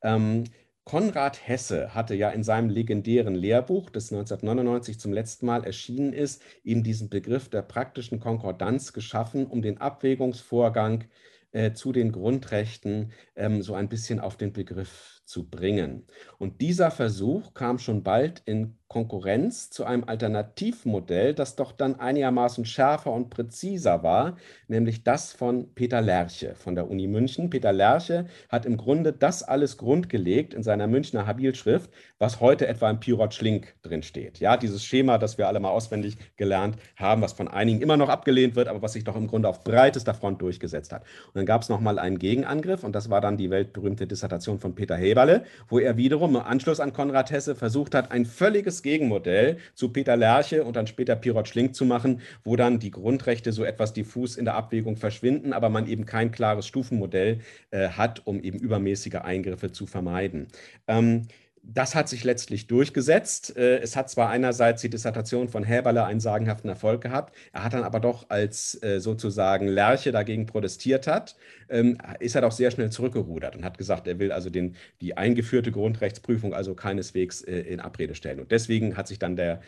Ähm, 0.02 0.46
Konrad 0.86 1.48
Hesse 1.48 1.96
hatte 1.96 2.14
ja 2.14 2.30
in 2.30 2.44
seinem 2.44 2.70
legendären 2.70 3.36
Lehrbuch, 3.36 3.90
das 3.90 4.12
1999 4.12 5.00
zum 5.00 5.14
letzten 5.14 5.46
Mal 5.46 5.64
erschienen 5.64 6.12
ist, 6.12 6.42
eben 6.64 6.84
diesen 6.84 7.10
Begriff 7.10 7.50
der 7.50 7.62
praktischen 7.62 8.20
Konkordanz 8.20 8.92
geschaffen, 8.92 9.48
um 9.48 9.62
den 9.62 9.80
Abwägungsvorgang 9.80 11.06
äh, 11.52 11.72
zu 11.72 11.94
den 11.94 12.12
Grundrechten 12.12 13.14
ähm, 13.36 13.62
so 13.62 13.76
ein 13.76 13.88
bisschen 13.88 14.20
auf 14.20 14.36
den 14.36 14.52
Begriff 14.52 15.22
zu 15.26 15.50
bringen. 15.50 16.06
Und 16.38 16.62
dieser 16.62 16.92
Versuch 16.92 17.54
kam 17.54 17.80
schon 17.80 18.04
bald 18.04 18.42
in 18.46 18.78
Konkurrenz 18.94 19.72
zu 19.72 19.86
einem 19.86 20.04
Alternativmodell, 20.04 21.34
das 21.34 21.56
doch 21.56 21.72
dann 21.72 22.00
einigermaßen 22.00 22.64
schärfer 22.64 23.12
und 23.12 23.32
präziser 23.32 24.04
war, 24.04 24.38
nämlich 24.68 25.04
das 25.04 25.34
von 25.34 25.74
Peter 25.74 26.00
Lerche 26.00 26.54
von 26.54 26.76
der 26.76 26.88
Uni 26.88 27.08
München. 27.08 27.50
Peter 27.50 27.74
Lerche 27.74 28.28
hat 28.50 28.68
im 28.68 28.78
Grunde 28.78 29.12
das 29.12 29.42
alles 29.42 29.80
grundgelegt 29.80 30.54
in 30.54 30.62
seiner 30.62 30.86
Münchner 30.86 31.26
Habilschrift, 31.26 31.90
was 32.20 32.40
heute 32.40 32.68
etwa 32.68 32.88
im 32.92 33.00
Pirot 33.00 33.34
Schlink 33.34 33.74
drin 33.82 34.04
steht. 34.04 34.40
Ja, 34.40 34.58
dieses 34.58 34.86
Schema, 34.86 35.18
das 35.18 35.40
wir 35.40 35.48
alle 35.48 35.60
mal 35.60 35.72
auswendig 35.72 36.18
gelernt 36.38 36.78
haben, 36.96 37.24
was 37.24 37.34
von 37.34 37.48
einigen 37.48 37.82
immer 37.82 37.98
noch 37.98 38.10
abgelehnt 38.10 38.56
wird, 38.56 38.68
aber 38.68 38.84
was 38.84 38.94
sich 38.94 39.04
doch 39.04 39.16
im 39.16 39.26
Grunde 39.26 39.50
auf 39.50 39.64
breitester 39.64 40.14
Front 40.14 40.40
durchgesetzt 40.44 40.94
hat. 40.94 41.02
Und 41.02 41.36
dann 41.36 41.48
gab 41.48 41.64
es 41.64 41.70
nochmal 41.70 41.98
einen 41.98 42.20
Gegenangriff 42.20 42.84
und 42.84 42.94
das 42.94 43.10
war 43.10 43.22
dann 43.22 43.38
die 43.38 43.50
weltberühmte 43.50 44.06
Dissertation 44.06 44.60
von 44.60 44.76
Peter 44.76 44.96
Heberle, 45.14 45.46
wo 45.70 45.78
er 45.78 45.96
wiederum 45.96 46.36
im 46.36 46.42
Anschluss 46.42 46.80
an 46.80 46.92
Konrad 46.92 47.30
Hesse 47.30 47.56
versucht 47.56 47.94
hat, 47.94 48.12
ein 48.12 48.26
völliges 48.26 48.82
Gegenmodell 48.82 49.58
zu 49.76 49.90
Peter 49.90 50.18
Lerche 50.18 50.64
und 50.64 50.76
dann 50.76 50.88
später 50.88 51.16
Pirot 51.16 51.48
Schlink 51.48 51.76
zu 51.76 51.86
machen, 51.86 52.22
wo 52.44 52.56
dann 52.56 52.80
die 52.80 52.90
Grundrechte 52.90 53.52
so 53.52 53.64
etwas 53.64 53.94
diffus 53.94 54.36
in 54.38 54.46
der 54.46 54.56
Abwägung 54.56 54.98
verschwinden, 54.98 55.54
aber 55.54 55.70
man 55.70 55.88
eben 55.88 56.06
kein 56.06 56.32
klares 56.32 56.66
Stufenmodell 56.66 57.40
äh, 57.70 57.90
hat, 57.90 58.26
um 58.26 58.42
eben 58.42 58.58
übermäßige 58.58 59.16
Eingriffe 59.16 59.72
zu 59.72 59.86
vermeiden. 59.86 60.48
Ähm, 60.88 61.28
das 61.64 61.96
hat 61.96 62.10
sich 62.10 62.26
letztlich 62.26 62.68
durchgesetzt. 62.68 63.56
Äh, 63.56 63.78
es 63.78 63.96
hat 63.96 64.10
zwar 64.10 64.30
einerseits 64.30 64.82
die 64.82 64.90
Dissertation 64.90 65.48
von 65.48 65.64
Häberle 65.64 66.04
einen 66.04 66.20
sagenhaften 66.20 66.70
Erfolg 66.70 67.02
gehabt, 67.02 67.34
er 67.54 67.64
hat 67.64 67.74
dann 67.74 67.84
aber 67.84 68.00
doch, 68.02 68.30
als 68.30 68.82
äh, 68.84 69.00
sozusagen 69.00 69.68
Lerche 69.68 70.12
dagegen 70.12 70.46
protestiert 70.46 71.08
hat, 71.08 71.36
ähm, 71.70 71.98
ist 72.20 72.36
er 72.36 72.42
doch 72.42 72.52
sehr 72.52 72.70
schnell 72.70 72.92
zurückgerudert 72.92 73.56
und 73.56 73.64
hat 73.64 73.78
gesagt, 73.78 74.08
er 74.08 74.20
will 74.20 74.32
also 74.34 74.50
den, 74.50 74.76
die 75.00 75.16
eingeführte 75.16 75.72
Grundrechtsprüfung 75.72 76.54
also 76.54 76.76
keineswegs 76.76 77.42
äh, 77.42 77.62
in 77.62 77.80
Abrede 77.80 78.16
stellen. 78.16 78.42
Und 78.42 78.52
deswegen 78.52 78.98
hat 78.98 79.08
sich 79.08 79.20
dann 79.20 79.36
der 79.36 79.62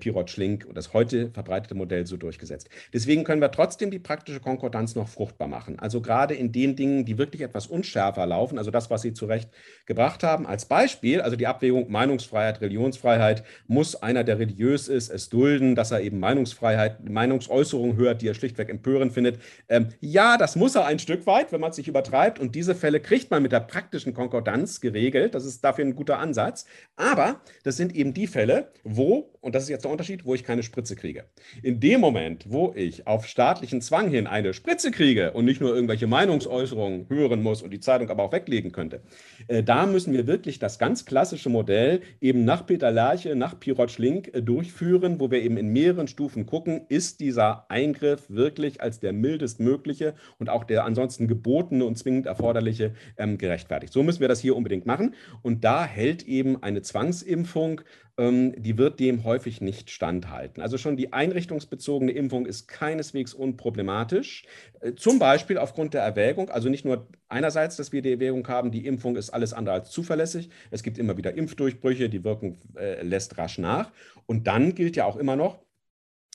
Pirot 0.00 0.30
Schlink 0.30 0.64
und 0.64 0.76
das 0.76 0.92
heute 0.92 1.30
verbreitete 1.30 1.74
Modell 1.74 2.06
so 2.06 2.16
durchgesetzt. 2.16 2.68
Deswegen 2.92 3.24
können 3.24 3.40
wir 3.40 3.50
trotzdem 3.50 3.90
die 3.90 3.98
praktische 3.98 4.40
Konkordanz 4.40 4.94
noch 4.94 5.08
fruchtbar 5.08 5.48
machen. 5.48 5.78
Also 5.78 6.00
gerade 6.00 6.34
in 6.34 6.52
den 6.52 6.76
Dingen, 6.76 7.04
die 7.04 7.18
wirklich 7.18 7.42
etwas 7.42 7.66
unschärfer 7.66 8.26
laufen, 8.26 8.58
also 8.58 8.70
das, 8.70 8.90
was 8.90 9.02
Sie 9.02 9.12
zu 9.12 9.26
Recht 9.26 9.50
gebracht 9.86 10.22
haben, 10.22 10.46
als 10.46 10.64
Beispiel, 10.64 11.20
also 11.20 11.36
die 11.36 11.41
Abwägung 11.46 11.90
Meinungsfreiheit, 11.90 12.60
Religionsfreiheit, 12.60 13.44
muss 13.66 13.96
einer, 13.96 14.24
der 14.24 14.38
religiös 14.38 14.88
ist, 14.88 15.10
es 15.10 15.28
dulden, 15.28 15.74
dass 15.74 15.90
er 15.90 16.00
eben 16.00 16.20
Meinungsfreiheit, 16.20 17.08
Meinungsäußerungen 17.08 17.96
hört, 17.96 18.22
die 18.22 18.28
er 18.28 18.34
schlichtweg 18.34 18.68
empörend 18.68 19.12
findet. 19.12 19.40
Ähm, 19.68 19.88
ja, 20.00 20.36
das 20.36 20.56
muss 20.56 20.74
er 20.74 20.86
ein 20.86 20.98
Stück 20.98 21.26
weit, 21.26 21.52
wenn 21.52 21.60
man 21.60 21.70
es 21.70 21.76
sich 21.76 21.88
übertreibt. 21.88 22.38
Und 22.38 22.54
diese 22.54 22.74
Fälle 22.74 23.00
kriegt 23.00 23.30
man 23.30 23.42
mit 23.42 23.52
der 23.52 23.60
praktischen 23.60 24.14
Konkordanz 24.14 24.80
geregelt. 24.80 25.34
Das 25.34 25.44
ist 25.44 25.62
dafür 25.64 25.84
ein 25.84 25.94
guter 25.94 26.18
Ansatz. 26.18 26.66
Aber 26.96 27.40
das 27.64 27.76
sind 27.76 27.94
eben 27.94 28.14
die 28.14 28.26
Fälle, 28.26 28.70
wo, 28.84 29.31
und 29.42 29.54
das 29.54 29.64
ist 29.64 29.68
jetzt 29.68 29.84
der 29.84 29.90
Unterschied, 29.90 30.24
wo 30.24 30.34
ich 30.34 30.44
keine 30.44 30.62
Spritze 30.62 30.96
kriege. 30.96 31.24
In 31.62 31.80
dem 31.80 32.00
Moment, 32.00 32.46
wo 32.48 32.72
ich 32.74 33.06
auf 33.06 33.26
staatlichen 33.26 33.82
Zwang 33.82 34.08
hin 34.08 34.26
eine 34.26 34.54
Spritze 34.54 34.90
kriege 34.90 35.32
und 35.32 35.44
nicht 35.44 35.60
nur 35.60 35.74
irgendwelche 35.74 36.06
Meinungsäußerungen 36.06 37.10
hören 37.10 37.42
muss 37.42 37.62
und 37.62 37.72
die 37.72 37.80
Zeitung 37.80 38.08
aber 38.08 38.22
auch 38.22 38.32
weglegen 38.32 38.72
könnte, 38.72 39.02
äh, 39.48 39.62
da 39.62 39.84
müssen 39.86 40.14
wir 40.14 40.26
wirklich 40.26 40.58
das 40.58 40.78
ganz 40.78 41.04
klassisch 41.04 41.42
klassische 41.42 41.50
Modell 41.50 42.00
eben 42.20 42.44
nach 42.44 42.66
Peter 42.66 42.90
Lerche, 42.90 43.34
nach 43.34 43.58
Pirot 43.58 43.90
Schlink 43.90 44.34
äh, 44.34 44.42
durchführen, 44.42 45.18
wo 45.18 45.30
wir 45.30 45.42
eben 45.42 45.56
in 45.56 45.68
mehreren 45.68 46.06
Stufen 46.06 46.46
gucken, 46.46 46.82
ist 46.88 47.20
dieser 47.20 47.70
Eingriff 47.70 48.28
wirklich 48.28 48.80
als 48.80 49.00
der 49.00 49.12
mildest 49.12 49.60
mögliche 49.60 50.14
und 50.38 50.50
auch 50.50 50.64
der 50.64 50.84
ansonsten 50.84 51.28
gebotene 51.28 51.84
und 51.84 51.96
zwingend 51.96 52.26
erforderliche 52.26 52.94
ähm, 53.16 53.38
gerechtfertigt. 53.38 53.92
So 53.92 54.02
müssen 54.02 54.20
wir 54.20 54.28
das 54.28 54.40
hier 54.40 54.56
unbedingt 54.56 54.84
machen. 54.84 55.14
Und 55.42 55.64
da 55.64 55.84
hält 55.84 56.24
eben 56.24 56.62
eine 56.62 56.82
Zwangsimpfung 56.82 57.80
die 58.18 58.76
wird 58.76 59.00
dem 59.00 59.24
häufig 59.24 59.60
nicht 59.60 59.90
standhalten. 59.90 60.62
Also 60.62 60.76
schon 60.78 60.96
die 60.96 61.12
einrichtungsbezogene 61.12 62.12
Impfung 62.12 62.46
ist 62.46 62.68
keineswegs 62.68 63.32
unproblematisch. 63.34 64.44
Äh, 64.80 64.94
zum 64.94 65.18
Beispiel 65.18 65.58
aufgrund 65.58 65.94
der 65.94 66.02
Erwägung, 66.02 66.50
also 66.50 66.68
nicht 66.68 66.84
nur 66.84 67.08
einerseits, 67.28 67.76
dass 67.76 67.92
wir 67.92 68.02
die 68.02 68.12
Erwägung 68.12 68.46
haben, 68.48 68.70
die 68.70 68.86
Impfung 68.86 69.16
ist 69.16 69.30
alles 69.30 69.52
andere 69.54 69.74
als 69.76 69.90
zuverlässig. 69.90 70.50
Es 70.70 70.82
gibt 70.82 70.98
immer 70.98 71.16
wieder 71.16 71.34
Impfdurchbrüche, 71.34 72.08
die 72.10 72.22
Wirken 72.24 72.58
äh, 72.76 73.02
lässt 73.02 73.38
rasch 73.38 73.58
nach. 73.58 73.90
Und 74.26 74.46
dann 74.46 74.74
gilt 74.74 74.96
ja 74.96 75.04
auch 75.06 75.16
immer 75.16 75.36
noch, 75.36 75.62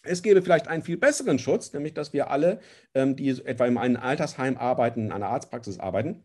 Es 0.04 0.22
gäbe 0.24 0.42
vielleicht 0.42 0.68
einen 0.68 0.84
viel 0.84 0.98
besseren 0.98 1.40
Schutz, 1.40 1.74
nämlich 1.74 1.94
dass 1.94 2.14
wir 2.14 2.30
alle, 2.32 2.60
ähm, 2.94 3.16
die 3.16 3.30
etwa 3.30 3.66
in 3.66 3.78
einem 3.78 3.98
Altersheim 3.98 4.58
arbeiten, 4.58 5.06
in 5.06 5.12
einer 5.12 5.28
Arztpraxis 5.28 5.80
arbeiten, 5.80 6.24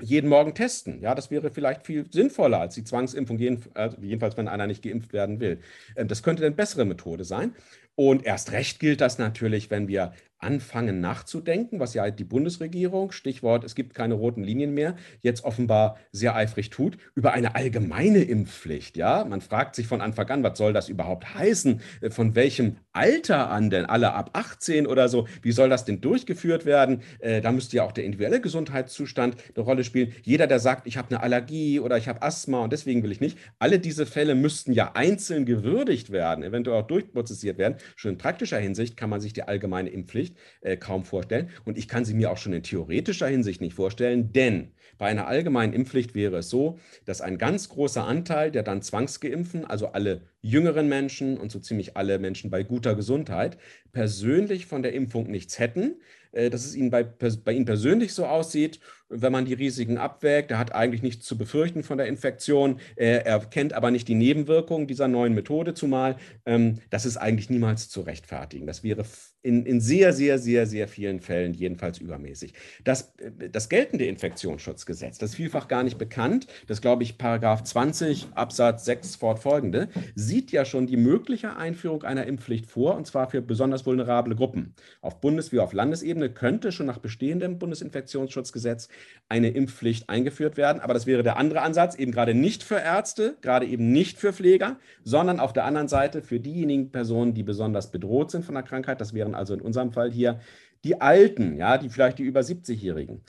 jeden 0.00 0.28
Morgen 0.28 0.54
testen. 0.54 1.00
Ja, 1.00 1.14
das 1.14 1.30
wäre 1.30 1.50
vielleicht 1.50 1.84
viel 1.86 2.06
sinnvoller 2.10 2.60
als 2.60 2.74
die 2.74 2.84
Zwangsimpfung, 2.84 3.38
also 3.74 3.96
jedenfalls 4.00 4.36
wenn 4.36 4.48
einer 4.48 4.66
nicht 4.66 4.82
geimpft 4.82 5.12
werden 5.12 5.40
will. 5.40 5.60
Ähm, 5.96 6.08
das 6.08 6.22
könnte 6.22 6.44
eine 6.44 6.54
bessere 6.54 6.84
Methode 6.84 7.24
sein. 7.24 7.54
Und 7.98 8.24
erst 8.24 8.52
recht 8.52 8.78
gilt 8.78 9.00
das 9.00 9.18
natürlich, 9.18 9.72
wenn 9.72 9.88
wir 9.88 10.12
anfangen 10.38 11.00
nachzudenken, 11.00 11.80
was 11.80 11.94
ja 11.94 12.10
die 12.10 12.24
Bundesregierung, 12.24 13.10
Stichwort, 13.12 13.64
es 13.64 13.74
gibt 13.74 13.94
keine 13.94 14.14
roten 14.14 14.44
Linien 14.44 14.72
mehr, 14.72 14.94
jetzt 15.20 15.44
offenbar 15.44 15.98
sehr 16.12 16.36
eifrig 16.36 16.70
tut, 16.70 16.96
über 17.14 17.32
eine 17.32 17.56
allgemeine 17.56 18.22
Impfpflicht. 18.22 18.96
Ja, 18.96 19.24
man 19.24 19.40
fragt 19.40 19.74
sich 19.74 19.88
von 19.88 20.00
Anfang 20.00 20.28
an, 20.28 20.42
was 20.44 20.56
soll 20.56 20.72
das 20.72 20.88
überhaupt 20.88 21.34
heißen? 21.34 21.80
Äh, 22.00 22.10
von 22.10 22.34
welchem 22.34 22.76
Alter 22.92 23.50
an 23.50 23.70
denn? 23.70 23.84
Alle 23.84 24.12
ab 24.14 24.30
18 24.34 24.86
oder 24.86 25.08
so? 25.08 25.26
Wie 25.42 25.52
soll 25.52 25.68
das 25.68 25.84
denn 25.84 26.00
durchgeführt 26.00 26.64
werden? 26.66 27.02
Äh, 27.18 27.40
da 27.40 27.50
müsste 27.50 27.76
ja 27.76 27.82
auch 27.82 27.92
der 27.92 28.04
individuelle 28.04 28.40
Gesundheitszustand 28.40 29.36
eine 29.54 29.64
Rolle 29.64 29.82
spielen. 29.82 30.12
Jeder, 30.22 30.46
der 30.46 30.60
sagt, 30.60 30.86
ich 30.86 30.96
habe 30.96 31.08
eine 31.10 31.22
Allergie 31.22 31.80
oder 31.80 31.98
ich 31.98 32.06
habe 32.06 32.22
Asthma 32.22 32.60
und 32.60 32.72
deswegen 32.72 33.02
will 33.02 33.12
ich 33.12 33.20
nicht, 33.20 33.38
alle 33.58 33.80
diese 33.80 34.06
Fälle 34.06 34.36
müssten 34.36 34.72
ja 34.72 34.92
einzeln 34.94 35.46
gewürdigt 35.46 36.12
werden, 36.12 36.44
eventuell 36.44 36.80
auch 36.80 36.86
durchprozessiert 36.86 37.58
werden. 37.58 37.76
Schon 37.96 38.12
in 38.12 38.18
praktischer 38.18 38.58
Hinsicht 38.58 38.96
kann 38.96 39.10
man 39.10 39.20
sich 39.20 39.32
die 39.32 39.42
allgemeine 39.42 39.90
Impfpflicht 39.90 40.36
äh, 40.60 40.76
kaum 40.76 41.04
vorstellen. 41.04 41.50
Und 41.64 41.78
ich 41.78 41.88
kann 41.88 42.04
sie 42.04 42.14
mir 42.14 42.30
auch 42.30 42.36
schon 42.36 42.52
in 42.52 42.62
theoretischer 42.62 43.28
Hinsicht 43.28 43.60
nicht 43.60 43.74
vorstellen, 43.74 44.32
denn 44.32 44.72
bei 44.98 45.06
einer 45.06 45.28
allgemeinen 45.28 45.72
Impfpflicht 45.72 46.14
wäre 46.14 46.38
es 46.38 46.50
so, 46.50 46.78
dass 47.04 47.20
ein 47.20 47.38
ganz 47.38 47.68
großer 47.68 48.04
Anteil 48.04 48.50
der 48.50 48.62
dann 48.62 48.82
zwangsgeimpften, 48.82 49.64
also 49.64 49.88
alle 49.88 50.22
jüngeren 50.40 50.88
Menschen 50.88 51.38
und 51.38 51.52
so 51.52 51.60
ziemlich 51.60 51.96
alle 51.96 52.18
Menschen 52.18 52.50
bei 52.50 52.62
guter 52.62 52.94
Gesundheit, 52.94 53.58
persönlich 53.92 54.66
von 54.66 54.82
der 54.82 54.92
Impfung 54.92 55.30
nichts 55.30 55.58
hätten, 55.58 56.00
äh, 56.32 56.50
dass 56.50 56.64
es 56.64 56.74
ihnen 56.74 56.90
bei, 56.90 57.04
bei 57.04 57.52
ihnen 57.52 57.64
persönlich 57.64 58.12
so 58.12 58.26
aussieht, 58.26 58.80
wenn 59.08 59.32
man 59.32 59.44
die 59.44 59.54
Risiken 59.54 59.98
abwägt. 59.98 60.50
Er 60.50 60.58
hat 60.58 60.74
eigentlich 60.74 61.02
nichts 61.02 61.26
zu 61.26 61.38
befürchten 61.38 61.82
von 61.82 61.98
der 61.98 62.06
Infektion. 62.06 62.80
Er 62.96 63.40
kennt 63.40 63.72
aber 63.72 63.90
nicht 63.90 64.08
die 64.08 64.14
Nebenwirkungen 64.14 64.86
dieser 64.86 65.08
neuen 65.08 65.34
Methode, 65.34 65.74
zumal 65.74 66.16
ähm, 66.46 66.78
das 66.90 67.06
ist 67.06 67.16
eigentlich 67.16 67.50
niemals 67.50 67.88
zu 67.88 68.02
rechtfertigen. 68.02 68.66
Das 68.66 68.82
wäre 68.82 69.04
in, 69.42 69.64
in 69.64 69.80
sehr, 69.80 70.12
sehr, 70.12 70.38
sehr, 70.38 70.66
sehr 70.66 70.88
vielen 70.88 71.20
Fällen 71.20 71.54
jedenfalls 71.54 71.98
übermäßig. 71.98 72.54
Das, 72.84 73.14
äh, 73.18 73.48
das 73.50 73.68
geltende 73.68 74.04
Infektionsschutzgesetz, 74.06 75.18
das 75.18 75.30
ist 75.30 75.36
vielfach 75.36 75.68
gar 75.68 75.82
nicht 75.84 75.96
bekannt, 75.96 76.48
das 76.66 76.80
glaube 76.80 77.02
ich 77.02 77.18
Paragraph 77.18 77.62
20 77.62 78.28
Absatz 78.34 78.84
6 78.84 79.16
fortfolgende, 79.16 79.88
sieht 80.14 80.50
ja 80.50 80.64
schon 80.64 80.86
die 80.86 80.96
mögliche 80.96 81.56
Einführung 81.56 82.02
einer 82.02 82.26
Impfpflicht 82.26 82.66
vor, 82.66 82.96
und 82.96 83.06
zwar 83.06 83.30
für 83.30 83.40
besonders 83.40 83.86
vulnerable 83.86 84.34
Gruppen. 84.34 84.74
Auf 85.00 85.20
Bundes- 85.20 85.52
wie 85.52 85.60
auf 85.60 85.72
Landesebene 85.72 86.30
könnte 86.30 86.72
schon 86.72 86.86
nach 86.86 86.98
bestehendem 86.98 87.58
Bundesinfektionsschutzgesetz 87.58 88.88
eine 89.28 89.50
Impfpflicht 89.50 90.08
eingeführt 90.08 90.56
werden. 90.56 90.80
Aber 90.80 90.94
das 90.94 91.06
wäre 91.06 91.22
der 91.22 91.36
andere 91.36 91.62
Ansatz, 91.62 91.94
eben 91.94 92.12
gerade 92.12 92.34
nicht 92.34 92.62
für 92.62 92.78
Ärzte, 92.78 93.36
gerade 93.40 93.66
eben 93.66 93.92
nicht 93.92 94.18
für 94.18 94.32
Pfleger, 94.32 94.78
sondern 95.04 95.40
auf 95.40 95.52
der 95.52 95.64
anderen 95.64 95.88
Seite 95.88 96.22
für 96.22 96.40
diejenigen 96.40 96.90
Personen, 96.90 97.34
die 97.34 97.42
besonders 97.42 97.90
bedroht 97.90 98.30
sind 98.30 98.44
von 98.44 98.54
der 98.54 98.64
Krankheit. 98.64 99.00
Das 99.00 99.12
wären 99.14 99.34
also 99.34 99.54
in 99.54 99.60
unserem 99.60 99.92
Fall 99.92 100.10
hier 100.10 100.40
die 100.84 101.00
Alten, 101.00 101.56
ja, 101.56 101.76
die 101.76 101.88
vielleicht 101.88 102.18
die 102.18 102.24
über 102.24 102.40
70-Jährigen. 102.40 103.22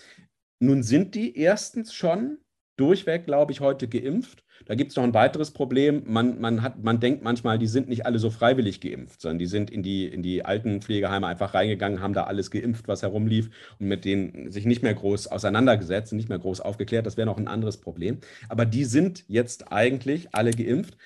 Nun 0.59 0.83
sind 0.83 1.15
die 1.15 1.37
erstens 1.37 1.93
schon 1.93 2.37
durchweg, 2.77 3.25
glaube 3.25 3.51
ich, 3.51 3.59
heute 3.59 3.87
geimpft. 3.87 4.43
Da 4.65 4.75
gibt 4.75 4.91
es 4.91 4.97
noch 4.97 5.03
ein 5.03 5.13
weiteres 5.13 5.51
Problem. 5.51 6.03
Man, 6.05 6.39
man, 6.39 6.61
hat, 6.61 6.83
man 6.83 6.99
denkt 6.99 7.23
manchmal, 7.23 7.57
die 7.57 7.67
sind 7.67 7.89
nicht 7.89 8.05
alle 8.05 8.19
so 8.19 8.29
freiwillig 8.29 8.81
geimpft, 8.81 9.21
sondern 9.21 9.39
die 9.39 9.45
sind 9.45 9.69
in 9.69 9.83
die, 9.83 10.05
in 10.05 10.21
die 10.21 10.45
alten 10.45 10.81
Pflegeheime 10.81 11.27
einfach 11.27 11.53
reingegangen, 11.53 12.01
haben 12.01 12.13
da 12.13 12.25
alles 12.25 12.51
geimpft, 12.51 12.87
was 12.87 13.01
herumlief 13.01 13.49
und 13.79 13.87
mit 13.87 14.05
denen 14.05 14.51
sich 14.51 14.65
nicht 14.65 14.83
mehr 14.83 14.93
groß 14.93 15.27
auseinandergesetzt, 15.27 16.13
nicht 16.13 16.29
mehr 16.29 16.39
groß 16.39 16.61
aufgeklärt. 16.61 17.05
Das 17.05 17.17
wäre 17.17 17.25
noch 17.25 17.37
ein 17.37 17.47
anderes 17.47 17.77
Problem. 17.77 18.19
Aber 18.47 18.65
die 18.65 18.85
sind 18.85 19.25
jetzt 19.27 19.71
eigentlich 19.71 20.33
alle 20.33 20.51
geimpft. 20.51 20.97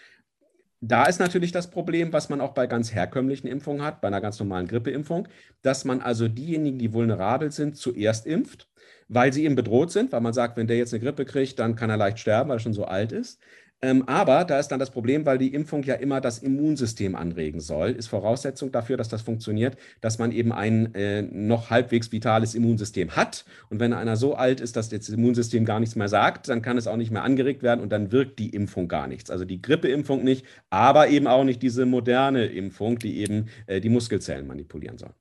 Da 0.85 1.05
ist 1.05 1.19
natürlich 1.19 1.53
das 1.53 1.69
Problem, 1.69 2.11
was 2.11 2.27
man 2.27 2.41
auch 2.41 2.53
bei 2.53 2.67
ganz 2.67 2.93
herkömmlichen 2.93 3.47
Impfungen 3.47 3.83
hat, 3.83 4.01
bei 4.01 4.09
einer 4.09 4.19
ganz 4.19 4.37
normalen 4.39 4.67
Grippeimpfung, 4.67 5.29
dass 5.61 5.85
man 5.85 6.01
also 6.01 6.27
diejenigen, 6.27 6.77
die 6.77 6.91
vulnerabel 6.91 7.51
sind, 7.51 7.77
zuerst 7.77 8.25
impft 8.25 8.67
weil 9.07 9.33
sie 9.33 9.45
eben 9.45 9.55
bedroht 9.55 9.91
sind, 9.91 10.11
weil 10.11 10.21
man 10.21 10.33
sagt, 10.33 10.57
wenn 10.57 10.67
der 10.67 10.77
jetzt 10.77 10.93
eine 10.93 11.03
Grippe 11.03 11.25
kriegt, 11.25 11.59
dann 11.59 11.75
kann 11.75 11.89
er 11.89 11.97
leicht 11.97 12.19
sterben, 12.19 12.49
weil 12.49 12.57
er 12.57 12.61
schon 12.61 12.73
so 12.73 12.85
alt 12.85 13.11
ist. 13.11 13.39
Ähm, 13.83 14.07
aber 14.07 14.45
da 14.45 14.59
ist 14.59 14.69
dann 14.69 14.79
das 14.79 14.91
Problem, 14.91 15.25
weil 15.25 15.37
die 15.37 15.53
Impfung 15.53 15.83
ja 15.83 15.95
immer 15.95 16.21
das 16.21 16.39
Immunsystem 16.39 17.15
anregen 17.15 17.59
soll, 17.59 17.89
ist 17.89 18.07
Voraussetzung 18.07 18.71
dafür, 18.71 18.95
dass 18.95 19.09
das 19.09 19.21
funktioniert, 19.23 19.75
dass 19.99 20.19
man 20.19 20.31
eben 20.31 20.53
ein 20.53 20.95
äh, 20.95 21.21
noch 21.21 21.69
halbwegs 21.69 22.09
vitales 22.09 22.55
Immunsystem 22.55 23.17
hat. 23.17 23.43
Und 23.69 23.81
wenn 23.81 23.91
einer 23.91 24.15
so 24.15 24.35
alt 24.35 24.61
ist, 24.61 24.77
dass 24.77 24.87
das 24.87 25.09
Immunsystem 25.09 25.65
gar 25.65 25.81
nichts 25.81 25.97
mehr 25.97 26.07
sagt, 26.07 26.47
dann 26.47 26.61
kann 26.61 26.77
es 26.77 26.87
auch 26.87 26.95
nicht 26.95 27.11
mehr 27.11 27.23
angeregt 27.23 27.61
werden 27.61 27.81
und 27.81 27.91
dann 27.91 28.13
wirkt 28.13 28.39
die 28.39 28.51
Impfung 28.51 28.87
gar 28.87 29.07
nichts. 29.07 29.29
Also 29.29 29.43
die 29.43 29.61
Grippeimpfung 29.61 30.23
nicht, 30.23 30.45
aber 30.69 31.09
eben 31.09 31.27
auch 31.27 31.43
nicht 31.43 31.61
diese 31.61 31.85
moderne 31.85 32.45
Impfung, 32.45 32.99
die 32.99 33.17
eben 33.17 33.49
äh, 33.67 33.81
die 33.81 33.89
Muskelzellen 33.89 34.47
manipulieren 34.47 34.97
soll. 34.97 35.13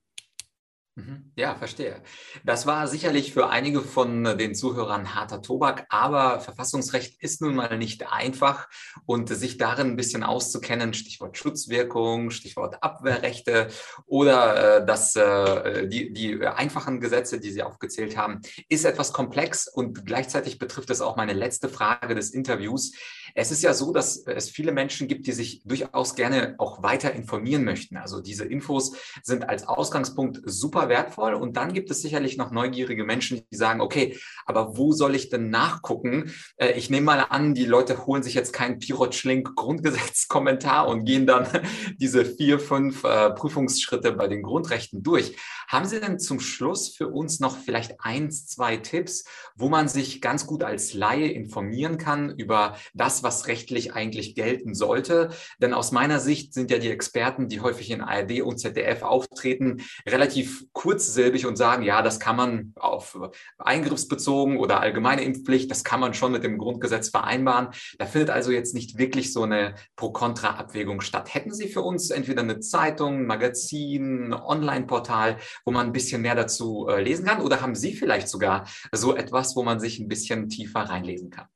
Mhm. 0.95 1.32
Ja, 1.36 1.55
verstehe. 1.55 2.03
Das 2.45 2.66
war 2.66 2.86
sicherlich 2.86 3.32
für 3.32 3.49
einige 3.49 3.80
von 3.80 4.24
den 4.36 4.55
Zuhörern 4.55 5.14
harter 5.14 5.40
Tobak, 5.40 5.86
aber 5.88 6.40
Verfassungsrecht 6.40 7.22
ist 7.22 7.40
nun 7.40 7.55
mal 7.55 7.78
nicht 7.78 8.12
einfach 8.12 8.68
und 9.07 9.30
sich 9.30 9.57
darin 9.57 9.93
ein 9.93 9.97
bisschen 9.97 10.22
auszukennen, 10.22 10.93
Stichwort 10.93 11.38
Schutzwirkung, 11.38 12.30
Stichwort 12.30 12.82
Abwehrrechte 12.82 13.68
oder 14.05 14.82
äh, 14.82 14.86
das, 14.86 15.16
äh, 15.16 15.88
die, 15.88 16.12
die 16.12 16.47
einfachen 16.47 17.01
Gesetze, 17.01 17.40
die 17.40 17.53
Sie 17.53 17.62
aufgezählt 17.62 18.18
haben, 18.18 18.43
ist 18.68 18.84
etwas 18.84 19.14
komplex 19.14 19.68
und 19.68 20.05
gleichzeitig 20.05 20.59
betrifft 20.59 20.90
es 20.90 21.01
auch 21.01 21.16
meine 21.16 21.32
letzte 21.32 21.70
Frage 21.70 22.14
des 22.14 22.34
Interviews. 22.34 22.93
Es 23.35 23.51
ist 23.51 23.62
ja 23.62 23.74
so, 23.74 23.93
dass 23.93 24.26
es 24.26 24.51
viele 24.51 24.72
Menschen 24.72 25.09
gibt, 25.09 25.26
die 25.26 25.33
sich 25.33 25.62
durchaus 25.64 26.14
gerne 26.14 26.55
auch 26.59 26.83
weiter 26.83 27.12
informieren 27.12 27.64
möchten. 27.64 27.97
Also 27.97 28.20
diese 28.20 28.45
Infos 28.45 28.97
sind 29.22 29.49
als 29.49 29.66
Ausgangspunkt 29.66 30.41
super 30.45 30.89
wertvoll. 30.89 31.35
Und 31.35 31.57
dann 31.57 31.72
gibt 31.72 31.91
es 31.91 32.03
sicherlich 32.03 32.37
noch 32.37 32.51
neugierige 32.51 33.05
Menschen, 33.05 33.43
die 33.51 33.57
sagen, 33.57 33.80
okay, 33.80 34.18
aber 34.47 34.76
wo 34.76 34.93
soll 34.93 35.14
ich 35.14 35.30
denn 35.30 35.51
nachgucken? 35.51 36.33
Äh, 36.57 36.72
ich 36.72 36.91
nehme 36.91 37.07
mal 37.07 37.26
an, 37.28 37.55
die 37.55 37.64
Leute 37.64 38.07
holen 38.07 38.22
sich 38.22 38.35
jetzt 38.35 38.53
keinen 38.53 38.78
Pirotschlink 38.78 39.55
Grundgesetzkommentar 39.57 40.89
und 40.89 41.05
gehen 41.05 41.26
dann 41.26 41.47
diese 41.99 42.24
vier, 42.24 42.59
fünf 42.59 43.05
äh, 43.05 43.30
Prüfungsschritte 43.30 44.12
bei 44.12 44.28
den 44.28 44.43
Grundrechten 44.43 45.03
durch. 45.03 45.37
Haben 45.68 45.87
Sie 45.87 46.01
denn 46.01 46.18
zum 46.18 46.41
Schluss 46.41 46.95
für 46.95 47.09
uns 47.09 47.41
noch 47.41 47.57
vielleicht 47.57 47.95
eins, 48.01 48.47
zwei 48.47 48.76
Tipps, 48.76 49.24
wo 49.57 49.68
man 49.68 49.89
sich 49.89 50.20
ganz 50.20 50.47
gut 50.47 50.62
als 50.62 50.93
Laie 50.93 51.28
informieren 51.28 51.99
kann 51.99 52.30
über 52.37 52.76
das, 52.95 53.22
was 53.23 53.47
rechtlich 53.47 53.95
eigentlich 53.95 54.35
gelten 54.35 54.75
sollte? 54.75 55.31
Denn 55.59 55.75
aus 55.75 55.93
meiner 55.93 56.20
Sicht 56.20 56.55
sind 56.55 56.70
ja 56.70 56.79
die 56.79 56.91
Experten, 56.91 57.49
die 57.49 57.61
häufig 57.61 57.91
in 57.91 58.01
ARD 58.01 58.43
und 58.43 58.59
ZDF 58.59 59.03
auftreten, 59.03 59.83
relativ 60.07 60.64
kurzsilbig 60.73 61.47
und 61.47 61.57
sagen, 61.57 61.83
ja, 61.83 62.03
das 62.03 62.20
kann 62.20 62.37
man 62.37 62.73
auf 62.77 63.18
eingriffsbezogen 63.59 64.59
oder 64.59 64.81
allgemeine 64.81 65.23
Impfpflicht, 65.23 65.70
das 65.70 65.85
kann 65.85 66.01
man 66.01 66.14
schon 66.14 66.33
mit 66.33 66.45
dem 66.45 66.59
Grundgesetz 66.59 67.09
vereinbaren. 67.11 67.68
Da 67.99 68.07
findet 68.07 68.31
also 68.31 68.51
jetzt 68.51 68.75
nicht 68.75 68.99
wirklich 68.99 69.33
so 69.33 69.43
eine 69.43 69.75
Pro-Kontra-Abwägung 69.97 71.01
statt. 71.01 71.35
Hätten 71.35 71.53
Sie 71.53 71.68
für 71.68 71.83
uns 71.83 72.11
entweder 72.11 72.43
eine 72.43 72.61
Zeitung, 72.61 73.20
ein 73.20 73.27
Magazin, 73.27 74.33
Online-Portal, 74.33 75.39
wo 75.64 75.73
man 75.73 75.87
ein 75.87 75.93
bisschen 75.93 76.23
mehr 76.23 76.35
dazu 76.35 76.89
äh, 76.89 77.03
lesen 77.03 77.27
kann? 77.27 77.43
Oder 77.43 77.61
haben 77.61 77.75
Sie 77.75 77.95
vielleicht 77.95 78.29
sogar 78.29 78.66
so 78.93 79.14
etwas, 79.14 79.57
wo 79.57 79.62
man 79.62 79.81
sich 79.81 79.99
ein 79.99 80.09
bisschen 80.09 80.49
tiefer 80.49 80.81
reinlesen 80.81 81.31
kann? 81.31 81.47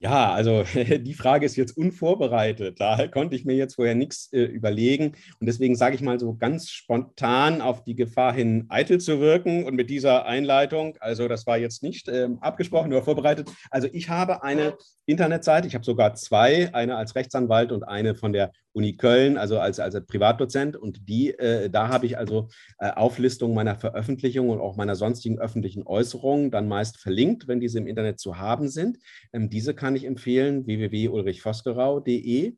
Ja, 0.00 0.32
also 0.32 0.62
die 0.74 1.14
Frage 1.14 1.44
ist 1.44 1.56
jetzt 1.56 1.76
unvorbereitet. 1.76 2.80
Da 2.80 3.08
konnte 3.08 3.34
ich 3.34 3.44
mir 3.44 3.56
jetzt 3.56 3.74
vorher 3.74 3.96
nichts 3.96 4.32
äh, 4.32 4.42
überlegen. 4.42 5.16
Und 5.40 5.46
deswegen 5.46 5.74
sage 5.74 5.96
ich 5.96 6.02
mal 6.02 6.20
so 6.20 6.34
ganz 6.36 6.70
spontan 6.70 7.60
auf 7.60 7.82
die 7.82 7.96
Gefahr 7.96 8.32
hin, 8.32 8.66
eitel 8.68 9.00
zu 9.00 9.18
wirken. 9.20 9.64
Und 9.64 9.74
mit 9.74 9.90
dieser 9.90 10.24
Einleitung, 10.26 10.96
also 11.00 11.26
das 11.26 11.46
war 11.48 11.58
jetzt 11.58 11.82
nicht 11.82 12.08
äh, 12.08 12.28
abgesprochen, 12.40 12.90
nur 12.90 13.02
vorbereitet. 13.02 13.50
Also 13.70 13.88
ich 13.92 14.08
habe 14.08 14.44
eine 14.44 14.76
Internetseite, 15.06 15.66
ich 15.66 15.74
habe 15.74 15.84
sogar 15.84 16.14
zwei, 16.14 16.72
eine 16.74 16.96
als 16.96 17.16
Rechtsanwalt 17.16 17.72
und 17.72 17.82
eine 17.82 18.14
von 18.14 18.32
der 18.32 18.52
Uni 18.72 18.96
Köln, 18.96 19.38
also 19.38 19.58
als, 19.58 19.80
als 19.80 20.00
Privatdozent. 20.06 20.76
Und 20.76 21.08
die, 21.08 21.30
äh, 21.30 21.68
da 21.68 21.88
habe 21.88 22.06
ich 22.06 22.16
also 22.16 22.48
äh, 22.78 22.90
Auflistungen 22.90 23.54
meiner 23.54 23.74
Veröffentlichungen 23.74 24.50
und 24.50 24.60
auch 24.60 24.76
meiner 24.76 24.94
sonstigen 24.94 25.38
öffentlichen 25.38 25.82
Äußerungen 25.84 26.50
dann 26.50 26.68
meist 26.68 26.98
verlinkt, 26.98 27.48
wenn 27.48 27.58
diese 27.58 27.78
im 27.78 27.86
Internet 27.86 28.20
zu 28.20 28.38
haben 28.38 28.68
sind. 28.68 28.98
Ähm, 29.32 29.50
diese 29.50 29.74
kann 29.74 29.87
ich 29.96 30.04
empfehlen, 30.04 30.66
www.ulrichvosgerau.de 30.66 32.54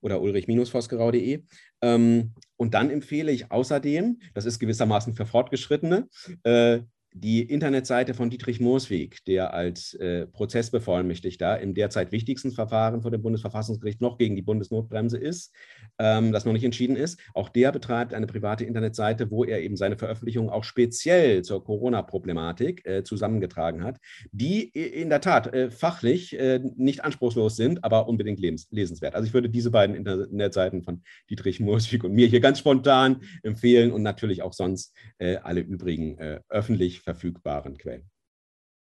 oder 0.00 0.20
ulrich-vosgerau.de. 0.20 1.44
Ähm, 1.82 2.34
und 2.56 2.74
dann 2.74 2.90
empfehle 2.90 3.32
ich 3.32 3.50
außerdem, 3.50 4.20
das 4.34 4.44
ist 4.44 4.58
gewissermaßen 4.58 5.14
für 5.14 5.26
Fortgeschrittene, 5.26 6.08
äh, 6.44 6.80
die 7.12 7.42
Internetseite 7.42 8.14
von 8.14 8.30
Dietrich 8.30 8.60
Moosweg, 8.60 9.24
der 9.24 9.52
als 9.52 9.94
äh, 9.94 10.26
Prozessbevollmächtigter 10.26 11.60
im 11.60 11.74
derzeit 11.74 12.12
wichtigsten 12.12 12.52
Verfahren 12.52 13.02
vor 13.02 13.10
dem 13.10 13.22
Bundesverfassungsgericht 13.22 14.00
noch 14.00 14.16
gegen 14.16 14.36
die 14.36 14.42
Bundesnotbremse 14.42 15.18
ist, 15.18 15.52
ähm, 15.98 16.32
das 16.32 16.44
noch 16.44 16.52
nicht 16.52 16.64
entschieden 16.64 16.96
ist, 16.96 17.18
auch 17.34 17.48
der 17.48 17.72
betreibt 17.72 18.14
eine 18.14 18.26
private 18.26 18.64
Internetseite, 18.64 19.30
wo 19.30 19.44
er 19.44 19.60
eben 19.60 19.76
seine 19.76 19.96
Veröffentlichungen 19.96 20.50
auch 20.50 20.62
speziell 20.62 21.42
zur 21.42 21.64
Corona-Problematik 21.64 22.86
äh, 22.86 23.02
zusammengetragen 23.02 23.82
hat, 23.82 23.98
die 24.30 24.62
in 24.62 25.08
der 25.08 25.20
Tat 25.20 25.52
äh, 25.52 25.70
fachlich 25.70 26.38
äh, 26.38 26.60
nicht 26.76 27.04
anspruchslos 27.04 27.56
sind, 27.56 27.82
aber 27.82 28.08
unbedingt 28.08 28.40
lesenswert. 28.40 29.14
Also 29.16 29.26
ich 29.26 29.34
würde 29.34 29.50
diese 29.50 29.70
beiden 29.72 29.96
Internetseiten 29.96 30.82
von 30.82 31.02
Dietrich 31.28 31.58
Moosweg 31.58 32.04
und 32.04 32.12
mir 32.12 32.28
hier 32.28 32.40
ganz 32.40 32.60
spontan 32.60 33.22
empfehlen 33.42 33.90
und 33.90 34.02
natürlich 34.02 34.42
auch 34.42 34.52
sonst 34.52 34.94
äh, 35.18 35.36
alle 35.36 35.60
übrigen 35.60 36.16
äh, 36.18 36.40
öffentlich 36.48 36.99
verfügbaren 37.02 37.76
Quellen. 37.78 38.10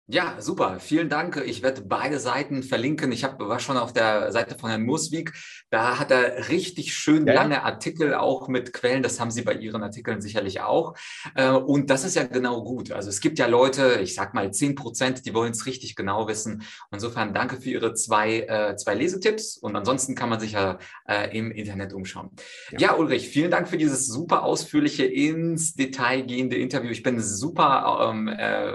Ja, 0.07 0.35
super. 0.41 0.81
Vielen 0.81 1.07
Dank. 1.07 1.41
Ich 1.45 1.63
werde 1.63 1.81
beide 1.81 2.19
Seiten 2.19 2.61
verlinken. 2.61 3.13
Ich 3.13 3.23
hab, 3.23 3.39
war 3.39 3.59
schon 3.59 3.77
auf 3.77 3.93
der 3.93 4.33
Seite 4.33 4.57
von 4.57 4.69
Herrn 4.69 4.83
Muswig. 4.83 5.31
Da 5.69 5.97
hat 5.97 6.11
er 6.11 6.49
richtig 6.49 6.93
schön 6.93 7.25
ja, 7.25 7.33
lange 7.33 7.63
Artikel 7.63 8.13
auch 8.13 8.49
mit 8.49 8.73
Quellen. 8.73 9.01
Das 9.01 9.21
haben 9.21 9.31
Sie 9.31 9.43
bei 9.43 9.53
Ihren 9.53 9.81
Artikeln 9.81 10.19
sicherlich 10.19 10.59
auch. 10.59 10.95
Äh, 11.35 11.51
und 11.51 11.89
das 11.89 12.03
ist 12.03 12.17
ja 12.17 12.23
genau 12.23 12.65
gut. 12.65 12.91
Also 12.91 13.07
es 13.07 13.21
gibt 13.21 13.39
ja 13.39 13.47
Leute, 13.47 14.01
ich 14.01 14.13
sag 14.13 14.33
mal 14.33 14.51
10 14.51 14.75
Prozent, 14.75 15.25
die 15.25 15.33
wollen 15.33 15.53
es 15.53 15.65
richtig 15.67 15.95
genau 15.95 16.27
wissen. 16.27 16.63
Insofern 16.91 17.33
danke 17.33 17.61
für 17.61 17.69
Ihre 17.69 17.93
zwei, 17.93 18.41
äh, 18.41 18.75
zwei 18.75 18.95
Lesetipps. 18.95 19.55
Und 19.55 19.77
ansonsten 19.77 20.15
kann 20.15 20.27
man 20.27 20.41
sich 20.41 20.51
ja 20.51 20.79
äh, 21.07 21.35
im 21.37 21.49
Internet 21.49 21.93
umschauen. 21.93 22.31
Ja. 22.71 22.79
ja, 22.79 22.95
Ulrich, 22.97 23.29
vielen 23.29 23.51
Dank 23.51 23.69
für 23.69 23.77
dieses 23.77 24.05
super 24.07 24.43
ausführliche, 24.43 25.05
ins 25.05 25.75
Detail 25.75 26.23
gehende 26.23 26.57
Interview. 26.57 26.91
Ich 26.91 27.03
bin 27.03 27.21
super, 27.21 28.09
ähm, 28.11 28.27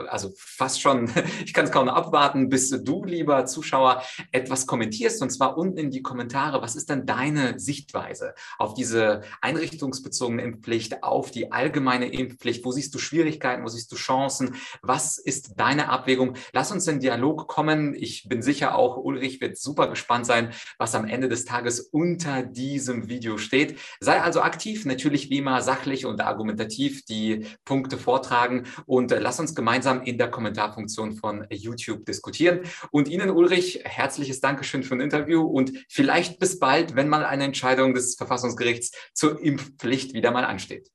also 0.09 0.33
fast 0.35 0.81
schon 0.81 1.11
ich 1.45 1.53
kann 1.53 1.64
es 1.64 1.73
kaum 1.73 1.89
abwarten, 1.89 2.49
bis 2.49 2.71
du, 2.71 3.05
lieber 3.05 3.47
Zuschauer, 3.47 4.03
etwas 4.33 4.66
kommentierst 4.66 5.23
und 5.23 5.31
zwar 5.31 5.57
unten 5.57 5.79
in 5.79 5.91
die 5.91 6.03
Kommentare. 6.03 6.62
Was 6.62 6.77
ist 6.77 6.89
denn 6.91 7.07
deine 7.07 7.59
Sichtweise 7.59 8.35
auf 8.59 8.75
diese 8.75 9.23
einrichtungsbezogene 9.41 10.43
Impfpflicht, 10.43 11.03
auf 11.03 11.31
die 11.31 11.53
allgemeine 11.53 12.07
Impfpflicht? 12.07 12.64
Wo 12.64 12.73
siehst 12.73 12.95
du 12.95 12.99
Schwierigkeiten? 12.99 13.64
Wo 13.64 13.69
siehst 13.69 13.91
du 13.93 13.97
Chancen? 13.97 14.55
Was 14.83 15.19
ist 15.19 15.55
deine 15.57 15.89
Abwägung? 15.89 16.35
Lass 16.53 16.73
uns 16.73 16.87
in 16.87 17.01
Dialog 17.01 17.49
kommen. 17.49 17.95
Ich 17.95 18.29
bin 18.29 18.43
sicher 18.43 18.77
auch, 18.77 18.97
Ulrich 18.97 19.41
wird 19.41 19.59
super 19.59 19.89
gespannt 19.89 20.27
sein, 20.27 20.53
was 20.79 20.95
am 20.95 21.07
Ende 21.07 21.29
des 21.29 21.45
Tages 21.45 21.81
unter 21.81 22.43
diesem 22.43 23.09
Video 23.09 23.39
steht. 23.39 23.79
Sei 24.01 24.21
also 24.21 24.41
aktiv, 24.43 24.85
natürlich 24.85 25.31
wie 25.31 25.39
immer 25.39 25.62
sachlich 25.62 26.07
und 26.07 26.21
argumentativ 26.21 27.05
die 27.05 27.47
Punkte 27.64 27.99
vortragen 27.99 28.64
und 28.87 29.12
äh, 29.12 29.19
lass 29.19 29.41
uns 29.41 29.55
gemeinsam 29.55 30.03
in 30.03 30.19
der 30.19 30.31
Kommentarfunktion 30.31 31.07
Funktion 31.12 31.28
von 31.28 31.46
YouTube 31.50 32.04
diskutieren. 32.06 32.61
Und 32.90 33.09
Ihnen, 33.09 33.30
Ulrich, 33.30 33.82
herzliches 33.84 34.40
Dankeschön 34.40 34.82
für 34.82 34.94
ein 34.94 35.00
Interview 35.00 35.42
und 35.42 35.72
vielleicht 35.88 36.38
bis 36.38 36.59
bald, 36.59 36.96
wenn 36.96 37.09
mal 37.09 37.24
eine 37.24 37.44
Entscheidung 37.44 37.94
des 37.94 38.16
Verfassungsgerichts 38.16 38.92
zur 39.14 39.40
Impfpflicht 39.40 40.14
wieder 40.14 40.30
mal 40.30 40.44
ansteht. 40.44 40.90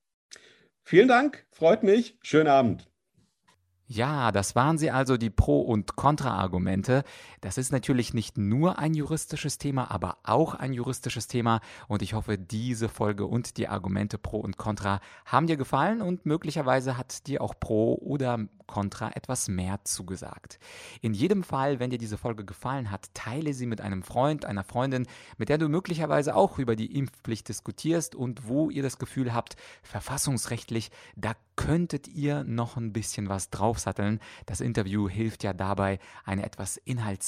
Vielen 0.82 1.08
Dank, 1.08 1.46
freut 1.52 1.82
mich. 1.82 2.18
Schönen 2.22 2.48
Abend. 2.48 2.90
Ja, 3.86 4.32
das 4.32 4.54
waren 4.54 4.78
sie 4.78 4.90
also 4.90 5.18
die 5.18 5.30
Pro- 5.30 5.60
und 5.60 5.94
Kontra-Argumente. 5.94 7.04
Das 7.44 7.58
ist 7.58 7.72
natürlich 7.72 8.14
nicht 8.14 8.38
nur 8.38 8.78
ein 8.78 8.94
juristisches 8.94 9.58
Thema, 9.58 9.90
aber 9.90 10.16
auch 10.22 10.54
ein 10.54 10.72
juristisches 10.72 11.26
Thema. 11.26 11.60
Und 11.88 12.00
ich 12.00 12.14
hoffe, 12.14 12.38
diese 12.38 12.88
Folge 12.88 13.26
und 13.26 13.58
die 13.58 13.68
Argumente 13.68 14.16
Pro 14.16 14.38
und 14.38 14.56
Contra 14.56 15.02
haben 15.26 15.46
dir 15.46 15.58
gefallen 15.58 16.00
und 16.00 16.24
möglicherweise 16.24 16.96
hat 16.96 17.26
dir 17.26 17.42
auch 17.42 17.52
Pro 17.60 17.96
oder 17.96 18.38
Contra 18.66 19.10
etwas 19.14 19.48
mehr 19.48 19.80
zugesagt. 19.84 20.58
In 21.02 21.12
jedem 21.12 21.42
Fall, 21.42 21.80
wenn 21.80 21.90
dir 21.90 21.98
diese 21.98 22.16
Folge 22.16 22.46
gefallen 22.46 22.90
hat, 22.90 23.12
teile 23.12 23.52
sie 23.52 23.66
mit 23.66 23.82
einem 23.82 24.02
Freund, 24.02 24.46
einer 24.46 24.64
Freundin, 24.64 25.06
mit 25.36 25.50
der 25.50 25.58
du 25.58 25.68
möglicherweise 25.68 26.34
auch 26.34 26.58
über 26.58 26.76
die 26.76 26.96
Impfpflicht 26.96 27.48
diskutierst 27.48 28.14
und 28.14 28.48
wo 28.48 28.70
ihr 28.70 28.82
das 28.82 28.98
Gefühl 28.98 29.34
habt, 29.34 29.56
verfassungsrechtlich, 29.82 30.90
da 31.14 31.34
könntet 31.56 32.08
ihr 32.08 32.42
noch 32.44 32.76
ein 32.76 32.92
bisschen 32.92 33.28
was 33.28 33.50
draufsatteln. 33.50 34.18
Das 34.46 34.60
Interview 34.60 35.08
hilft 35.08 35.44
ja 35.44 35.52
dabei, 35.52 35.98
eine 36.24 36.44
etwas 36.44 36.78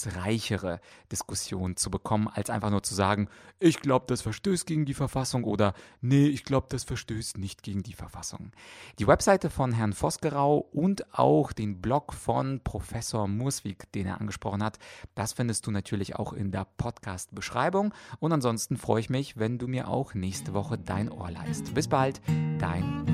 inhaltsreichere 0.06 0.80
Diskussion 1.10 1.76
zu 1.76 1.90
bekommen, 1.90 2.28
als 2.28 2.50
einfach 2.50 2.70
nur 2.70 2.82
zu 2.82 2.94
sagen, 2.94 3.28
ich 3.58 3.80
glaube, 3.80 4.06
das 4.08 4.22
verstößt 4.22 4.66
gegen 4.66 4.84
die 4.84 4.94
Verfassung 4.94 5.44
oder 5.44 5.74
nee, 6.00 6.26
ich 6.26 6.44
glaube, 6.44 6.66
das 6.70 6.84
verstößt 6.84 7.38
nicht 7.38 7.62
gegen 7.62 7.82
die 7.82 7.92
Verfassung. 7.92 8.52
Die 8.98 9.06
Webseite 9.06 9.50
von 9.50 9.72
Herrn 9.72 9.92
Vosgerau 9.92 10.58
und 10.72 11.14
auch 11.14 11.52
den 11.52 11.80
Blog 11.80 12.12
von 12.12 12.60
Professor 12.62 13.28
Murswig, 13.28 13.90
den 13.92 14.06
er 14.06 14.20
angesprochen 14.20 14.62
hat, 14.62 14.78
das 15.14 15.32
findest 15.32 15.66
du 15.66 15.70
natürlich 15.70 16.16
auch 16.16 16.32
in 16.32 16.50
der 16.50 16.66
Podcast-Beschreibung. 16.76 17.94
Und 18.18 18.32
ansonsten 18.32 18.76
freue 18.76 19.00
ich 19.00 19.10
mich, 19.10 19.38
wenn 19.38 19.58
du 19.58 19.68
mir 19.68 19.88
auch 19.88 20.14
nächste 20.14 20.54
Woche 20.54 20.78
dein 20.78 21.10
Ohr 21.10 21.30
leist. 21.30 21.74
Bis 21.74 21.88
bald, 21.88 22.20
dein 22.58 23.04